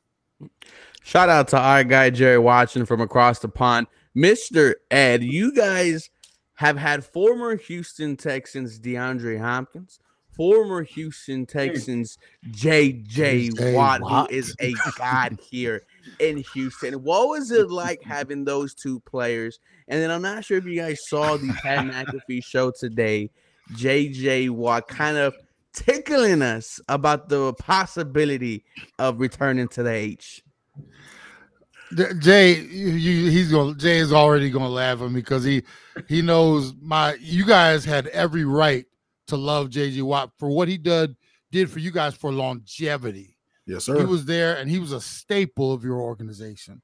Shout 1.03 1.29
out 1.29 1.49
to 1.49 1.59
our 1.59 1.85
guy 1.85 2.11
Jerry 2.11 2.39
Watson 2.39 2.87
from 2.87 3.01
across 3.01 3.41
the 3.41 3.49
pond. 3.49 3.87
Mr. 4.17 4.75
Ed, 4.91 5.23
you 5.23 5.53
guys 5.55 6.11
have 6.55 6.77
had 6.77 7.05
former 7.05 7.57
Houston 7.57 8.17
Texans 8.17 8.79
DeAndre 8.79 9.41
Hopkins, 9.41 9.99
former 10.37 10.83
Houston 10.83 11.45
Texans 11.47 12.19
JJ 12.51 13.75
Watt. 13.75 14.01
who 14.01 14.35
is 14.35 14.55
a 14.61 14.75
god 14.97 15.39
here 15.51 15.83
in 16.21 16.45
Houston. 16.55 16.95
What 17.03 17.29
was 17.29 17.51
it 17.51 17.71
like 17.71 18.03
having 18.03 18.45
those 18.45 18.75
two 18.75 19.01
players? 19.01 19.59
And 19.89 20.01
then 20.01 20.11
I'm 20.11 20.23
not 20.23 20.45
sure 20.45 20.59
if 20.59 20.65
you 20.65 20.77
guys 20.77 21.09
saw 21.09 21.37
the 21.37 21.53
Pat 21.63 21.85
McAfee 21.87 22.45
show 22.45 22.71
today. 22.71 23.31
JJ 23.73 24.51
Watt 24.51 24.89
kind 24.89 25.17
of 25.17 25.35
tickling 25.75 26.43
us 26.43 26.81
about 26.89 27.29
the 27.29 27.53
possibility 27.55 28.65
of 28.99 29.21
returning 29.21 29.69
to 29.69 29.83
the 29.83 29.91
H. 29.93 30.43
Jay, 32.21 32.55
you, 32.59 32.89
you- 32.93 33.31
he's 33.31 33.51
going. 33.51 33.79
Jay 33.79 33.99
is 33.99 34.13
already 34.13 34.49
going 34.51 34.65
to 34.65 34.71
laugh 34.71 35.01
at 35.03 35.11
me 35.11 35.21
because 35.21 35.45
he 35.45 35.63
he 36.09 36.23
knows 36.23 36.73
my. 36.81 37.15
You 37.21 37.45
guys 37.45 37.85
had 37.85 38.07
every 38.09 38.45
right 38.45 38.87
to 39.27 39.37
love 39.37 39.69
JJ 39.69 40.03
Watt 40.03 40.31
for 40.39 40.49
what 40.49 40.69
he 40.69 40.79
did 40.79 41.15
did 41.51 41.71
for 41.71 41.81
you 41.81 41.91
guys 41.91 42.15
for 42.15 42.33
longevity. 42.33 43.37
Yes, 43.67 43.85
sir. 43.85 43.99
He 43.99 44.05
was 44.07 44.25
there 44.25 44.57
and 44.57 44.71
he 44.71 44.79
was 44.79 44.93
a 44.93 45.01
staple 45.01 45.73
of 45.73 45.85
your 45.85 46.01
organization. 46.01 46.81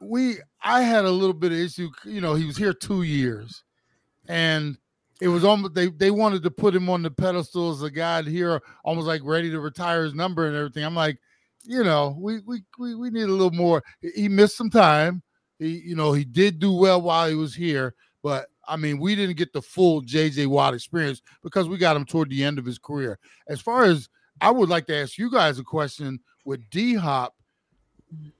We, 0.00 0.38
I 0.60 0.82
had 0.82 1.04
a 1.04 1.10
little 1.10 1.32
bit 1.32 1.52
of 1.52 1.58
issue. 1.58 1.88
You 2.04 2.20
know, 2.20 2.34
he 2.34 2.44
was 2.44 2.56
here 2.56 2.74
two 2.74 3.02
years, 3.02 3.62
and 4.28 4.76
it 5.22 5.28
was 5.28 5.44
almost 5.44 5.74
they 5.74 5.86
they 5.86 6.10
wanted 6.10 6.42
to 6.42 6.50
put 6.50 6.74
him 6.74 6.90
on 6.90 7.02
the 7.02 7.10
pedestal 7.10 7.70
as 7.70 7.82
a 7.82 7.90
guy 7.90 8.22
here, 8.22 8.60
almost 8.84 9.06
like 9.06 9.20
ready 9.22 9.50
to 9.50 9.60
retire 9.60 10.02
his 10.02 10.14
number 10.14 10.48
and 10.48 10.56
everything. 10.56 10.84
I'm 10.84 10.96
like, 10.96 11.16
you 11.62 11.84
know, 11.84 12.16
we 12.18 12.40
we 12.40 12.64
we, 12.76 12.96
we 12.96 13.08
need 13.08 13.22
a 13.22 13.32
little 13.32 13.52
more. 13.52 13.84
He 14.16 14.28
missed 14.28 14.56
some 14.56 14.68
time. 14.68 15.22
He, 15.60 15.80
you 15.84 15.94
know, 15.94 16.12
he 16.12 16.24
did 16.24 16.58
do 16.58 16.72
well 16.72 17.00
while 17.00 17.28
he 17.28 17.36
was 17.36 17.54
here, 17.54 17.94
but 18.20 18.46
I 18.66 18.74
mean, 18.74 18.98
we 18.98 19.14
didn't 19.14 19.36
get 19.36 19.52
the 19.52 19.62
full 19.62 20.02
JJ 20.02 20.48
Watt 20.48 20.74
experience 20.74 21.22
because 21.44 21.68
we 21.68 21.78
got 21.78 21.94
him 21.94 22.04
toward 22.04 22.28
the 22.28 22.42
end 22.42 22.58
of 22.58 22.64
his 22.64 22.78
career. 22.78 23.20
As 23.46 23.60
far 23.60 23.84
as 23.84 24.08
I 24.40 24.50
would 24.50 24.68
like 24.68 24.86
to 24.88 24.96
ask 24.96 25.18
you 25.18 25.30
guys 25.30 25.60
a 25.60 25.64
question 25.64 26.18
with 26.44 26.68
D 26.70 26.94
Hop. 26.94 27.36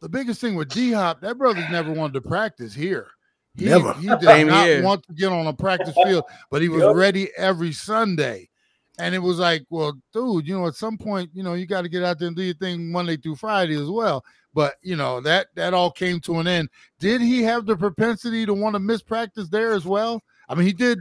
The 0.00 0.08
biggest 0.08 0.40
thing 0.40 0.56
with 0.56 0.68
D 0.68 0.90
Hop, 0.90 1.20
that 1.20 1.38
brother's 1.38 1.70
never 1.70 1.92
wanted 1.92 2.14
to 2.14 2.28
practice 2.28 2.74
here. 2.74 3.06
He, 3.54 3.66
Never. 3.66 3.92
He 3.94 4.06
did 4.08 4.22
Same 4.22 4.48
not 4.48 4.66
here. 4.66 4.82
want 4.82 5.06
to 5.06 5.12
get 5.12 5.30
on 5.30 5.46
a 5.46 5.52
practice 5.52 5.94
field, 5.94 6.24
but 6.50 6.62
he 6.62 6.68
was 6.68 6.82
Yep. 6.84 6.94
ready 6.94 7.28
every 7.36 7.72
Sunday. 7.72 8.48
And 8.98 9.14
it 9.14 9.18
was 9.18 9.38
like, 9.38 9.64
well, 9.70 9.94
dude, 10.12 10.46
you 10.46 10.58
know, 10.58 10.66
at 10.66 10.74
some 10.74 10.96
point, 10.98 11.30
you 11.34 11.42
know, 11.42 11.54
you 11.54 11.66
got 11.66 11.82
to 11.82 11.88
get 11.88 12.02
out 12.02 12.18
there 12.18 12.28
and 12.28 12.36
do 12.36 12.42
your 12.42 12.54
thing 12.54 12.90
Monday 12.90 13.16
through 13.16 13.36
Friday 13.36 13.74
as 13.74 13.88
well. 13.88 14.24
But 14.54 14.74
you 14.82 14.96
know, 14.96 15.20
that 15.22 15.46
that 15.54 15.72
all 15.72 15.90
came 15.90 16.20
to 16.20 16.38
an 16.38 16.46
end. 16.46 16.68
Did 16.98 17.20
he 17.22 17.42
have 17.42 17.64
the 17.64 17.76
propensity 17.76 18.44
to 18.44 18.52
want 18.54 18.74
to 18.74 18.78
miss 18.80 19.02
practice 19.02 19.48
there 19.48 19.72
as 19.72 19.86
well? 19.86 20.22
I 20.48 20.54
mean, 20.54 20.66
he 20.66 20.74
did 20.74 20.98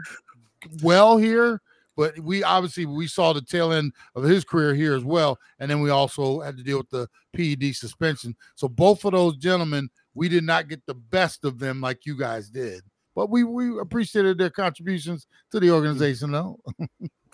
well 0.82 1.18
here, 1.18 1.62
but 1.98 2.18
we 2.20 2.44
obviously 2.44 2.86
we 2.86 3.08
saw 3.08 3.34
the 3.34 3.42
tail 3.42 3.74
end 3.74 3.92
of 4.16 4.24
his 4.24 4.46
career 4.46 4.74
here 4.74 4.96
as 4.96 5.04
well. 5.04 5.38
And 5.60 5.70
then 5.70 5.82
we 5.82 5.90
also 5.90 6.40
had 6.40 6.56
to 6.58 6.64
deal 6.64 6.78
with 6.78 6.90
the 6.90 7.08
PED 7.34 7.76
suspension. 7.76 8.36
So 8.56 8.70
both 8.70 9.04
of 9.04 9.12
those 9.12 9.36
gentlemen, 9.36 9.90
we 10.14 10.30
did 10.30 10.44
not 10.44 10.68
get 10.68 10.86
the 10.86 10.94
best 10.94 11.46
of 11.46 11.60
them 11.60 11.82
like 11.82 12.06
you 12.06 12.18
guys 12.18 12.50
did. 12.50 12.82
But 13.16 13.30
we 13.30 13.44
we 13.44 13.78
appreciated 13.80 14.38
their 14.38 14.50
contributions 14.50 15.28
to 15.52 15.60
the 15.60 15.72
organization, 15.72 16.32
though. 16.32 16.60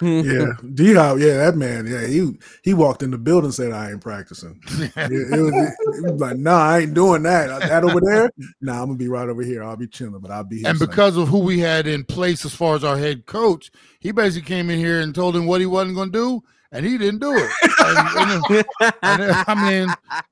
yeah, 0.02 0.54
D 0.74 0.96
Hop, 0.96 1.20
yeah, 1.20 1.38
that 1.38 1.56
man, 1.56 1.86
yeah, 1.86 2.08
he 2.08 2.32
he 2.64 2.74
walked 2.74 3.04
in 3.04 3.12
the 3.12 3.18
building 3.18 3.46
and 3.46 3.54
said, 3.54 3.72
"I 3.72 3.92
ain't 3.92 4.02
practicing." 4.02 4.60
it, 4.68 4.92
it, 4.96 5.40
was, 5.40 5.54
it, 5.54 6.12
was, 6.12 6.20
like, 6.20 6.38
"No, 6.38 6.52
nah, 6.52 6.64
I 6.64 6.80
ain't 6.80 6.96
doing 6.96 7.22
that. 7.24 7.62
That 7.62 7.84
over 7.84 8.02
there, 8.02 8.32
nah, 8.60 8.82
I'm 8.82 8.88
gonna 8.88 8.98
be 8.98 9.08
right 9.08 9.30
over 9.30 9.44
here. 9.44 9.64
I'll 9.64 9.76
be 9.76 9.88
chilling, 9.88 10.20
but 10.20 10.32
I'll 10.32 10.44
be 10.44 10.60
here." 10.60 10.70
And 10.70 10.80
because 10.80 11.16
of 11.16 11.28
who 11.28 11.40
we 11.40 11.60
had 11.60 11.86
in 11.86 12.04
place 12.04 12.44
as 12.44 12.56
far 12.56 12.76
as 12.76 12.84
our 12.84 12.98
head 12.98 13.28
coach, 13.28 13.70
he 14.00 14.12
basically 14.12 14.48
came 14.48 14.72
in 14.72 14.80
here 14.80 15.02
and 15.02 15.14
told 15.14 15.36
him 15.36 15.46
what 15.46 15.62
he 15.62 15.68
wasn't 15.68 15.96
gonna 15.96 16.12
do, 16.12 16.42
and 16.72 16.86
he 16.86 16.98
didn't 16.98 17.20
do 17.20 17.34
it. 17.36 17.52
and, 17.80 18.66
and, 18.82 19.22
and, 19.22 19.46
I 19.48 19.70
mean, 19.70 19.90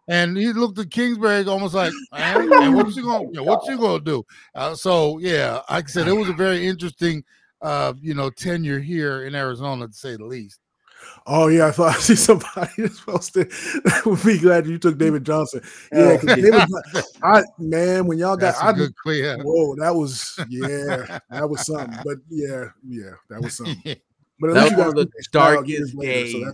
and 0.08 0.38
he 0.38 0.54
looked 0.54 0.80
at 0.80 0.92
Kingsbury 0.92 1.46
almost 1.46 1.74
like, 1.74 1.94
and 2.14 2.76
what 2.76 2.96
you 2.96 3.04
gonna, 3.04 3.26
you 3.26 3.34
know, 3.34 3.44
what 3.44 3.66
you 3.68 3.78
gonna 3.78 4.04
do? 4.04 4.24
Uh, 4.54 4.76
so 4.76 5.18
yeah, 5.20 5.62
like 5.70 5.86
I 5.86 5.88
said, 5.88 6.08
it 6.08 6.14
was 6.14 6.30
a 6.30 6.34
very 6.34 6.66
interesting 6.66 7.24
uh, 7.62 7.94
you 8.00 8.14
know, 8.14 8.30
tenure 8.30 8.80
here 8.80 9.26
in 9.26 9.34
Arizona, 9.36 9.88
to 9.88 9.94
say 9.94 10.16
the 10.16 10.26
least. 10.26 10.60
Oh 11.26 11.48
yeah, 11.48 11.68
I 11.68 11.72
thought 11.72 11.96
I 11.96 12.00
see 12.00 12.16
somebody 12.16 12.72
that's 12.78 13.00
posted. 13.02 13.52
would 14.06 14.24
be 14.24 14.38
glad 14.38 14.68
you 14.68 14.78
took 14.78 14.98
David 14.98 15.26
Johnson. 15.26 15.62
Yeah, 15.92 16.18
David, 16.18 16.54
I 17.24 17.44
man, 17.58 18.06
when 18.06 18.20
y'all 18.20 18.38
got, 18.38 18.56
I 18.64 18.74
good 18.74 18.96
clear. 18.96 19.38
Whoa, 19.42 19.76
that 19.78 19.94
was 19.96 20.40
yeah, 20.50 21.20
that 21.30 21.50
was 21.50 21.66
something. 21.66 21.98
But 22.04 22.18
yeah, 22.30 22.66
yeah, 22.88 23.12
that 23.30 23.42
was 23.42 23.58
something. 23.58 23.96
But 24.40 24.54
that 24.54 24.64
was 24.64 24.74
one 24.74 24.88
of 24.90 24.96
the 24.96 25.10
darkest 25.32 25.98
days. 25.98 26.34
so 26.34 26.54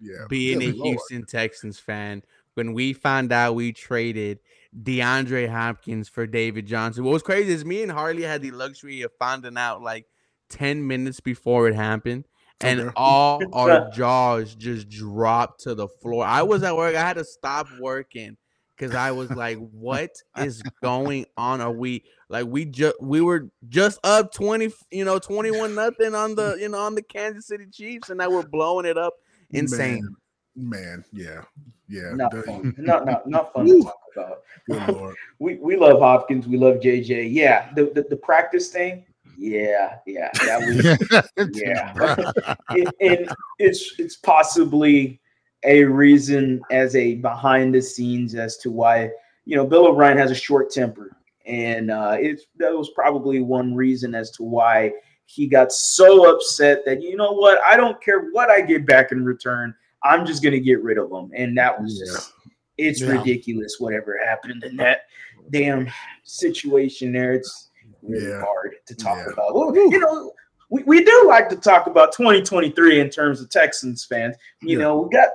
yeah, 0.00 0.26
being 0.28 0.58
good 0.58 0.74
a 0.74 0.76
Lord. 0.76 0.88
Houston 0.88 1.24
Texans 1.26 1.78
fan 1.78 2.22
when 2.54 2.74
we 2.74 2.92
found 2.92 3.32
out 3.32 3.54
we 3.54 3.72
traded 3.72 4.38
DeAndre 4.82 5.48
Hopkins 5.48 6.08
for 6.08 6.26
David 6.26 6.66
Johnson. 6.66 7.04
What 7.04 7.12
was 7.12 7.22
crazy 7.22 7.52
is 7.52 7.64
me 7.64 7.82
and 7.82 7.92
Harley 7.92 8.22
had 8.22 8.42
the 8.42 8.50
luxury 8.50 9.02
of 9.02 9.12
finding 9.18 9.56
out 9.56 9.82
like 9.82 10.06
10 10.50 10.86
minutes 10.86 11.20
before 11.20 11.68
it 11.68 11.74
happened 11.74 12.26
and 12.60 12.80
okay. 12.80 12.90
all 12.96 13.42
our 13.52 13.90
jaws 13.90 14.54
just 14.54 14.88
dropped 14.88 15.60
to 15.60 15.74
the 15.74 15.88
floor. 15.88 16.24
I 16.24 16.42
was 16.42 16.62
at 16.62 16.76
work. 16.76 16.94
I 16.94 17.00
had 17.00 17.16
to 17.16 17.24
stop 17.24 17.66
working 17.80 18.36
because 18.82 18.96
I 18.96 19.12
was 19.12 19.30
like, 19.30 19.58
"What 19.58 20.10
is 20.36 20.62
going 20.82 21.26
on? 21.36 21.60
Are 21.60 21.70
we 21.70 22.04
like 22.28 22.46
we 22.46 22.64
just 22.64 23.00
we 23.00 23.20
were 23.20 23.48
just 23.68 24.00
up 24.04 24.32
twenty, 24.32 24.72
you 24.90 25.04
know, 25.04 25.18
twenty 25.18 25.50
one 25.50 25.74
nothing 25.74 26.14
on 26.14 26.34
the 26.34 26.56
you 26.60 26.68
know 26.68 26.78
on 26.78 26.94
the 26.94 27.02
Kansas 27.02 27.46
City 27.46 27.66
Chiefs, 27.72 28.10
and 28.10 28.18
now 28.18 28.30
we're 28.30 28.42
blowing 28.42 28.86
it 28.86 28.98
up, 28.98 29.14
insane." 29.50 30.16
Man, 30.56 30.80
man 30.80 31.04
yeah, 31.12 31.42
yeah, 31.88 32.14
not 32.14 32.34
fun, 32.44 32.74
not 32.76 33.06
not 33.06 33.28
not 33.28 33.52
fun 33.52 33.66
to 33.66 33.82
talk 33.82 34.00
about. 34.16 34.42
Good 34.68 34.88
Lord. 34.96 35.16
we 35.38 35.56
we 35.56 35.76
love 35.76 36.00
Hopkins, 36.00 36.48
we 36.48 36.56
love 36.56 36.76
JJ. 36.76 37.32
Yeah, 37.32 37.72
the 37.74 37.92
the, 37.94 38.02
the 38.08 38.16
practice 38.16 38.70
thing 38.70 39.04
yeah, 39.38 39.96
yeah, 40.06 40.30
that 40.46 40.60
was 40.60 41.54
yeah. 41.54 42.52
it, 42.76 42.94
and 43.00 43.34
it's 43.58 43.94
it's 43.98 44.16
possibly 44.16 45.20
a 45.64 45.84
reason 45.84 46.60
as 46.70 46.96
a 46.96 47.16
behind 47.16 47.74
the 47.74 47.82
scenes 47.82 48.34
as 48.34 48.56
to 48.58 48.70
why 48.70 49.10
you 49.44 49.56
know 49.56 49.66
Bill 49.66 49.86
O'Brien 49.86 50.18
has 50.18 50.30
a 50.30 50.34
short 50.36 50.70
temper, 50.70 51.16
and 51.46 51.90
uh, 51.90 52.16
it's 52.18 52.44
that 52.58 52.72
was 52.72 52.90
probably 52.90 53.40
one 53.40 53.74
reason 53.74 54.14
as 54.14 54.30
to 54.32 54.42
why 54.42 54.92
he 55.26 55.46
got 55.46 55.72
so 55.72 56.34
upset 56.34 56.84
that 56.84 57.02
you 57.02 57.16
know 57.16 57.32
what 57.32 57.60
I 57.66 57.76
don't 57.76 58.00
care 58.02 58.30
what 58.32 58.50
I 58.50 58.60
get 58.60 58.86
back 58.86 59.12
in 59.12 59.24
return, 59.24 59.74
I'm 60.02 60.26
just 60.26 60.42
gonna 60.42 60.60
get 60.60 60.82
rid 60.82 60.98
of 60.98 61.10
him, 61.10 61.30
and 61.34 61.56
that 61.58 61.80
was 61.80 61.98
yeah. 61.98 62.12
just 62.12 62.32
it's 62.78 63.00
yeah. 63.00 63.12
ridiculous 63.12 63.76
whatever 63.78 64.18
happened 64.24 64.64
in 64.64 64.76
that 64.76 65.02
damn 65.50 65.88
situation 66.24 67.12
there. 67.12 67.32
It's 67.32 67.70
really 68.02 68.28
yeah. 68.28 68.40
hard 68.40 68.74
to 68.86 68.94
talk 68.94 69.18
yeah. 69.18 69.32
about. 69.32 69.54
Well, 69.54 69.74
you 69.74 69.98
know, 69.98 70.32
we, 70.70 70.82
we 70.84 71.04
do 71.04 71.24
like 71.28 71.48
to 71.50 71.56
talk 71.56 71.86
about 71.86 72.12
2023 72.12 73.00
in 73.00 73.10
terms 73.10 73.40
of 73.40 73.50
Texans 73.50 74.04
fans. 74.04 74.36
You 74.62 74.78
yeah. 74.78 74.84
know, 74.84 75.02
we 75.02 75.10
got 75.10 75.28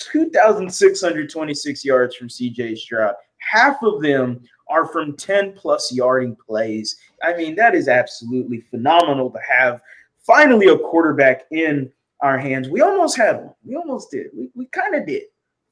2,626 0.00 1.84
yards 1.84 2.16
from 2.16 2.28
CJ 2.28 2.78
Stroud. 2.78 3.14
Half 3.38 3.82
of 3.82 4.02
them 4.02 4.42
are 4.68 4.86
from 4.86 5.16
10 5.16 5.54
plus 5.54 5.92
yarding 5.92 6.36
plays. 6.36 6.96
I 7.22 7.36
mean, 7.36 7.54
that 7.56 7.74
is 7.74 7.88
absolutely 7.88 8.60
phenomenal 8.70 9.30
to 9.30 9.38
have 9.48 9.80
finally 10.20 10.68
a 10.68 10.78
quarterback 10.78 11.44
in 11.50 11.90
our 12.20 12.38
hands. 12.38 12.68
We 12.68 12.80
almost 12.80 13.16
had 13.16 13.36
one. 13.36 13.54
We 13.64 13.76
almost 13.76 14.10
did. 14.10 14.26
We, 14.36 14.50
we 14.54 14.66
kind 14.66 14.94
of 14.94 15.06
did. 15.06 15.24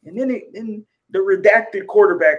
And 0.05 0.19
then 0.19 0.31
it, 0.31 0.53
then 0.53 0.85
the 1.11 1.19
redacted 1.19 1.87
quarterback 1.87 2.39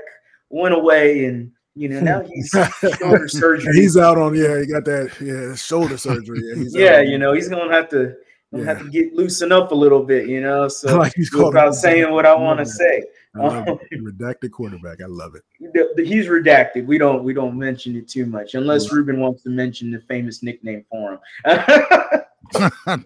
went 0.49 0.73
away 0.73 1.25
and 1.25 1.52
you 1.75 1.88
know, 1.88 1.99
now 2.02 2.21
he's 2.34 2.49
shoulder 2.49 3.28
surgery. 3.28 3.73
He's 3.73 3.95
out 3.95 4.17
on 4.17 4.36
yeah, 4.36 4.60
he 4.60 4.65
got 4.65 4.86
that 4.86 5.12
yeah 5.21 5.56
shoulder 5.56 5.97
surgery. 5.97 6.41
Yeah, 6.43 6.97
yeah 6.97 7.02
you 7.02 7.17
know, 7.17 7.34
he's 7.34 7.47
gonna 7.47 7.71
have 7.71 7.88
to 7.89 8.15
yeah. 8.51 8.65
have 8.65 8.79
to 8.79 8.89
get 8.89 9.13
loosen 9.13 9.51
up 9.51 9.71
a 9.71 9.75
little 9.75 10.03
bit, 10.03 10.27
you 10.27 10.41
know. 10.41 10.67
So 10.67 10.97
like 10.99 11.13
without 11.17 11.75
saying 11.75 12.12
what 12.12 12.25
I 12.25 12.35
want 12.35 12.59
to 12.59 12.65
say. 12.65 13.03
Um, 13.35 13.65
redacted 13.93 14.51
quarterback. 14.51 15.01
I 15.01 15.07
love 15.07 15.35
it. 15.35 15.43
The, 15.59 15.93
the, 15.95 16.05
he's 16.05 16.27
redacted. 16.27 16.85
We 16.85 16.97
don't 16.97 17.23
we 17.23 17.33
don't 17.33 17.57
mention 17.57 17.95
it 17.95 18.07
too 18.07 18.25
much 18.25 18.55
unless 18.55 18.91
Ruben 18.91 19.19
wants 19.19 19.43
to 19.43 19.49
mention 19.49 19.91
the 19.91 20.01
famous 20.01 20.41
nickname 20.41 20.85
for 20.89 21.19
him. 21.45 23.03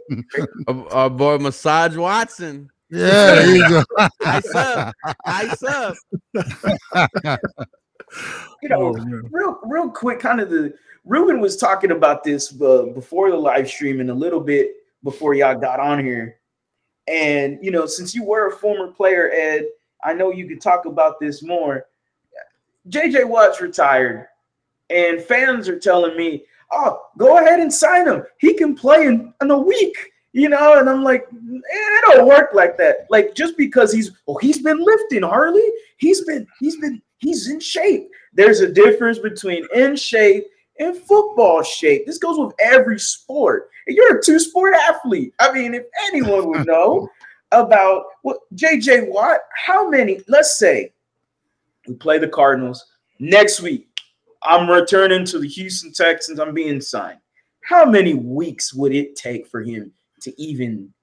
our, 0.91 1.09
boy 1.09 1.37
Massage 1.37 1.97
Watson. 1.97 2.69
Yeah, 2.89 3.35
there 3.35 3.55
you 3.55 3.69
go. 3.69 3.83
Ice 4.21 4.55
up. 4.55 4.93
Ice 5.25 5.63
up 5.63 5.95
you 8.61 8.69
know, 8.69 8.79
oh, 8.79 8.93
real 9.31 9.59
real 9.63 9.89
quick, 9.89 10.19
kind 10.19 10.39
of 10.39 10.49
the 10.49 10.73
Ruben 11.05 11.39
was 11.39 11.57
talking 11.57 11.91
about 11.91 12.23
this 12.23 12.53
uh, 12.61 12.83
before 12.93 13.29
the 13.29 13.37
live 13.37 13.67
stream 13.67 13.99
and 13.99 14.09
a 14.09 14.13
little 14.13 14.39
bit 14.39 14.75
before 15.03 15.33
y'all 15.33 15.59
got 15.59 15.79
on 15.79 16.03
here. 16.03 16.39
And 17.07 17.59
you 17.61 17.71
know, 17.71 17.85
since 17.85 18.15
you 18.15 18.23
were 18.23 18.47
a 18.47 18.55
former 18.57 18.87
player, 18.87 19.29
Ed, 19.31 19.65
I 20.03 20.13
know 20.13 20.31
you 20.31 20.47
could 20.47 20.61
talk 20.61 20.85
about 20.85 21.19
this 21.19 21.43
more. 21.43 21.85
JJ 22.89 23.27
Watt's 23.27 23.61
retired, 23.61 24.27
and 24.89 25.21
fans 25.21 25.67
are 25.67 25.79
telling 25.79 26.15
me, 26.15 26.45
"Oh, 26.71 27.01
go 27.17 27.37
ahead 27.37 27.59
and 27.59 27.73
sign 27.73 28.07
him. 28.07 28.23
He 28.39 28.53
can 28.53 28.75
play 28.75 29.05
in, 29.05 29.33
in 29.41 29.51
a 29.51 29.57
week." 29.57 29.95
You 30.35 30.49
know, 30.49 30.79
and 30.79 30.89
I'm 30.89 31.03
like, 31.03 31.27
it 31.31 32.03
don't 32.07 32.27
work 32.27 32.49
like 32.53 32.75
that. 32.77 33.05
Like 33.11 33.35
just 33.35 33.55
because 33.55 33.93
he's 33.93 34.11
oh 34.27 34.37
he's 34.37 34.61
been 34.61 34.83
lifting 34.83 35.21
Harley, 35.21 35.69
he's 35.97 36.25
been 36.25 36.47
he's 36.59 36.77
been 36.77 37.01
he's 37.17 37.49
in 37.49 37.59
shape. 37.59 38.09
There's 38.33 38.61
a 38.61 38.71
difference 38.71 39.19
between 39.19 39.67
in 39.75 39.95
shape 39.95 40.45
and 40.79 40.97
football 40.97 41.61
shape. 41.61 42.05
This 42.05 42.17
goes 42.17 42.39
with 42.39 42.55
every 42.59 42.99
sport. 42.99 43.69
You're 43.87 44.17
a 44.17 44.21
two 44.23 44.39
sport 44.39 44.73
athlete. 44.73 45.33
I 45.39 45.51
mean, 45.51 45.73
if 45.73 45.83
anyone 46.07 46.47
would 46.49 46.65
know 46.65 47.09
about 47.51 48.05
what 48.21 48.37
JJ 48.55 49.09
Watt, 49.09 49.39
how 49.55 49.89
many, 49.89 50.21
let's 50.27 50.57
say 50.57 50.93
we 51.87 51.95
play 51.95 52.17
the 52.17 52.27
Cardinals 52.27 52.85
next 53.19 53.61
week. 53.61 53.87
I'm 54.41 54.69
returning 54.69 55.25
to 55.25 55.39
the 55.39 55.47
Houston 55.47 55.93
Texans. 55.93 56.39
I'm 56.39 56.53
being 56.53 56.81
signed. 56.81 57.19
How 57.63 57.85
many 57.85 58.13
weeks 58.13 58.73
would 58.73 58.93
it 58.93 59.15
take 59.15 59.47
for 59.47 59.61
him 59.61 59.91
to 60.21 60.41
even 60.41 60.93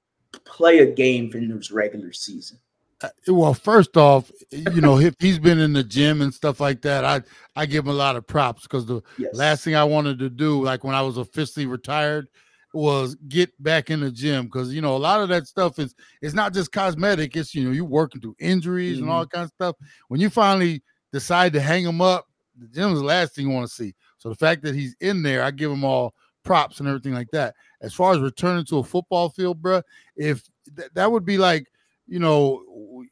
play 0.45 0.81
a 0.81 0.87
game 0.87 1.31
in 1.35 1.49
this 1.49 1.71
regular 1.71 2.13
season? 2.13 2.59
Uh, 3.03 3.09
well, 3.29 3.55
first 3.55 3.97
off, 3.97 4.31
you 4.51 4.83
know, 4.83 4.99
if 4.99 5.15
he's 5.19 5.39
been 5.39 5.59
in 5.59 5.73
the 5.73 5.83
gym 5.83 6.21
and 6.21 6.35
stuff 6.35 6.61
like 6.61 6.83
that, 6.83 7.03
I 7.03 7.23
I 7.57 7.65
give 7.65 7.85
him 7.87 7.91
a 7.91 7.95
lot 7.95 8.17
of 8.17 8.27
props 8.27 8.65
because 8.65 8.85
the 8.85 9.01
yes. 9.17 9.35
last 9.35 9.65
thing 9.65 9.75
I 9.75 9.85
wanted 9.85 10.19
to 10.19 10.29
do, 10.29 10.63
like 10.63 10.85
when 10.85 10.95
I 10.95 11.01
was 11.01 11.17
officially 11.17 11.65
retired, 11.65 12.29
was 12.73 13.17
get 13.29 13.51
back 13.63 13.91
in 13.91 14.01
the 14.01 14.11
gym 14.11 14.47
because 14.47 14.73
you 14.73 14.81
know 14.81 14.97
a 14.97 14.99
lot 14.99 15.21
of 15.21 15.29
that 15.29 15.47
stuff 15.47 15.79
is 15.79 15.95
it's 16.23 16.35
not 16.35 16.53
just 16.53 16.73
cosmetic. 16.73 17.37
It's 17.37 17.55
you 17.55 17.65
know 17.65 17.73
you 17.73 17.85
working 17.85 18.21
through 18.21 18.37
injuries 18.39 18.97
mm-hmm. 18.97 19.05
and 19.05 19.13
all 19.13 19.25
mm-hmm. 19.25 19.37
kinds 19.37 19.51
of 19.51 19.55
stuff. 19.55 19.77
When 20.09 20.21
you 20.21 20.31
finally 20.31 20.83
decide 21.13 21.53
to 21.55 21.61
hang 21.61 21.85
him 21.85 22.01
up, 22.01 22.27
the 22.59 22.69
gym 22.69 22.93
is 22.93 23.01
the 23.01 23.05
last 23.05 23.35
thing 23.35 23.49
you 23.49 23.55
want 23.55 23.69
to 23.69 23.75
see. 23.75 23.95
So 24.19 24.29
the 24.29 24.37
fact 24.37 24.63
that 24.63 24.75
he's 24.75 24.95
in 25.01 25.23
there, 25.23 25.43
I 25.43 25.51
give 25.51 25.71
him 25.71 25.85
all 25.85 26.15
props 26.45 26.81
and 26.81 26.89
everything 26.89 27.15
like 27.15 27.31
that. 27.33 27.55
As 27.81 27.95
far 27.95 28.13
as 28.13 28.21
returning 28.21 28.65
to 28.67 28.79
a 28.79 28.85
football 28.85 29.31
field, 29.31 29.61
bro, 29.61 29.83
if 30.17 30.49
th- 30.77 30.91
that 30.95 31.11
would 31.11 31.25
be 31.25 31.39
like 31.39 31.67
you 32.11 32.19
know, 32.19 33.05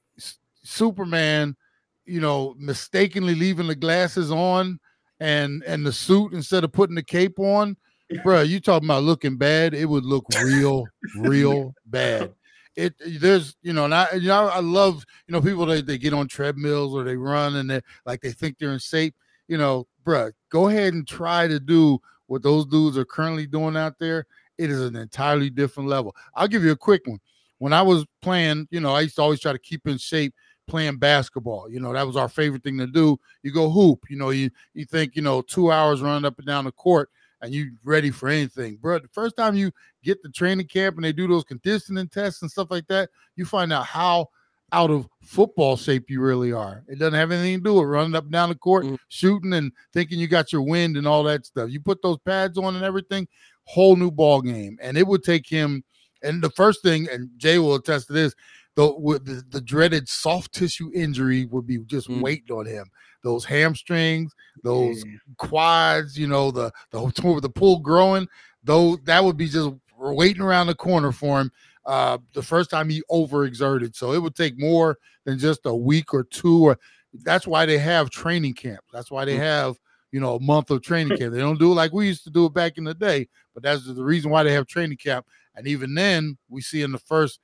Superman, 0.64 1.56
you 2.04 2.20
know, 2.20 2.54
mistakenly 2.58 3.34
leaving 3.34 3.68
the 3.68 3.74
glasses 3.74 4.30
on 4.30 4.78
and 5.20 5.62
and 5.66 5.86
the 5.86 5.92
suit 5.92 6.32
instead 6.34 6.64
of 6.64 6.72
putting 6.72 6.96
the 6.96 7.02
cape 7.02 7.38
on, 7.38 7.76
bro. 8.22 8.42
You 8.42 8.60
talking 8.60 8.86
about 8.86 9.04
looking 9.04 9.36
bad? 9.36 9.74
It 9.74 9.86
would 9.86 10.04
look 10.04 10.24
real, 10.42 10.86
real 11.16 11.74
bad. 11.86 12.32
It 12.76 12.94
there's 13.20 13.56
you 13.62 13.72
know, 13.72 13.86
and 13.86 13.94
I 13.94 14.12
you 14.12 14.28
know 14.28 14.48
I 14.48 14.60
love 14.60 15.04
you 15.26 15.32
know 15.32 15.42
people 15.42 15.66
they, 15.66 15.80
they 15.80 15.98
get 15.98 16.14
on 16.14 16.28
treadmills 16.28 16.94
or 16.94 17.04
they 17.04 17.16
run 17.16 17.56
and 17.56 17.68
they 17.70 17.80
like 18.06 18.20
they 18.20 18.32
think 18.32 18.58
they're 18.58 18.72
in 18.72 18.78
shape. 18.78 19.14
You 19.48 19.58
know, 19.58 19.86
bro, 20.04 20.30
go 20.50 20.68
ahead 20.68 20.94
and 20.94 21.06
try 21.06 21.48
to 21.48 21.58
do 21.58 21.98
what 22.26 22.42
those 22.42 22.66
dudes 22.66 22.98
are 22.98 23.04
currently 23.04 23.46
doing 23.46 23.76
out 23.76 23.98
there. 23.98 24.26
It 24.58 24.70
is 24.70 24.80
an 24.80 24.96
entirely 24.96 25.50
different 25.50 25.88
level. 25.88 26.14
I'll 26.34 26.48
give 26.48 26.62
you 26.62 26.72
a 26.72 26.76
quick 26.76 27.06
one 27.06 27.20
when 27.58 27.72
I 27.72 27.82
was 27.82 28.06
playing, 28.22 28.68
you 28.70 28.80
know, 28.80 28.94
I 28.94 29.02
used 29.02 29.16
to 29.16 29.22
always 29.22 29.40
try 29.40 29.52
to 29.52 29.58
keep 29.58 29.86
in 29.86 29.98
shape 29.98 30.34
playing 30.66 30.98
basketball. 30.98 31.70
You 31.70 31.80
know, 31.80 31.92
that 31.92 32.06
was 32.06 32.16
our 32.16 32.28
favorite 32.28 32.62
thing 32.62 32.78
to 32.78 32.86
do. 32.86 33.18
You 33.42 33.52
go 33.52 33.70
hoop, 33.70 34.04
you 34.08 34.16
know, 34.16 34.30
you 34.30 34.50
you 34.74 34.84
think, 34.84 35.16
you 35.16 35.22
know, 35.22 35.42
two 35.42 35.70
hours 35.70 36.00
running 36.00 36.24
up 36.24 36.38
and 36.38 36.46
down 36.46 36.64
the 36.64 36.72
court. 36.72 37.10
And 37.40 37.52
you 37.52 37.72
ready 37.84 38.10
for 38.10 38.28
anything, 38.28 38.76
bro. 38.76 38.98
The 38.98 39.08
first 39.08 39.36
time 39.36 39.56
you 39.56 39.70
get 40.02 40.22
to 40.22 40.30
training 40.30 40.66
camp 40.66 40.96
and 40.96 41.04
they 41.04 41.12
do 41.12 41.28
those 41.28 41.44
conditioning 41.44 42.08
tests 42.08 42.42
and 42.42 42.50
stuff 42.50 42.68
like 42.70 42.86
that, 42.88 43.10
you 43.36 43.44
find 43.44 43.72
out 43.72 43.86
how 43.86 44.28
out 44.72 44.90
of 44.90 45.08
football 45.22 45.76
shape 45.76 46.10
you 46.10 46.20
really 46.20 46.52
are. 46.52 46.84
It 46.88 46.98
doesn't 46.98 47.14
have 47.14 47.32
anything 47.32 47.58
to 47.58 47.64
do 47.64 47.74
with 47.74 47.88
running 47.88 48.14
up 48.14 48.24
and 48.24 48.32
down 48.32 48.50
the 48.50 48.54
court, 48.54 48.84
mm. 48.84 48.98
shooting 49.08 49.54
and 49.54 49.72
thinking 49.92 50.18
you 50.18 50.28
got 50.28 50.52
your 50.52 50.62
wind 50.62 50.96
and 50.96 51.06
all 51.06 51.22
that 51.24 51.46
stuff. 51.46 51.70
You 51.70 51.80
put 51.80 52.02
those 52.02 52.18
pads 52.18 52.58
on 52.58 52.74
and 52.76 52.84
everything, 52.84 53.28
whole 53.64 53.96
new 53.96 54.10
ball 54.10 54.42
game. 54.42 54.78
And 54.82 54.98
it 54.98 55.06
would 55.06 55.22
take 55.22 55.48
him. 55.48 55.84
And 56.22 56.42
the 56.42 56.50
first 56.50 56.82
thing, 56.82 57.08
and 57.10 57.30
Jay 57.38 57.58
will 57.58 57.76
attest 57.76 58.08
to 58.08 58.12
this, 58.12 58.34
the 58.74 58.92
the, 59.24 59.42
the 59.48 59.60
dreaded 59.60 60.08
soft 60.08 60.52
tissue 60.52 60.90
injury 60.94 61.46
would 61.46 61.66
be 61.66 61.78
just 61.86 62.08
mm. 62.08 62.20
waiting 62.20 62.54
on 62.54 62.66
him. 62.66 62.90
Those 63.22 63.44
hamstrings, 63.44 64.32
those 64.62 65.04
yeah. 65.04 65.12
quads, 65.36 66.18
you 66.18 66.26
know, 66.26 66.50
the 66.50 66.70
the 66.90 67.00
the 67.42 67.50
pull 67.50 67.80
growing, 67.80 68.28
though 68.62 68.96
that 69.04 69.22
would 69.22 69.36
be 69.36 69.48
just 69.48 69.70
waiting 69.98 70.42
around 70.42 70.68
the 70.68 70.74
corner 70.74 71.12
for 71.12 71.40
him 71.40 71.52
uh, 71.88 72.18
the 72.34 72.42
first 72.42 72.68
time 72.70 72.88
he 72.88 73.02
overexerted. 73.10 73.96
So 73.96 74.12
it 74.12 74.22
would 74.22 74.36
take 74.36 74.58
more 74.58 74.98
than 75.24 75.38
just 75.38 75.64
a 75.64 75.74
week 75.74 76.12
or 76.12 76.22
two. 76.22 76.66
Or 76.66 76.78
that's 77.24 77.46
why 77.46 77.64
they 77.64 77.78
have 77.78 78.10
training 78.10 78.54
camps. 78.54 78.86
That's 78.92 79.10
why 79.10 79.24
they 79.24 79.36
mm. 79.36 79.40
have 79.40 79.78
you 80.12 80.20
know 80.20 80.36
a 80.36 80.40
month 80.40 80.70
of 80.70 80.82
training 80.82 81.16
camp. 81.16 81.32
They 81.32 81.40
don't 81.40 81.58
do 81.58 81.72
it 81.72 81.76
like 81.76 81.92
we 81.92 82.06
used 82.06 82.24
to 82.24 82.30
do 82.30 82.44
it 82.44 82.52
back 82.52 82.76
in 82.76 82.84
the 82.84 82.94
day. 82.94 83.26
But 83.54 83.62
that's 83.62 83.86
the 83.86 84.04
reason 84.04 84.30
why 84.30 84.42
they 84.42 84.52
have 84.52 84.66
training 84.66 84.98
camp. 84.98 85.26
And 85.56 85.66
even 85.66 85.94
then, 85.94 86.36
we 86.50 86.60
see 86.60 86.82
in 86.82 86.92
the 86.92 86.98
first 86.98 87.40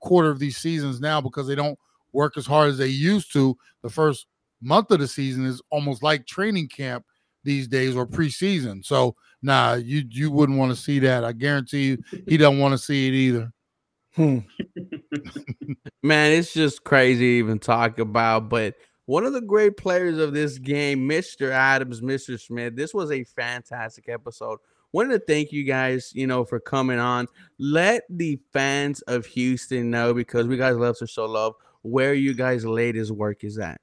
quarter 0.00 0.28
of 0.28 0.38
these 0.38 0.58
seasons 0.58 1.00
now 1.00 1.20
because 1.20 1.46
they 1.46 1.54
don't 1.54 1.78
work 2.12 2.36
as 2.36 2.46
hard 2.46 2.68
as 2.68 2.78
they 2.78 2.88
used 2.88 3.32
to. 3.32 3.56
The 3.82 3.90
first 3.90 4.26
month 4.60 4.90
of 4.90 5.00
the 5.00 5.08
season 5.08 5.44
is 5.46 5.62
almost 5.70 6.02
like 6.02 6.26
training 6.26 6.68
camp 6.68 7.04
these 7.44 7.68
days 7.68 7.96
or 7.96 8.06
preseason. 8.06 8.84
So 8.84 9.16
nah, 9.42 9.74
you 9.74 10.04
you 10.08 10.30
wouldn't 10.30 10.58
want 10.58 10.70
to 10.70 10.76
see 10.76 10.98
that. 11.00 11.24
I 11.24 11.32
guarantee 11.32 11.88
you, 11.88 11.98
he 12.26 12.36
don't 12.36 12.58
want 12.58 12.72
to 12.72 12.78
see 12.78 13.08
it 13.08 13.14
either. 13.14 13.52
Hmm. 14.14 14.38
Man, 16.02 16.32
it's 16.32 16.52
just 16.52 16.84
crazy 16.84 17.20
to 17.20 17.38
even 17.38 17.58
talk 17.58 17.98
about. 17.98 18.48
But 18.48 18.74
one 19.06 19.24
of 19.24 19.32
the 19.32 19.40
great 19.40 19.76
players 19.76 20.18
of 20.18 20.34
this 20.34 20.58
game, 20.58 21.08
Mr. 21.08 21.50
Adams, 21.50 22.00
Mr. 22.00 22.38
Smith, 22.40 22.76
this 22.76 22.92
was 22.92 23.10
a 23.10 23.24
fantastic 23.24 24.08
episode. 24.08 24.58
Wanted 24.92 25.20
to 25.20 25.24
thank 25.26 25.52
you 25.52 25.64
guys, 25.64 26.12
you 26.14 26.26
know, 26.26 26.44
for 26.44 26.58
coming 26.58 26.98
on. 26.98 27.26
Let 27.58 28.04
the 28.08 28.40
fans 28.52 29.02
of 29.02 29.26
Houston 29.26 29.90
know 29.90 30.14
because 30.14 30.46
we 30.46 30.56
guys 30.56 30.76
love 30.76 30.96
to 30.98 31.06
show 31.06 31.26
love 31.26 31.54
where 31.82 32.14
you 32.14 32.34
guys' 32.34 32.64
latest 32.64 33.10
work 33.10 33.44
is 33.44 33.58
at. 33.58 33.80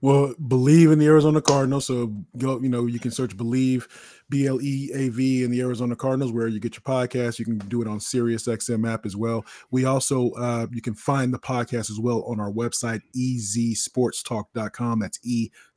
Well, 0.00 0.34
BLEAV 0.40 0.92
in 0.92 0.98
the 0.98 1.06
Arizona 1.06 1.40
Cardinals. 1.40 1.86
So 1.86 2.14
go, 2.36 2.60
you 2.60 2.68
know, 2.68 2.86
you 2.86 3.00
can 3.00 3.10
search 3.10 3.36
BLEAV 3.36 3.86
B 4.30 4.46
L 4.46 4.60
E 4.60 4.90
A 4.94 5.08
V 5.08 5.42
in 5.42 5.50
the 5.50 5.60
Arizona 5.60 5.96
Cardinals 5.96 6.32
where 6.32 6.48
you 6.48 6.60
get 6.60 6.74
your 6.74 6.82
podcast. 6.82 7.38
You 7.38 7.44
can 7.44 7.58
do 7.58 7.82
it 7.82 7.88
on 7.88 7.98
Sirius 7.98 8.46
XM 8.46 8.88
app 8.88 9.06
as 9.06 9.16
well. 9.16 9.44
We 9.70 9.86
also 9.86 10.30
uh, 10.32 10.66
you 10.70 10.82
can 10.82 10.94
find 10.94 11.32
the 11.32 11.38
podcast 11.38 11.90
as 11.90 11.98
well 11.98 12.22
on 12.24 12.38
our 12.38 12.52
website 12.52 13.00
ezsportstalk.com. 13.16 15.00
That's 15.00 15.18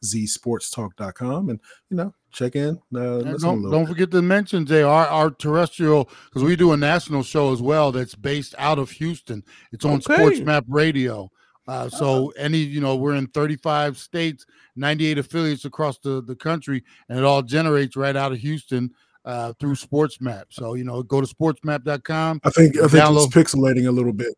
ezsportstalk.com, 0.03 1.49
and 1.49 1.59
you 1.89 1.97
know 1.97 2.13
check 2.31 2.55
in. 2.55 2.79
Uh, 2.95 3.19
don't, 3.37 3.69
don't 3.69 3.87
forget 3.87 4.11
to 4.11 4.21
mention 4.21 4.65
Jay 4.65 4.83
our, 4.83 5.07
our 5.07 5.31
terrestrial 5.31 6.09
because 6.25 6.43
we 6.43 6.55
do 6.55 6.73
a 6.73 6.77
national 6.77 7.23
show 7.23 7.51
as 7.51 7.61
well 7.61 7.91
that's 7.91 8.15
based 8.15 8.53
out 8.57 8.79
of 8.79 8.91
Houston. 8.91 9.43
It's 9.71 9.85
on 9.85 9.93
okay. 9.93 10.15
SportsMap 10.15 10.65
Radio. 10.67 11.31
Uh, 11.67 11.87
so 11.87 12.29
any, 12.37 12.57
you 12.57 12.81
know, 12.81 12.95
we're 12.95 13.15
in 13.15 13.27
35 13.27 13.97
states, 13.97 14.45
98 14.75 15.19
affiliates 15.19 15.65
across 15.65 15.99
the, 15.99 16.21
the 16.23 16.35
country, 16.35 16.83
and 17.07 17.17
it 17.17 17.23
all 17.23 17.41
generates 17.41 17.95
right 17.95 18.15
out 18.15 18.31
of 18.31 18.39
Houston 18.39 18.91
uh, 19.25 19.53
through 19.59 19.75
SportsMap. 19.75 20.45
So, 20.49 20.73
you 20.73 20.83
know, 20.83 21.03
go 21.03 21.21
to 21.21 21.27
sportsmap.com. 21.27 22.41
I 22.43 22.49
think 22.49 22.77
I 22.77 22.87
think 22.87 23.03
download. 23.03 23.27
it's 23.27 23.35
pixelating 23.35 23.87
a 23.87 23.91
little 23.91 24.13
bit. 24.13 24.35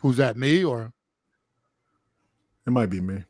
Who's 0.00 0.16
that? 0.18 0.36
Me 0.36 0.64
or 0.64 0.92
it 2.66 2.70
might 2.70 2.90
be 2.90 3.00
me. 3.00 3.24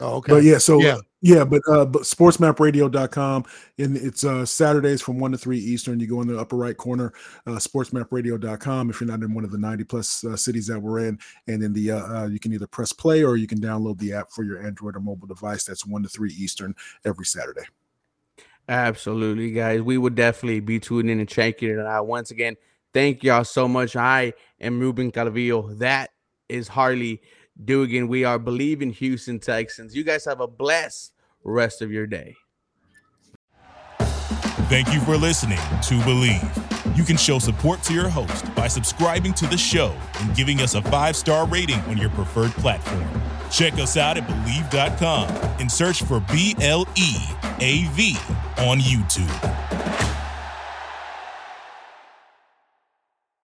Oh, 0.00 0.16
okay. 0.16 0.32
But 0.32 0.42
yeah, 0.42 0.58
so 0.58 0.80
yeah, 0.80 0.98
yeah 1.20 1.44
but 1.44 1.60
uh 1.68 1.84
but 1.84 2.02
sportsmapradio.com 2.02 3.44
and 3.78 3.96
it's 3.96 4.24
uh 4.24 4.44
Saturdays 4.44 5.02
from 5.02 5.18
1 5.18 5.32
to 5.32 5.38
3 5.38 5.58
Eastern. 5.58 6.00
You 6.00 6.06
go 6.06 6.20
in 6.20 6.28
the 6.28 6.38
upper 6.38 6.56
right 6.56 6.76
corner, 6.76 7.12
uh 7.46 7.52
sportsmapradio.com 7.52 8.90
if 8.90 9.00
you're 9.00 9.08
not 9.08 9.22
in 9.22 9.34
one 9.34 9.44
of 9.44 9.50
the 9.50 9.58
90 9.58 9.84
plus 9.84 10.24
uh, 10.24 10.36
cities 10.36 10.66
that 10.68 10.80
we're 10.80 11.06
in. 11.06 11.18
And 11.46 11.62
then 11.62 11.72
the 11.72 11.92
uh, 11.92 12.22
uh, 12.22 12.26
you 12.26 12.38
can 12.38 12.52
either 12.52 12.66
press 12.66 12.92
play 12.92 13.24
or 13.24 13.36
you 13.36 13.46
can 13.46 13.60
download 13.60 13.98
the 13.98 14.12
app 14.12 14.30
for 14.30 14.44
your 14.44 14.64
Android 14.64 14.96
or 14.96 15.00
mobile 15.00 15.28
device. 15.28 15.64
That's 15.64 15.86
1 15.86 16.02
to 16.02 16.08
3 16.08 16.32
Eastern 16.32 16.74
every 17.04 17.26
Saturday. 17.26 17.64
Absolutely, 18.68 19.50
guys. 19.52 19.80
We 19.80 19.96
would 19.96 20.14
definitely 20.14 20.60
be 20.60 20.78
tuning 20.78 21.10
in 21.10 21.20
and 21.20 21.28
checking 21.28 21.70
it 21.70 21.80
out. 21.80 22.06
Once 22.06 22.30
again, 22.30 22.56
thank 22.92 23.24
y'all 23.24 23.44
so 23.44 23.66
much. 23.66 23.96
I 23.96 24.34
am 24.60 24.78
Ruben 24.78 25.10
Calvillo. 25.10 25.78
That 25.78 26.10
is 26.50 26.68
Harley 26.68 27.22
Dugan. 27.64 28.08
We 28.08 28.24
are 28.24 28.38
believing 28.38 28.90
Houston 28.90 29.38
Texans. 29.38 29.94
You 29.94 30.04
guys 30.04 30.24
have 30.24 30.40
a 30.40 30.46
blessed 30.46 31.12
rest 31.44 31.82
of 31.82 31.90
your 31.90 32.06
day. 32.06 32.36
Thank 34.68 34.92
you 34.92 35.00
for 35.00 35.16
listening 35.16 35.56
to 35.56 35.94
BLEAV. 36.00 36.96
You 36.96 37.04
can 37.04 37.16
show 37.16 37.38
support 37.38 37.82
to 37.84 37.94
your 37.94 38.08
host 38.08 38.54
by 38.54 38.68
subscribing 38.68 39.32
to 39.34 39.46
the 39.46 39.56
show 39.56 39.94
and 40.20 40.34
giving 40.36 40.60
us 40.60 40.74
a 40.74 40.82
five 40.82 41.16
star 41.16 41.46
rating 41.46 41.80
on 41.82 41.96
your 41.96 42.10
preferred 42.10 42.50
platform. 42.52 43.06
Check 43.50 43.74
us 43.74 43.96
out 43.96 44.18
at 44.18 44.26
Bleav.com 44.26 45.28
and 45.60 45.70
search 45.70 46.02
for 46.02 46.20
B 46.20 46.54
L 46.60 46.86
E 46.96 47.14
A 47.60 47.84
V 47.92 48.16
on 48.58 48.78
YouTube. 48.78 50.17